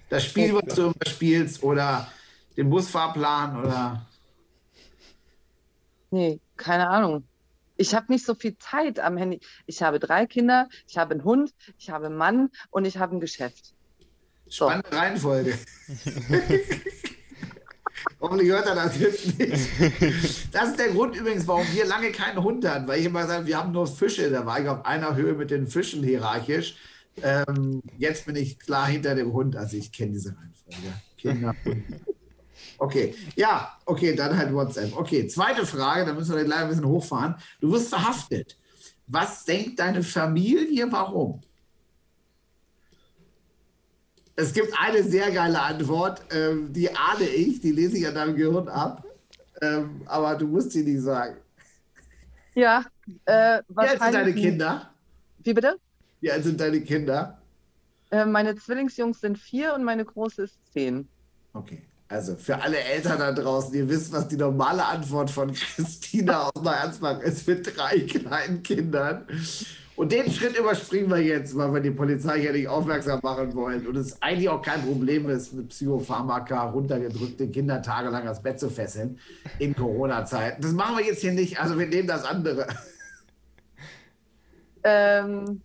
Das 0.09 0.25
Spiel, 0.25 0.55
was 0.55 0.75
du 0.75 0.83
immer 0.83 1.05
spielst 1.05 1.61
oder 1.61 2.11
den 2.57 2.69
Busfahrplan 2.69 3.59
oder. 3.59 4.07
Nee, 6.09 6.39
keine 6.55 6.89
Ahnung 6.89 7.23
ich 7.79 7.95
habe 7.95 8.11
nicht 8.11 8.25
so 8.25 8.35
viel 8.35 8.57
Zeit 8.57 8.99
am 8.99 9.15
Handy. 9.17 9.39
Ich 9.65 9.81
habe 9.81 9.99
drei 9.99 10.25
Kinder, 10.25 10.67
ich 10.87 10.97
habe 10.97 11.11
einen 11.11 11.23
Hund, 11.23 11.53
ich 11.77 11.89
habe 11.89 12.07
einen 12.07 12.17
Mann 12.17 12.49
und 12.69 12.83
ich 12.85 12.97
habe 12.97 13.15
ein 13.15 13.21
Geschäft. 13.21 13.73
So. 14.49 14.65
Spannende 14.65 14.91
Reihenfolge. 14.91 15.57
Hoffentlich 18.21 18.49
hört 18.49 18.65
er 18.65 18.75
das 18.75 18.99
jetzt 18.99 19.39
nicht. 19.39 20.53
Das 20.53 20.69
ist 20.71 20.79
der 20.79 20.89
Grund 20.89 21.15
übrigens, 21.15 21.47
warum 21.47 21.65
wir 21.73 21.85
lange 21.85 22.11
keinen 22.11 22.43
Hund 22.43 22.67
hatten, 22.67 22.85
weil 22.87 22.99
ich 22.99 23.05
immer 23.05 23.21
gesagt 23.21 23.45
wir 23.45 23.57
haben 23.57 23.71
nur 23.71 23.87
Fische. 23.87 24.29
Da 24.29 24.45
war 24.45 24.59
ich 24.59 24.67
auf 24.67 24.85
einer 24.85 25.15
Höhe 25.15 25.33
mit 25.33 25.49
den 25.51 25.67
Fischen 25.67 26.03
hierarchisch. 26.03 26.75
Ähm, 27.21 27.81
jetzt 27.97 28.25
bin 28.25 28.35
ich 28.35 28.59
klar 28.59 28.87
hinter 28.87 29.15
dem 29.15 29.31
Hund, 29.31 29.55
also 29.55 29.77
ich 29.77 29.91
kenne 29.91 30.11
diese 30.11 30.35
Reihenfolge. 30.35 30.93
Kinder, 31.17 31.55
Hund. 31.63 31.85
Okay, 32.79 33.13
ja, 33.35 33.77
okay, 33.85 34.15
dann 34.15 34.37
halt 34.37 34.53
WhatsApp. 34.53 34.95
Okay, 34.95 35.27
zweite 35.27 35.65
Frage, 35.65 36.05
da 36.05 36.13
müssen 36.13 36.35
wir 36.35 36.45
gleich 36.45 36.59
ein 36.59 36.69
bisschen 36.69 36.87
hochfahren. 36.87 37.35
Du 37.59 37.71
wirst 37.71 37.89
verhaftet. 37.89 38.57
Was 39.05 39.43
denkt 39.43 39.79
deine 39.79 40.01
Familie, 40.01 40.89
warum? 40.89 41.41
Es 44.35 44.53
gibt 44.53 44.73
eine 44.79 45.03
sehr 45.03 45.29
geile 45.31 45.61
Antwort, 45.61 46.21
ähm, 46.31 46.71
die 46.71 46.89
ahne 46.89 47.27
ich, 47.27 47.59
die 47.59 47.71
lese 47.71 47.97
ich 47.97 48.07
an 48.07 48.15
deinem 48.15 48.37
Gehirn 48.37 48.69
ab, 48.69 49.03
ähm, 49.61 50.01
aber 50.05 50.35
du 50.35 50.47
musst 50.47 50.71
sie 50.71 50.83
nicht 50.83 51.01
sagen. 51.01 51.35
Ja, 52.55 52.85
äh, 53.25 53.61
Wie 53.67 53.77
alt 53.77 54.01
sind 54.01 54.13
deine 54.13 54.33
Kinder? 54.33 54.89
Wie 55.39 55.53
bitte? 55.53 55.77
Wie 56.21 56.31
alt 56.31 56.43
sind 56.45 56.59
deine 56.61 56.79
Kinder? 56.79 57.41
Äh, 58.11 58.25
meine 58.25 58.55
Zwillingsjungs 58.55 59.19
sind 59.19 59.37
vier 59.37 59.73
und 59.73 59.83
meine 59.83 60.05
große 60.05 60.43
ist 60.43 60.57
zehn. 60.71 61.09
Okay. 61.53 61.81
Also 62.11 62.35
für 62.35 62.59
alle 62.59 62.79
Eltern 62.79 63.19
da 63.19 63.31
draußen, 63.31 63.71
ihr 63.75 63.87
wisst, 63.87 64.11
was 64.11 64.27
die 64.27 64.35
normale 64.35 64.83
Antwort 64.83 65.29
von 65.29 65.53
Christina 65.75 66.49
aus 66.49 66.63
Marzbach 66.63 67.19
ist 67.19 67.47
mit 67.47 67.77
drei 67.77 67.99
kleinen 67.99 68.63
Kindern. 68.63 69.27
Und 69.95 70.11
den 70.11 70.31
Schritt 70.31 70.57
überspringen 70.57 71.09
wir 71.11 71.21
jetzt, 71.21 71.55
weil 71.55 71.71
wir 71.71 71.81
die 71.81 71.91
Polizei 71.91 72.39
hier 72.39 72.53
nicht 72.53 72.67
aufmerksam 72.67 73.19
machen 73.21 73.53
wollen. 73.53 73.85
Und 73.85 73.95
es 73.95 74.19
eigentlich 74.23 74.49
auch 74.49 74.61
kein 74.61 74.81
Problem 74.81 75.29
ist, 75.29 75.53
mit 75.53 75.69
Psychopharmaka 75.69 76.69
runtergedrückte 76.71 77.47
Kinder 77.49 77.81
tagelang 77.81 78.23
ans 78.23 78.41
Bett 78.41 78.59
zu 78.59 78.71
fesseln 78.71 79.19
in 79.59 79.75
Corona-Zeiten. 79.75 80.63
Das 80.63 80.71
machen 80.71 80.97
wir 80.97 81.05
jetzt 81.05 81.21
hier 81.21 81.33
nicht. 81.33 81.59
Also 81.59 81.77
wir 81.77 81.85
nehmen 81.85 82.07
das 82.07 82.23
andere. 82.23 82.67
Ähm, 84.81 85.61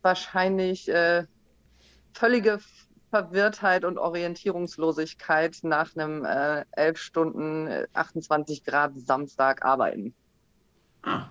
wahrscheinlich 0.00 0.88
äh, 0.88 1.24
völlige 2.12 2.60
Verwirrtheit 3.10 3.84
und 3.84 3.98
Orientierungslosigkeit 3.98 5.58
nach 5.62 5.94
einem 5.94 6.24
äh, 6.24 6.64
11 6.72 6.98
Stunden 6.98 7.86
28 7.92 8.58
äh, 8.58 8.70
Grad 8.70 8.92
Samstag 8.98 9.64
arbeiten. 9.64 10.14
Ah, 11.02 11.26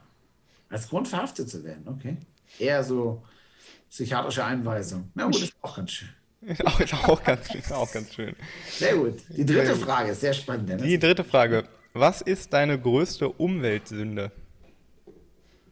als 0.69 0.87
Grund 0.89 1.07
verhaftet 1.07 1.49
zu 1.49 1.63
werden, 1.63 1.87
okay. 1.87 2.17
Eher 2.59 2.83
so 2.83 3.23
psychiatrische 3.89 4.45
Einweisung. 4.45 5.09
Na 5.15 5.25
gut, 5.25 5.41
ist 5.41 5.55
auch 5.61 5.75
ganz 5.75 5.91
schön. 5.91 6.09
Ist 6.41 6.65
auch, 6.65 6.79
ist 6.79 6.93
auch, 6.93 7.23
ganz, 7.23 7.53
ist 7.53 7.71
auch 7.71 7.91
ganz 7.91 8.13
schön. 8.13 8.35
Sehr 8.67 8.95
gut. 8.95 9.21
Die 9.29 9.45
dritte 9.45 9.75
Frage 9.75 10.11
ist 10.11 10.21
sehr 10.21 10.33
spannend. 10.33 10.69
Dennis. 10.69 10.85
Die 10.85 10.97
dritte 10.97 11.23
Frage. 11.23 11.65
Was 11.93 12.21
ist 12.21 12.53
deine 12.53 12.79
größte 12.79 13.29
Umweltsünde? 13.29 14.31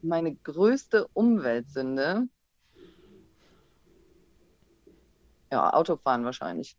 Meine 0.01 0.35
größte 0.35 1.07
Umweltsünde? 1.13 2.27
Ja, 5.51 5.73
Autofahren 5.73 6.25
wahrscheinlich. 6.25 6.77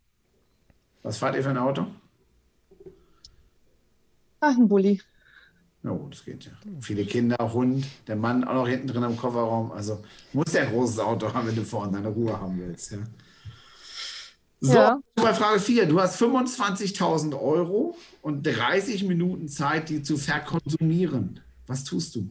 Was 1.03 1.19
fahrt 1.19 1.35
ihr 1.35 1.43
für 1.43 1.51
ein 1.51 1.59
Auto? 1.59 1.87
Ach, 4.41 4.57
ein 4.57 4.69
Bulli. 4.69 5.01
Ja, 5.83 5.93
oh, 5.93 6.09
das 6.11 6.25
geht 6.25 6.45
ja. 6.45 6.53
Viele 6.81 7.05
Kinder, 7.07 7.37
Hund, 7.53 7.87
der 8.07 8.17
Mann 8.17 8.45
auch 8.45 8.55
noch 8.55 8.69
hinten 8.69 8.89
drin 8.89 9.03
im 9.03 9.17
Kofferraum. 9.17 9.73
Also 9.73 10.03
muss 10.33 10.53
ja 10.53 10.63
ein 10.63 10.71
großes 10.71 10.99
Auto 10.99 11.33
haben, 11.33 11.49
wenn 11.49 11.57
du 11.57 11.65
vorne 11.65 11.93
deine 11.93 12.09
Ruhe 12.09 12.39
haben 12.39 12.59
willst. 12.59 12.93
Ja. 12.93 12.99
So, 14.63 14.75
ja. 14.75 15.01
bei 15.15 15.33
Frage 15.33 15.59
4. 15.59 15.87
Du 15.87 15.99
hast 15.99 16.21
25.000 16.21 17.41
Euro 17.41 17.97
und 18.21 18.43
30 18.43 19.05
Minuten 19.05 19.49
Zeit, 19.49 19.89
die 19.89 20.03
zu 20.03 20.19
verkonsumieren. 20.19 21.41
Was 21.67 21.85
tust 21.85 22.15
du? 22.15 22.29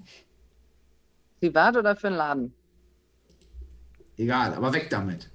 Privat 1.39 1.75
oder 1.75 1.95
für 1.95 2.07
einen 2.07 2.17
Laden? 2.17 2.53
Egal, 4.17 4.53
aber 4.53 4.73
weg 4.73 4.89
damit. 4.91 5.29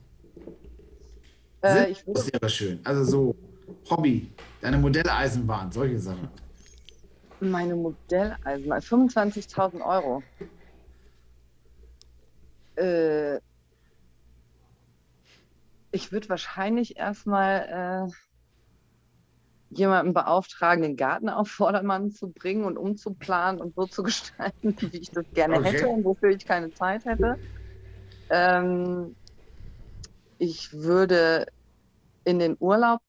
Äh, 1.65 1.91
ich 1.91 2.05
das 2.05 2.31
wäre 2.33 2.49
schön. 2.49 2.81
Also 2.85 3.05
so 3.05 3.37
Hobby, 3.91 4.31
deine 4.61 4.77
Modelleisenbahn, 4.79 5.73
solche 5.73 5.99
Sachen. 5.99 6.29
Meine 7.41 7.75
Modelleisenbahn, 7.75 8.81
25.000 8.81 9.81
Euro. 9.85 10.23
Äh, 12.77 13.41
ich 15.91 16.13
würde 16.13 16.29
wahrscheinlich 16.29 16.97
erstmal 16.99 18.11
äh, 18.11 18.13
jemanden 19.71 20.13
beauftragen, 20.13 20.83
den 20.83 20.97
Garten 20.97 21.29
auf 21.29 21.49
Vordermann 21.49 22.11
zu 22.11 22.29
bringen 22.29 22.65
und 22.65 22.77
umzuplanen 22.77 23.61
und 23.61 23.75
so 23.75 23.87
zu 23.87 24.03
gestalten, 24.03 24.77
wie 24.93 24.99
ich 24.99 25.11
das 25.11 25.25
gerne 25.33 25.59
okay. 25.59 25.73
hätte 25.73 25.89
und 25.89 26.05
wofür 26.05 26.31
ich 26.31 26.45
keine 26.45 26.73
Zeit 26.75 27.05
hätte. 27.07 27.37
Ähm, 28.29 29.17
ich 30.39 30.73
würde 30.73 31.47
in 32.25 32.39
den 32.39 32.57
Urlaub 32.59 33.01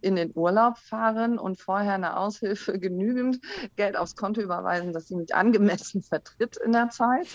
in 0.00 0.16
den 0.16 0.30
Urlaub 0.34 0.78
fahren 0.78 1.38
und 1.38 1.60
vorher 1.60 1.94
eine 1.94 2.16
Aushilfe 2.16 2.78
genügend 2.78 3.40
Geld 3.76 3.96
aufs 3.96 4.16
Konto 4.16 4.40
überweisen, 4.40 4.92
dass 4.92 5.08
sie 5.08 5.16
mich 5.16 5.34
angemessen 5.34 6.02
vertritt 6.02 6.56
in 6.64 6.72
der 6.72 6.90
Zeit. 6.90 7.26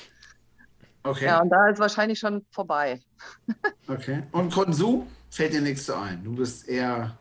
Okay. 1.04 1.26
Ja, 1.26 1.42
und 1.42 1.50
da 1.50 1.68
ist 1.68 1.80
wahrscheinlich 1.80 2.20
schon 2.20 2.46
vorbei. 2.52 3.02
Okay. 3.88 4.24
Und 4.32 4.54
Konsum 4.54 5.08
fällt 5.30 5.54
dir 5.54 5.62
nichts 5.62 5.86
so 5.86 5.96
ein. 5.96 6.24
Du 6.24 6.34
bist 6.36 6.70
eher, 6.70 7.18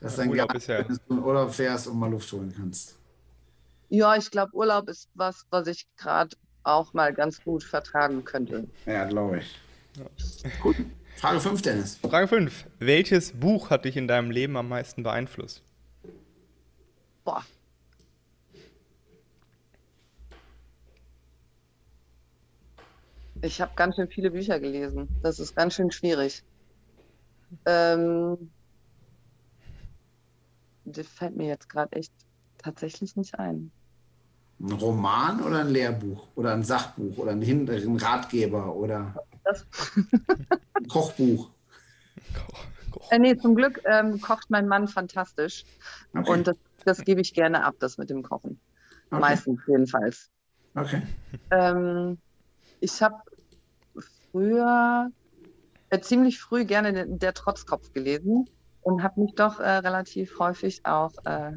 dass 0.00 0.16
dein 0.16 0.28
Urlaub 0.28 0.52
ist 0.54 0.66
ja. 0.66 0.82
dass 0.82 0.98
du 1.06 1.14
in 1.14 1.22
Urlaub 1.22 1.54
fährst 1.54 1.86
und 1.86 1.98
mal 1.98 2.10
Luft 2.10 2.32
holen 2.32 2.52
kannst. 2.56 2.96
Ja, 3.90 4.16
ich 4.16 4.30
glaube, 4.30 4.52
Urlaub 4.54 4.88
ist 4.88 5.08
was, 5.14 5.46
was 5.50 5.68
ich 5.68 5.86
gerade 5.96 6.36
auch 6.64 6.92
mal 6.94 7.14
ganz 7.14 7.42
gut 7.44 7.62
vertragen 7.62 8.24
könnte. 8.24 8.66
Ja, 8.86 9.04
glaube 9.04 9.38
ich. 9.38 9.56
Ja. 9.96 10.50
Gut. 10.60 10.76
Frage 11.16 11.40
5, 11.40 11.62
Dennis. 11.62 11.96
Frage 11.96 12.28
5. 12.28 12.66
Welches 12.78 13.32
Buch 13.32 13.70
hat 13.70 13.84
dich 13.84 13.96
in 13.96 14.08
deinem 14.08 14.30
Leben 14.30 14.56
am 14.56 14.68
meisten 14.68 15.02
beeinflusst? 15.02 15.62
Boah, 17.24 17.44
Ich 23.44 23.60
habe 23.60 23.72
ganz 23.76 23.96
schön 23.96 24.08
viele 24.08 24.30
Bücher 24.30 24.58
gelesen. 24.58 25.06
Das 25.22 25.38
ist 25.38 25.54
ganz 25.54 25.74
schön 25.74 25.90
schwierig. 25.90 26.42
Ähm, 27.66 28.50
das 30.86 31.06
fällt 31.06 31.36
mir 31.36 31.48
jetzt 31.48 31.68
gerade 31.68 31.94
echt 31.94 32.12
tatsächlich 32.56 33.16
nicht 33.16 33.38
ein. 33.38 33.70
Ein 34.60 34.72
Roman 34.72 35.42
oder 35.42 35.58
ein 35.60 35.68
Lehrbuch 35.68 36.26
oder 36.36 36.54
ein 36.54 36.62
Sachbuch 36.62 37.18
oder 37.18 37.32
ein, 37.32 37.42
Hin 37.42 37.68
ein 37.68 37.96
Ratgeber 37.96 38.74
oder 38.74 39.14
ein 39.46 40.88
Kochbuch? 40.88 41.50
Äh, 43.10 43.18
nee, 43.18 43.36
zum 43.36 43.54
Glück 43.54 43.80
ähm, 43.84 44.20
kocht 44.20 44.50
mein 44.50 44.66
Mann 44.66 44.88
fantastisch. 44.88 45.64
Okay. 46.14 46.30
Und 46.30 46.46
das, 46.46 46.56
das 46.84 47.04
gebe 47.04 47.20
ich 47.20 47.34
gerne 47.34 47.64
ab, 47.64 47.74
das 47.78 47.98
mit 47.98 48.10
dem 48.10 48.22
Kochen. 48.22 48.60
Okay. 49.10 49.20
Meistens 49.20 49.60
jedenfalls. 49.66 50.30
Okay. 50.74 51.02
Ähm, 51.50 52.18
ich 52.80 53.02
habe 53.02 53.16
früher, 54.30 55.10
äh, 55.90 56.00
ziemlich 56.00 56.40
früh 56.40 56.64
gerne 56.64 56.92
den, 56.92 57.18
der 57.18 57.34
Trotzkopf 57.34 57.92
gelesen 57.92 58.48
und 58.82 59.02
habe 59.02 59.20
mich 59.20 59.34
doch 59.34 59.60
äh, 59.60 59.68
relativ 59.68 60.38
häufig 60.38 60.84
auch 60.84 61.12
äh, 61.24 61.52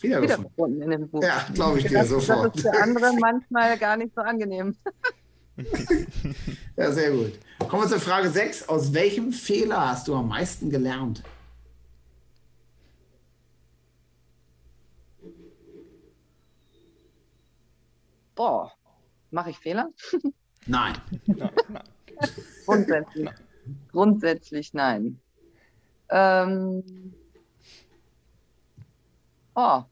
wiedergefunden 0.00 0.82
in 0.82 0.90
dem 0.90 1.08
Buch. 1.08 1.22
Ja, 1.22 1.46
glaube 1.52 1.78
ich 1.78 1.86
dir 1.86 1.98
das, 1.98 2.08
sofort. 2.08 2.54
Das 2.54 2.64
ist 2.64 2.70
für 2.70 2.82
andere 2.82 3.12
manchmal 3.18 3.76
gar 3.78 3.96
nicht 3.96 4.14
so 4.14 4.22
angenehm. 4.22 4.76
ja, 6.80 6.92
sehr 6.92 7.10
gut. 7.10 7.38
Kommen 7.68 7.82
wir 7.82 7.88
zur 7.88 8.00
Frage 8.00 8.30
6. 8.30 8.68
Aus 8.68 8.92
welchem 8.94 9.32
Fehler 9.32 9.90
hast 9.90 10.08
du 10.08 10.14
am 10.14 10.28
meisten 10.28 10.70
gelernt? 10.70 11.22
Boah, 18.34 18.72
mache 19.30 19.50
ich 19.50 19.58
Fehler? 19.58 19.90
Nein. 20.66 20.94
nein, 21.26 21.50
nein. 21.68 21.82
Grundsätzlich, 22.66 23.30
grundsätzlich 23.90 24.74
nein. 24.74 25.18
Ähm, 26.10 27.14
oh. 29.54 29.82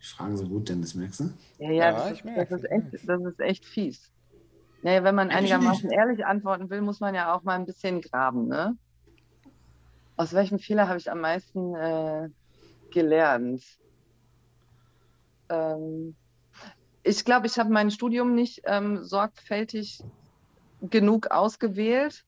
Ich 0.00 0.08
frage 0.08 0.36
so 0.36 0.48
gut, 0.48 0.68
Dennis, 0.68 0.94
merkst 0.94 1.20
du? 1.20 1.24
Ja, 1.58 1.70
ja, 1.70 1.74
ja 1.74 1.92
das, 1.92 2.12
ist, 2.12 2.24
das, 2.24 2.50
ist 2.50 2.70
echt, 2.70 3.08
das 3.08 3.22
ist 3.22 3.40
echt 3.40 3.64
fies. 3.64 4.12
Naja, 4.86 5.02
wenn 5.02 5.16
man 5.16 5.30
einigermaßen 5.30 5.90
ehrlich 5.90 6.24
antworten 6.24 6.70
will, 6.70 6.80
muss 6.80 7.00
man 7.00 7.12
ja 7.12 7.34
auch 7.34 7.42
mal 7.42 7.56
ein 7.56 7.66
bisschen 7.66 8.00
graben, 8.02 8.46
ne? 8.46 8.76
Aus 10.16 10.32
welchem 10.32 10.60
Fehler 10.60 10.86
habe 10.86 10.98
ich 10.98 11.10
am 11.10 11.20
meisten 11.20 11.74
äh, 11.74 12.28
gelernt? 12.92 13.64
Ähm, 15.48 16.14
ich 17.02 17.24
glaube, 17.24 17.48
ich 17.48 17.58
habe 17.58 17.68
mein 17.68 17.90
Studium 17.90 18.36
nicht 18.36 18.62
ähm, 18.64 19.02
sorgfältig 19.02 20.04
genug 20.80 21.32
ausgewählt, 21.32 22.24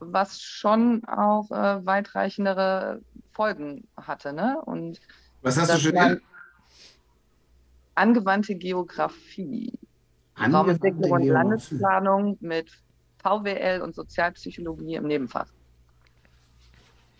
was 0.00 0.38
schon 0.42 1.02
auch 1.06 1.50
äh, 1.50 1.86
weitreichendere 1.86 3.00
Folgen 3.32 3.88
hatte. 3.96 4.34
Ne? 4.34 4.60
Und 4.66 5.00
was 5.40 5.58
hast 5.58 5.72
du 5.72 5.78
studiert? 5.78 6.20
Angewandte 7.94 8.54
Geografie. 8.54 9.78
Raumentwicklung 10.40 11.10
und 11.10 11.26
Landesplanung 11.26 12.36
mit 12.40 12.70
VWL 13.22 13.82
und 13.82 13.94
Sozialpsychologie 13.94 14.94
im 14.94 15.06
Nebenfach. 15.06 15.46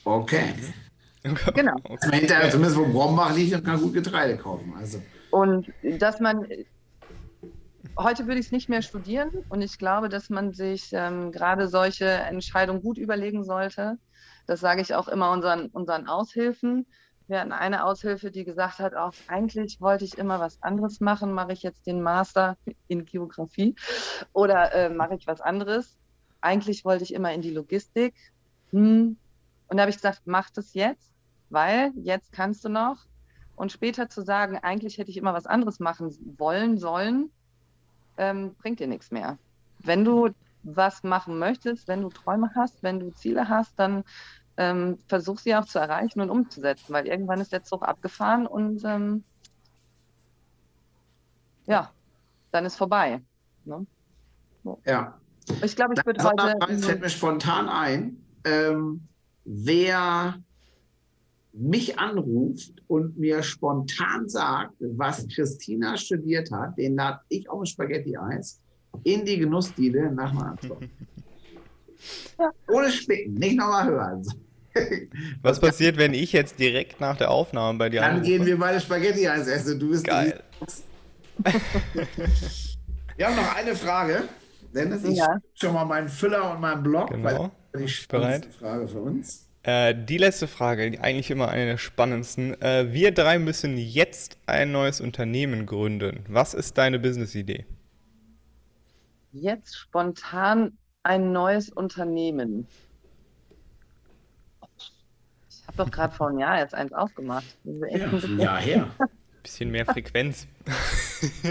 Okay. 0.04 0.54
Genau. 1.54 1.74
Okay. 1.84 2.26
Zumindest 2.50 2.76
wo 2.76 2.86
Brombach 2.86 3.34
liegt 3.34 3.54
und 3.54 3.64
kann 3.64 3.78
gut 3.78 3.92
Getreide 3.92 4.36
kaufen. 4.38 4.72
Also. 4.78 5.02
Und 5.30 5.70
dass 5.98 6.18
man, 6.20 6.46
heute 7.98 8.26
würde 8.26 8.40
ich 8.40 8.46
es 8.46 8.52
nicht 8.52 8.68
mehr 8.68 8.82
studieren 8.82 9.30
und 9.50 9.60
ich 9.60 9.78
glaube, 9.78 10.08
dass 10.08 10.30
man 10.30 10.52
sich 10.54 10.90
ähm, 10.92 11.30
gerade 11.30 11.68
solche 11.68 12.06
Entscheidungen 12.06 12.82
gut 12.82 12.96
überlegen 12.96 13.44
sollte. 13.44 13.98
Das 14.46 14.60
sage 14.60 14.80
ich 14.80 14.94
auch 14.94 15.08
immer 15.08 15.30
unseren, 15.30 15.66
unseren 15.66 16.08
Aushilfen. 16.08 16.86
Wir 17.30 17.40
hatten 17.40 17.52
eine 17.52 17.84
Aushilfe, 17.84 18.32
die 18.32 18.44
gesagt 18.44 18.80
hat, 18.80 18.96
auch 18.96 19.14
eigentlich 19.28 19.80
wollte 19.80 20.04
ich 20.04 20.18
immer 20.18 20.40
was 20.40 20.60
anderes 20.64 20.98
machen, 21.00 21.32
mache 21.32 21.52
ich 21.52 21.62
jetzt 21.62 21.86
den 21.86 22.02
Master 22.02 22.56
in 22.88 23.04
Geografie 23.04 23.76
oder 24.32 24.74
äh, 24.74 24.88
mache 24.88 25.14
ich 25.14 25.28
was 25.28 25.40
anderes. 25.40 25.96
Eigentlich 26.40 26.84
wollte 26.84 27.04
ich 27.04 27.14
immer 27.14 27.32
in 27.32 27.40
die 27.40 27.52
Logistik. 27.52 28.14
Hm. 28.70 29.16
Und 29.68 29.76
da 29.76 29.82
habe 29.82 29.90
ich 29.90 29.96
gesagt, 29.96 30.22
mach 30.24 30.50
das 30.50 30.74
jetzt, 30.74 31.12
weil 31.50 31.92
jetzt 32.02 32.32
kannst 32.32 32.64
du 32.64 32.68
noch 32.68 33.06
und 33.54 33.70
später 33.70 34.08
zu 34.08 34.22
sagen, 34.22 34.58
eigentlich 34.58 34.98
hätte 34.98 35.10
ich 35.10 35.16
immer 35.16 35.32
was 35.32 35.46
anderes 35.46 35.78
machen 35.78 36.34
wollen, 36.36 36.78
sollen, 36.78 37.30
ähm, 38.16 38.56
bringt 38.56 38.80
dir 38.80 38.88
nichts 38.88 39.12
mehr. 39.12 39.38
Wenn 39.78 40.04
du 40.04 40.30
was 40.64 41.04
machen 41.04 41.38
möchtest, 41.38 41.86
wenn 41.86 42.02
du 42.02 42.08
Träume 42.08 42.50
hast, 42.56 42.82
wenn 42.82 42.98
du 42.98 43.10
Ziele 43.12 43.48
hast, 43.48 43.78
dann 43.78 44.02
ähm, 44.60 44.98
versuch 45.08 45.38
sie 45.38 45.56
auch 45.56 45.64
zu 45.64 45.78
erreichen 45.78 46.20
und 46.20 46.28
umzusetzen, 46.28 46.92
weil 46.92 47.06
irgendwann 47.06 47.40
ist 47.40 47.50
der 47.50 47.64
Zug 47.64 47.82
abgefahren 47.82 48.46
und 48.46 48.84
ähm, 48.84 49.24
ja, 51.66 51.90
dann 52.50 52.66
ist 52.66 52.76
vorbei. 52.76 53.22
Ne? 53.64 53.86
So. 54.62 54.78
Ja. 54.84 55.18
Ich 55.64 55.74
glaube, 55.74 55.94
ich 55.96 56.04
würde 56.04 56.22
heute. 56.22 56.78
fällt 56.78 57.00
mir 57.00 57.08
spontan 57.08 57.70
ein, 57.70 58.22
ähm, 58.44 59.08
wer 59.44 60.38
mich 61.54 61.98
anruft 61.98 62.82
und 62.86 63.18
mir 63.18 63.42
spontan 63.42 64.28
sagt, 64.28 64.74
was 64.78 65.26
Christina 65.28 65.96
studiert 65.96 66.52
hat, 66.52 66.76
den 66.76 66.96
lade 66.96 67.20
ich 67.30 67.48
auf 67.48 67.60
ein 67.60 67.66
Spaghetti-Eis 67.66 68.60
in 69.04 69.24
die 69.24 69.38
Genussdiele 69.38 70.12
nach 70.12 70.32
einer 70.32 70.50
Antwort. 70.50 70.84
Ja. 72.38 72.50
Ohne 72.68 72.90
Spicken, 72.90 73.34
nicht 73.34 73.56
nochmal 73.56 73.86
hören. 73.86 74.22
Was 75.42 75.60
passiert, 75.60 75.96
wenn 75.96 76.14
ich 76.14 76.32
jetzt 76.32 76.58
direkt 76.58 77.00
nach 77.00 77.16
der 77.16 77.30
Aufnahme 77.30 77.78
bei 77.78 77.88
dir 77.88 78.00
Dann 78.00 78.16
anrufe? 78.16 78.30
gehen 78.30 78.46
wir 78.46 78.58
beide 78.58 78.80
Spaghetti-Eis 78.80 79.46
essen. 79.46 79.78
Du 79.78 79.90
bist 79.90 80.04
Geil. 80.04 80.40
wir 83.16 83.26
haben 83.26 83.36
noch 83.36 83.56
eine 83.56 83.74
Frage. 83.74 84.24
Dennis, 84.74 85.04
ich 85.04 85.18
ja. 85.18 85.40
schon 85.54 85.74
mal 85.74 85.84
meinen 85.84 86.08
Füller 86.08 86.52
und 86.52 86.60
meinen 86.60 86.82
Blog, 86.82 87.10
genau. 87.10 87.50
weil 87.72 87.80
die 87.82 87.88
spannendste 87.88 88.52
Frage 88.52 88.86
für 88.86 89.00
uns. 89.00 89.48
Äh, 89.62 89.94
die 89.94 90.16
letzte 90.16 90.48
Frage, 90.48 90.98
eigentlich 91.02 91.30
immer 91.30 91.48
eine 91.48 91.66
der 91.66 91.76
spannendsten. 91.76 92.60
Äh, 92.62 92.92
wir 92.92 93.12
drei 93.12 93.38
müssen 93.38 93.76
jetzt 93.76 94.38
ein 94.46 94.72
neues 94.72 95.00
Unternehmen 95.00 95.66
gründen. 95.66 96.24
Was 96.28 96.54
ist 96.54 96.78
deine 96.78 96.98
Business-Idee? 96.98 97.66
Jetzt 99.32 99.76
spontan 99.76 100.78
ein 101.02 101.32
neues 101.32 101.70
Unternehmen. 101.70 102.66
Habe 105.70 105.84
doch 105.84 105.90
gerade 105.90 106.14
vor 106.14 106.28
einem 106.28 106.38
Jahr 106.38 106.58
jetzt 106.58 106.74
eins 106.74 106.92
aufgemacht. 106.92 107.44
Ja, 107.64 108.06
ein 108.08 108.38
Jahr 108.38 108.60
her. 108.60 108.90
Bisschen 109.42 109.70
mehr 109.70 109.86
Frequenz. 109.86 110.46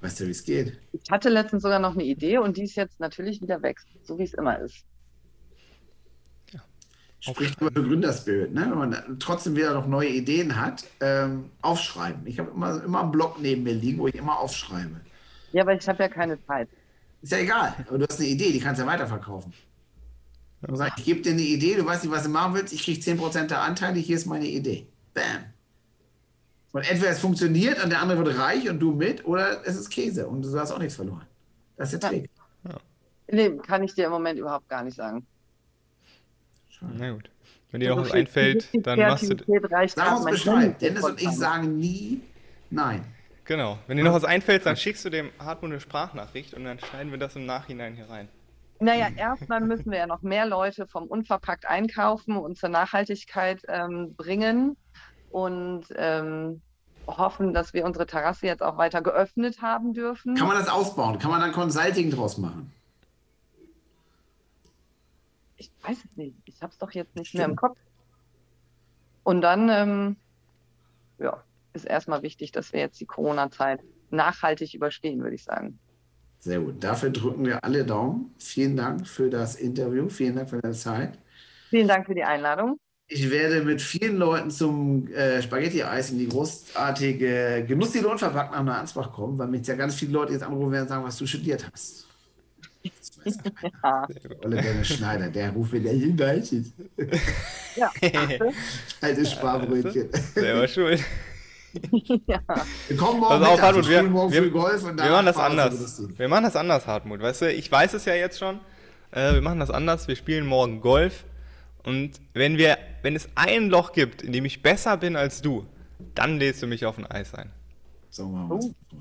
weißt 0.00 0.20
du, 0.20 0.26
wie 0.26 0.30
es 0.30 0.44
geht? 0.44 0.78
Ich 0.92 1.10
hatte 1.10 1.28
letztens 1.28 1.62
sogar 1.62 1.78
noch 1.78 1.94
eine 1.94 2.04
Idee 2.04 2.38
und 2.38 2.56
die 2.56 2.64
ist 2.64 2.76
jetzt 2.76 3.00
natürlich 3.00 3.40
wieder 3.42 3.62
weg, 3.62 3.80
so 4.02 4.18
wie 4.18 4.24
es 4.24 4.34
immer 4.34 4.58
ist. 4.58 4.84
Spricht 7.22 7.60
über 7.60 7.70
Gründerspirit, 7.70 8.54
ne? 8.54 8.62
wenn 8.62 8.78
man 8.78 9.18
trotzdem 9.18 9.54
wieder 9.54 9.74
noch 9.74 9.86
neue 9.86 10.08
Ideen 10.08 10.58
hat, 10.58 10.84
ähm, 11.00 11.50
aufschreiben. 11.60 12.26
Ich 12.26 12.38
habe 12.38 12.50
immer, 12.50 12.82
immer 12.82 13.02
einen 13.02 13.10
Blog 13.10 13.36
neben 13.38 13.62
mir 13.62 13.74
liegen, 13.74 13.98
wo 13.98 14.08
ich 14.08 14.14
immer 14.14 14.38
aufschreibe. 14.38 15.00
Ja, 15.52 15.62
aber 15.62 15.74
ich 15.74 15.86
habe 15.86 16.02
ja 16.02 16.08
keine 16.08 16.42
Zeit. 16.46 16.70
Ist 17.20 17.32
ja 17.32 17.38
egal, 17.38 17.74
aber 17.88 17.98
du 17.98 18.06
hast 18.08 18.20
eine 18.20 18.28
Idee, 18.28 18.52
die 18.52 18.60
kannst 18.60 18.80
du 18.80 18.86
ja 18.86 18.90
weiterverkaufen. 18.90 19.52
Du 20.62 20.76
sagst, 20.76 20.98
ich 20.98 21.04
gebe 21.04 21.22
dir 21.22 21.32
eine 21.32 21.40
Idee, 21.40 21.76
du 21.76 21.86
weißt 21.86 22.04
nicht, 22.04 22.12
was 22.12 22.24
du 22.24 22.28
machen 22.28 22.54
willst, 22.54 22.72
ich 22.74 22.82
kriege 22.82 23.00
10% 23.00 23.46
der 23.46 23.62
Anteile, 23.62 23.98
hier 23.98 24.16
ist 24.16 24.26
meine 24.26 24.46
Idee. 24.46 24.86
Bam. 25.14 25.44
Und 26.72 26.88
entweder 26.88 27.10
es 27.10 27.18
funktioniert 27.18 27.82
und 27.82 27.90
der 27.90 28.00
andere 28.00 28.24
wird 28.24 28.38
reich 28.38 28.68
und 28.68 28.78
du 28.78 28.92
mit, 28.92 29.24
oder 29.24 29.66
es 29.66 29.76
ist 29.76 29.90
Käse 29.90 30.28
und 30.28 30.42
du 30.42 30.58
hast 30.58 30.70
auch 30.70 30.78
nichts 30.78 30.96
verloren. 30.96 31.26
Das 31.76 31.92
ist 31.92 32.02
der 32.02 32.10
Trick. 32.10 32.30
Ja. 32.64 32.76
Nee, 33.28 33.50
kann 33.56 33.82
ich 33.82 33.94
dir 33.94 34.06
im 34.06 34.12
Moment 34.12 34.38
überhaupt 34.38 34.68
gar 34.68 34.84
nicht 34.84 34.96
sagen. 34.96 35.26
Na 36.80 37.10
gut. 37.12 37.30
Wenn 37.70 37.80
dir 37.80 37.90
noch 37.90 38.02
was 38.02 38.10
einfällt, 38.12 38.68
dann 38.74 38.98
machst 38.98 39.30
du. 39.30 39.36
Sag 39.88 40.16
uns 40.16 40.24
Bescheid. 40.24 40.80
Dennis 40.80 41.04
und 41.04 41.20
ich 41.20 41.30
sagen 41.30 41.78
nie 41.78 42.20
nein. 42.70 43.04
Genau. 43.44 43.78
Wenn 43.86 43.96
dir 43.96 44.04
noch 44.04 44.14
was 44.14 44.24
einfällt, 44.24 44.66
dann 44.66 44.76
schickst 44.76 45.04
du 45.04 45.10
dem 45.10 45.30
Hartmut 45.38 45.70
eine 45.70 45.80
Sprachnachricht 45.80 46.54
und 46.54 46.64
dann 46.64 46.78
schneiden 46.78 47.10
wir 47.10 47.18
das 47.18 47.36
im 47.36 47.46
Nachhinein 47.46 47.94
hier 47.94 48.08
rein. 48.08 48.28
Naja, 48.80 49.08
erstmal 49.14 49.60
müssen 49.60 49.90
wir 49.90 49.98
ja 49.98 50.06
noch 50.06 50.22
mehr 50.22 50.46
Leute 50.46 50.86
vom 50.86 51.06
Unverpackt 51.06 51.66
einkaufen 51.66 52.36
und 52.36 52.58
zur 52.58 52.70
Nachhaltigkeit 52.70 53.62
ähm, 53.68 54.14
bringen 54.14 54.76
und 55.30 55.84
ähm, 55.96 56.62
hoffen, 57.06 57.52
dass 57.52 57.74
wir 57.74 57.84
unsere 57.84 58.06
Terrasse 58.06 58.46
jetzt 58.46 58.62
auch 58.62 58.78
weiter 58.78 59.02
geöffnet 59.02 59.60
haben 59.60 59.92
dürfen. 59.92 60.34
Kann 60.34 60.48
man 60.48 60.56
das 60.56 60.68
ausbauen? 60.68 61.18
Kann 61.18 61.30
man 61.30 61.40
dann 61.40 61.52
Consulting 61.52 62.10
draus 62.10 62.38
machen? 62.38 62.72
ich 65.60 65.70
weiß 65.82 65.98
es 66.04 66.16
nicht. 66.16 66.36
Ich 66.46 66.62
habe 66.62 66.72
es 66.72 66.78
doch 66.78 66.90
jetzt 66.92 67.14
nicht 67.16 67.28
Stimmt. 67.28 67.38
mehr 67.38 67.48
im 67.50 67.56
Kopf. 67.56 67.78
Und 69.22 69.42
dann, 69.42 69.68
ähm, 69.68 70.16
ja, 71.18 71.42
ist 71.74 71.84
erstmal 71.84 72.22
wichtig, 72.22 72.50
dass 72.52 72.72
wir 72.72 72.80
jetzt 72.80 72.98
die 72.98 73.06
Corona-Zeit 73.06 73.80
nachhaltig 74.10 74.74
überstehen, 74.74 75.22
würde 75.22 75.34
ich 75.36 75.44
sagen. 75.44 75.78
Sehr 76.40 76.58
gut. 76.60 76.82
Dafür 76.82 77.10
drücken 77.10 77.44
wir 77.44 77.62
alle 77.62 77.84
Daumen. 77.84 78.34
Vielen 78.38 78.76
Dank 78.76 79.06
für 79.06 79.28
das 79.28 79.56
Interview. 79.56 80.08
Vielen 80.08 80.36
Dank 80.36 80.48
für 80.48 80.60
deine 80.60 80.74
Zeit. 80.74 81.18
Vielen 81.68 81.86
Dank 81.86 82.06
für 82.06 82.14
die 82.14 82.24
Einladung. 82.24 82.78
Ich 83.06 83.30
werde 83.30 83.62
mit 83.62 83.82
vielen 83.82 84.16
Leuten 84.16 84.50
zum 84.50 85.08
äh, 85.08 85.42
Spaghetti-Eis 85.42 86.10
in 86.10 86.18
die 86.18 86.28
großartige 86.28 87.64
Genuss 87.66 87.92
die 87.92 87.98
Lohnverpackung 87.98 88.64
nach 88.64 88.78
Ansbach 88.78 89.12
kommen, 89.12 89.36
weil 89.36 89.48
mich 89.48 89.66
ja 89.66 89.74
ganz 89.74 89.96
viele 89.96 90.12
Leute 90.12 90.32
jetzt 90.32 90.42
anrufen 90.42 90.72
werden 90.72 90.82
und 90.82 90.88
sagen, 90.88 91.04
was 91.04 91.18
du 91.18 91.26
studiert 91.26 91.68
hast. 91.72 92.06
Ja. 93.82 94.08
Oder 94.42 94.62
Dennis 94.62 94.88
Schneider, 94.88 95.28
der 95.28 95.50
ruft 95.50 95.74
wieder 95.74 95.90
Hinweis. 95.90 96.54
Ja. 97.76 97.92
Altes 99.02 99.32
Sparbrötchen. 99.32 100.08
Der 100.34 100.56
war 100.56 100.66
schuld. 100.66 101.04
ja. 102.26 102.40
Wir 102.88 102.96
kommen 102.96 103.20
morgen 103.20 103.44
auf, 103.44 103.60
Hartmut, 103.60 103.88
wir, 103.88 104.02
wir, 104.04 104.50
Golf 104.50 104.84
und 104.84 105.00
wir 105.00 105.10
machen 105.10 105.26
das 105.26 105.36
anders. 105.36 106.02
Wir 106.16 106.28
machen 106.28 106.44
das 106.44 106.56
anders, 106.56 106.86
Hartmut. 106.86 107.20
Weißt 107.20 107.42
du, 107.42 107.52
ich 107.52 107.70
weiß 107.70 107.94
es 107.94 108.04
ja 108.04 108.14
jetzt 108.14 108.38
schon. 108.38 108.60
Äh, 109.12 109.34
wir 109.34 109.42
machen 109.42 109.60
das 109.60 109.70
anders. 109.70 110.08
Wir 110.08 110.16
spielen 110.16 110.46
morgen 110.46 110.80
Golf. 110.80 111.24
Und 111.84 112.20
wenn 112.34 112.58
wir, 112.58 112.78
wenn 113.02 113.16
es 113.16 113.28
ein 113.34 113.68
Loch 113.70 113.92
gibt, 113.92 114.22
in 114.22 114.32
dem 114.32 114.44
ich 114.44 114.62
besser 114.62 114.96
bin 114.96 115.16
als 115.16 115.42
du, 115.42 115.66
dann 116.14 116.38
lädst 116.38 116.62
du 116.62 116.66
mich 116.66 116.86
auf 116.86 116.98
ein 116.98 117.06
Eis 117.06 117.34
ein. 117.34 117.50
So 118.10 118.28
machen 118.28 118.48
wir 118.48 118.56
es. 118.58 118.66
Oh. 118.66 118.96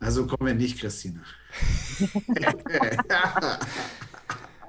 Also 0.00 0.26
kommen 0.26 0.46
wir 0.46 0.54
nicht, 0.54 0.80
Christina. 0.80 1.20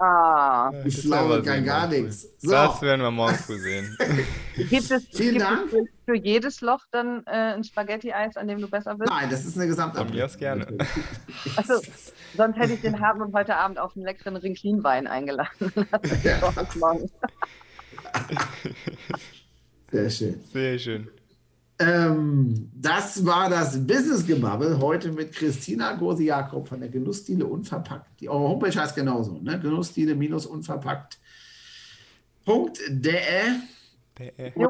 ah, 0.02 0.72
ich 0.84 1.02
glaube 1.02 1.42
gar, 1.42 1.62
gar 1.62 1.88
nichts. 1.88 2.28
So. 2.40 2.52
Das 2.52 2.82
werden 2.82 3.02
wir 3.02 3.12
morgen 3.12 3.36
früh 3.36 3.60
sehen. 3.60 3.98
Gibt 4.56 4.92
es, 4.92 5.08
Vielen 5.14 5.36
gibt 5.36 5.46
Dank. 5.46 5.74
Es 5.74 5.88
für 6.06 6.16
jedes 6.16 6.62
Loch 6.62 6.82
dann 6.92 7.24
äh, 7.26 7.54
ein 7.54 7.64
Spaghetti-Eis, 7.64 8.36
an 8.38 8.48
dem 8.48 8.60
du 8.60 8.68
besser 8.68 8.96
bist? 8.96 9.10
Nein, 9.10 9.30
das 9.30 9.46
ist 9.46 9.58
eine 9.58 9.68
Gesamtabdeckung. 9.68 10.08
Von 10.08 10.18
mir 10.18 10.26
aus 10.26 10.38
gerne. 10.38 10.68
Achso, 11.56 11.76
sonst 12.36 12.58
hätte 12.58 12.74
ich 12.74 12.82
den 12.82 13.00
Hartmut 13.00 13.34
heute 13.34 13.56
Abend 13.56 13.80
auf 13.80 13.96
einen 13.96 14.06
leckeren 14.06 14.36
Rinklinwein 14.36 15.08
eingeladen. 15.08 15.50
Ja. 16.24 16.40
Sehr 19.92 20.10
schön. 20.10 20.44
Sehr 20.52 20.80
schön. 20.80 21.21
Ähm, 21.82 22.70
das 22.76 23.26
war 23.26 23.50
das 23.50 23.88
Business-Gebabbel 23.88 24.78
heute 24.80 25.12
mit 25.12 25.34
Christina 25.34 25.94
Gose-Jakob 25.94 26.68
von 26.68 26.80
der 26.80 26.90
Genussdiele 26.90 27.44
Unverpackt. 27.46 28.20
Die, 28.20 28.30
eure 28.30 28.50
Homepage 28.50 28.80
heißt 28.80 28.96
genauso, 28.96 29.40
ne? 29.40 29.60
Genussdiele-unverpackt.de. 29.60 31.16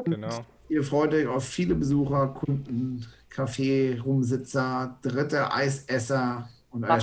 Genau. 0.04 0.46
Ihr 0.70 0.82
freut 0.82 1.12
euch 1.12 1.26
auf 1.26 1.44
viele 1.44 1.74
Besucher, 1.74 2.28
Kunden, 2.28 3.06
Kaffee, 3.28 3.98
Rumsitzer, 4.02 4.98
dritte 5.02 5.52
Eisesser 5.52 6.48
und 6.70 6.84
euer 6.84 6.98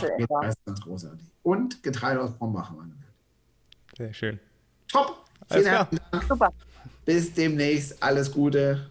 ganz 0.66 0.82
großartig. 0.82 1.28
Und 1.44 1.84
Getreide 1.84 2.20
aus 2.22 2.34
Brombach. 2.34 2.74
Sehr 3.96 4.12
schön. 4.14 4.40
Top. 4.88 5.24
Vielen 5.52 5.66
herzlichen 5.68 6.04
Dank. 6.12 6.24
Super. 6.24 6.52
Bis 7.06 7.32
demnächst. 7.34 8.02
Alles 8.02 8.32
Gute. 8.32 8.90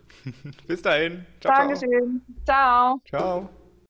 Bis 0.66 0.82
dahin. 0.82 1.24
Ciao, 1.40 1.54
Dankeschön. 1.54 2.22
Ciao. 2.44 3.00
Ciao. 3.08 3.50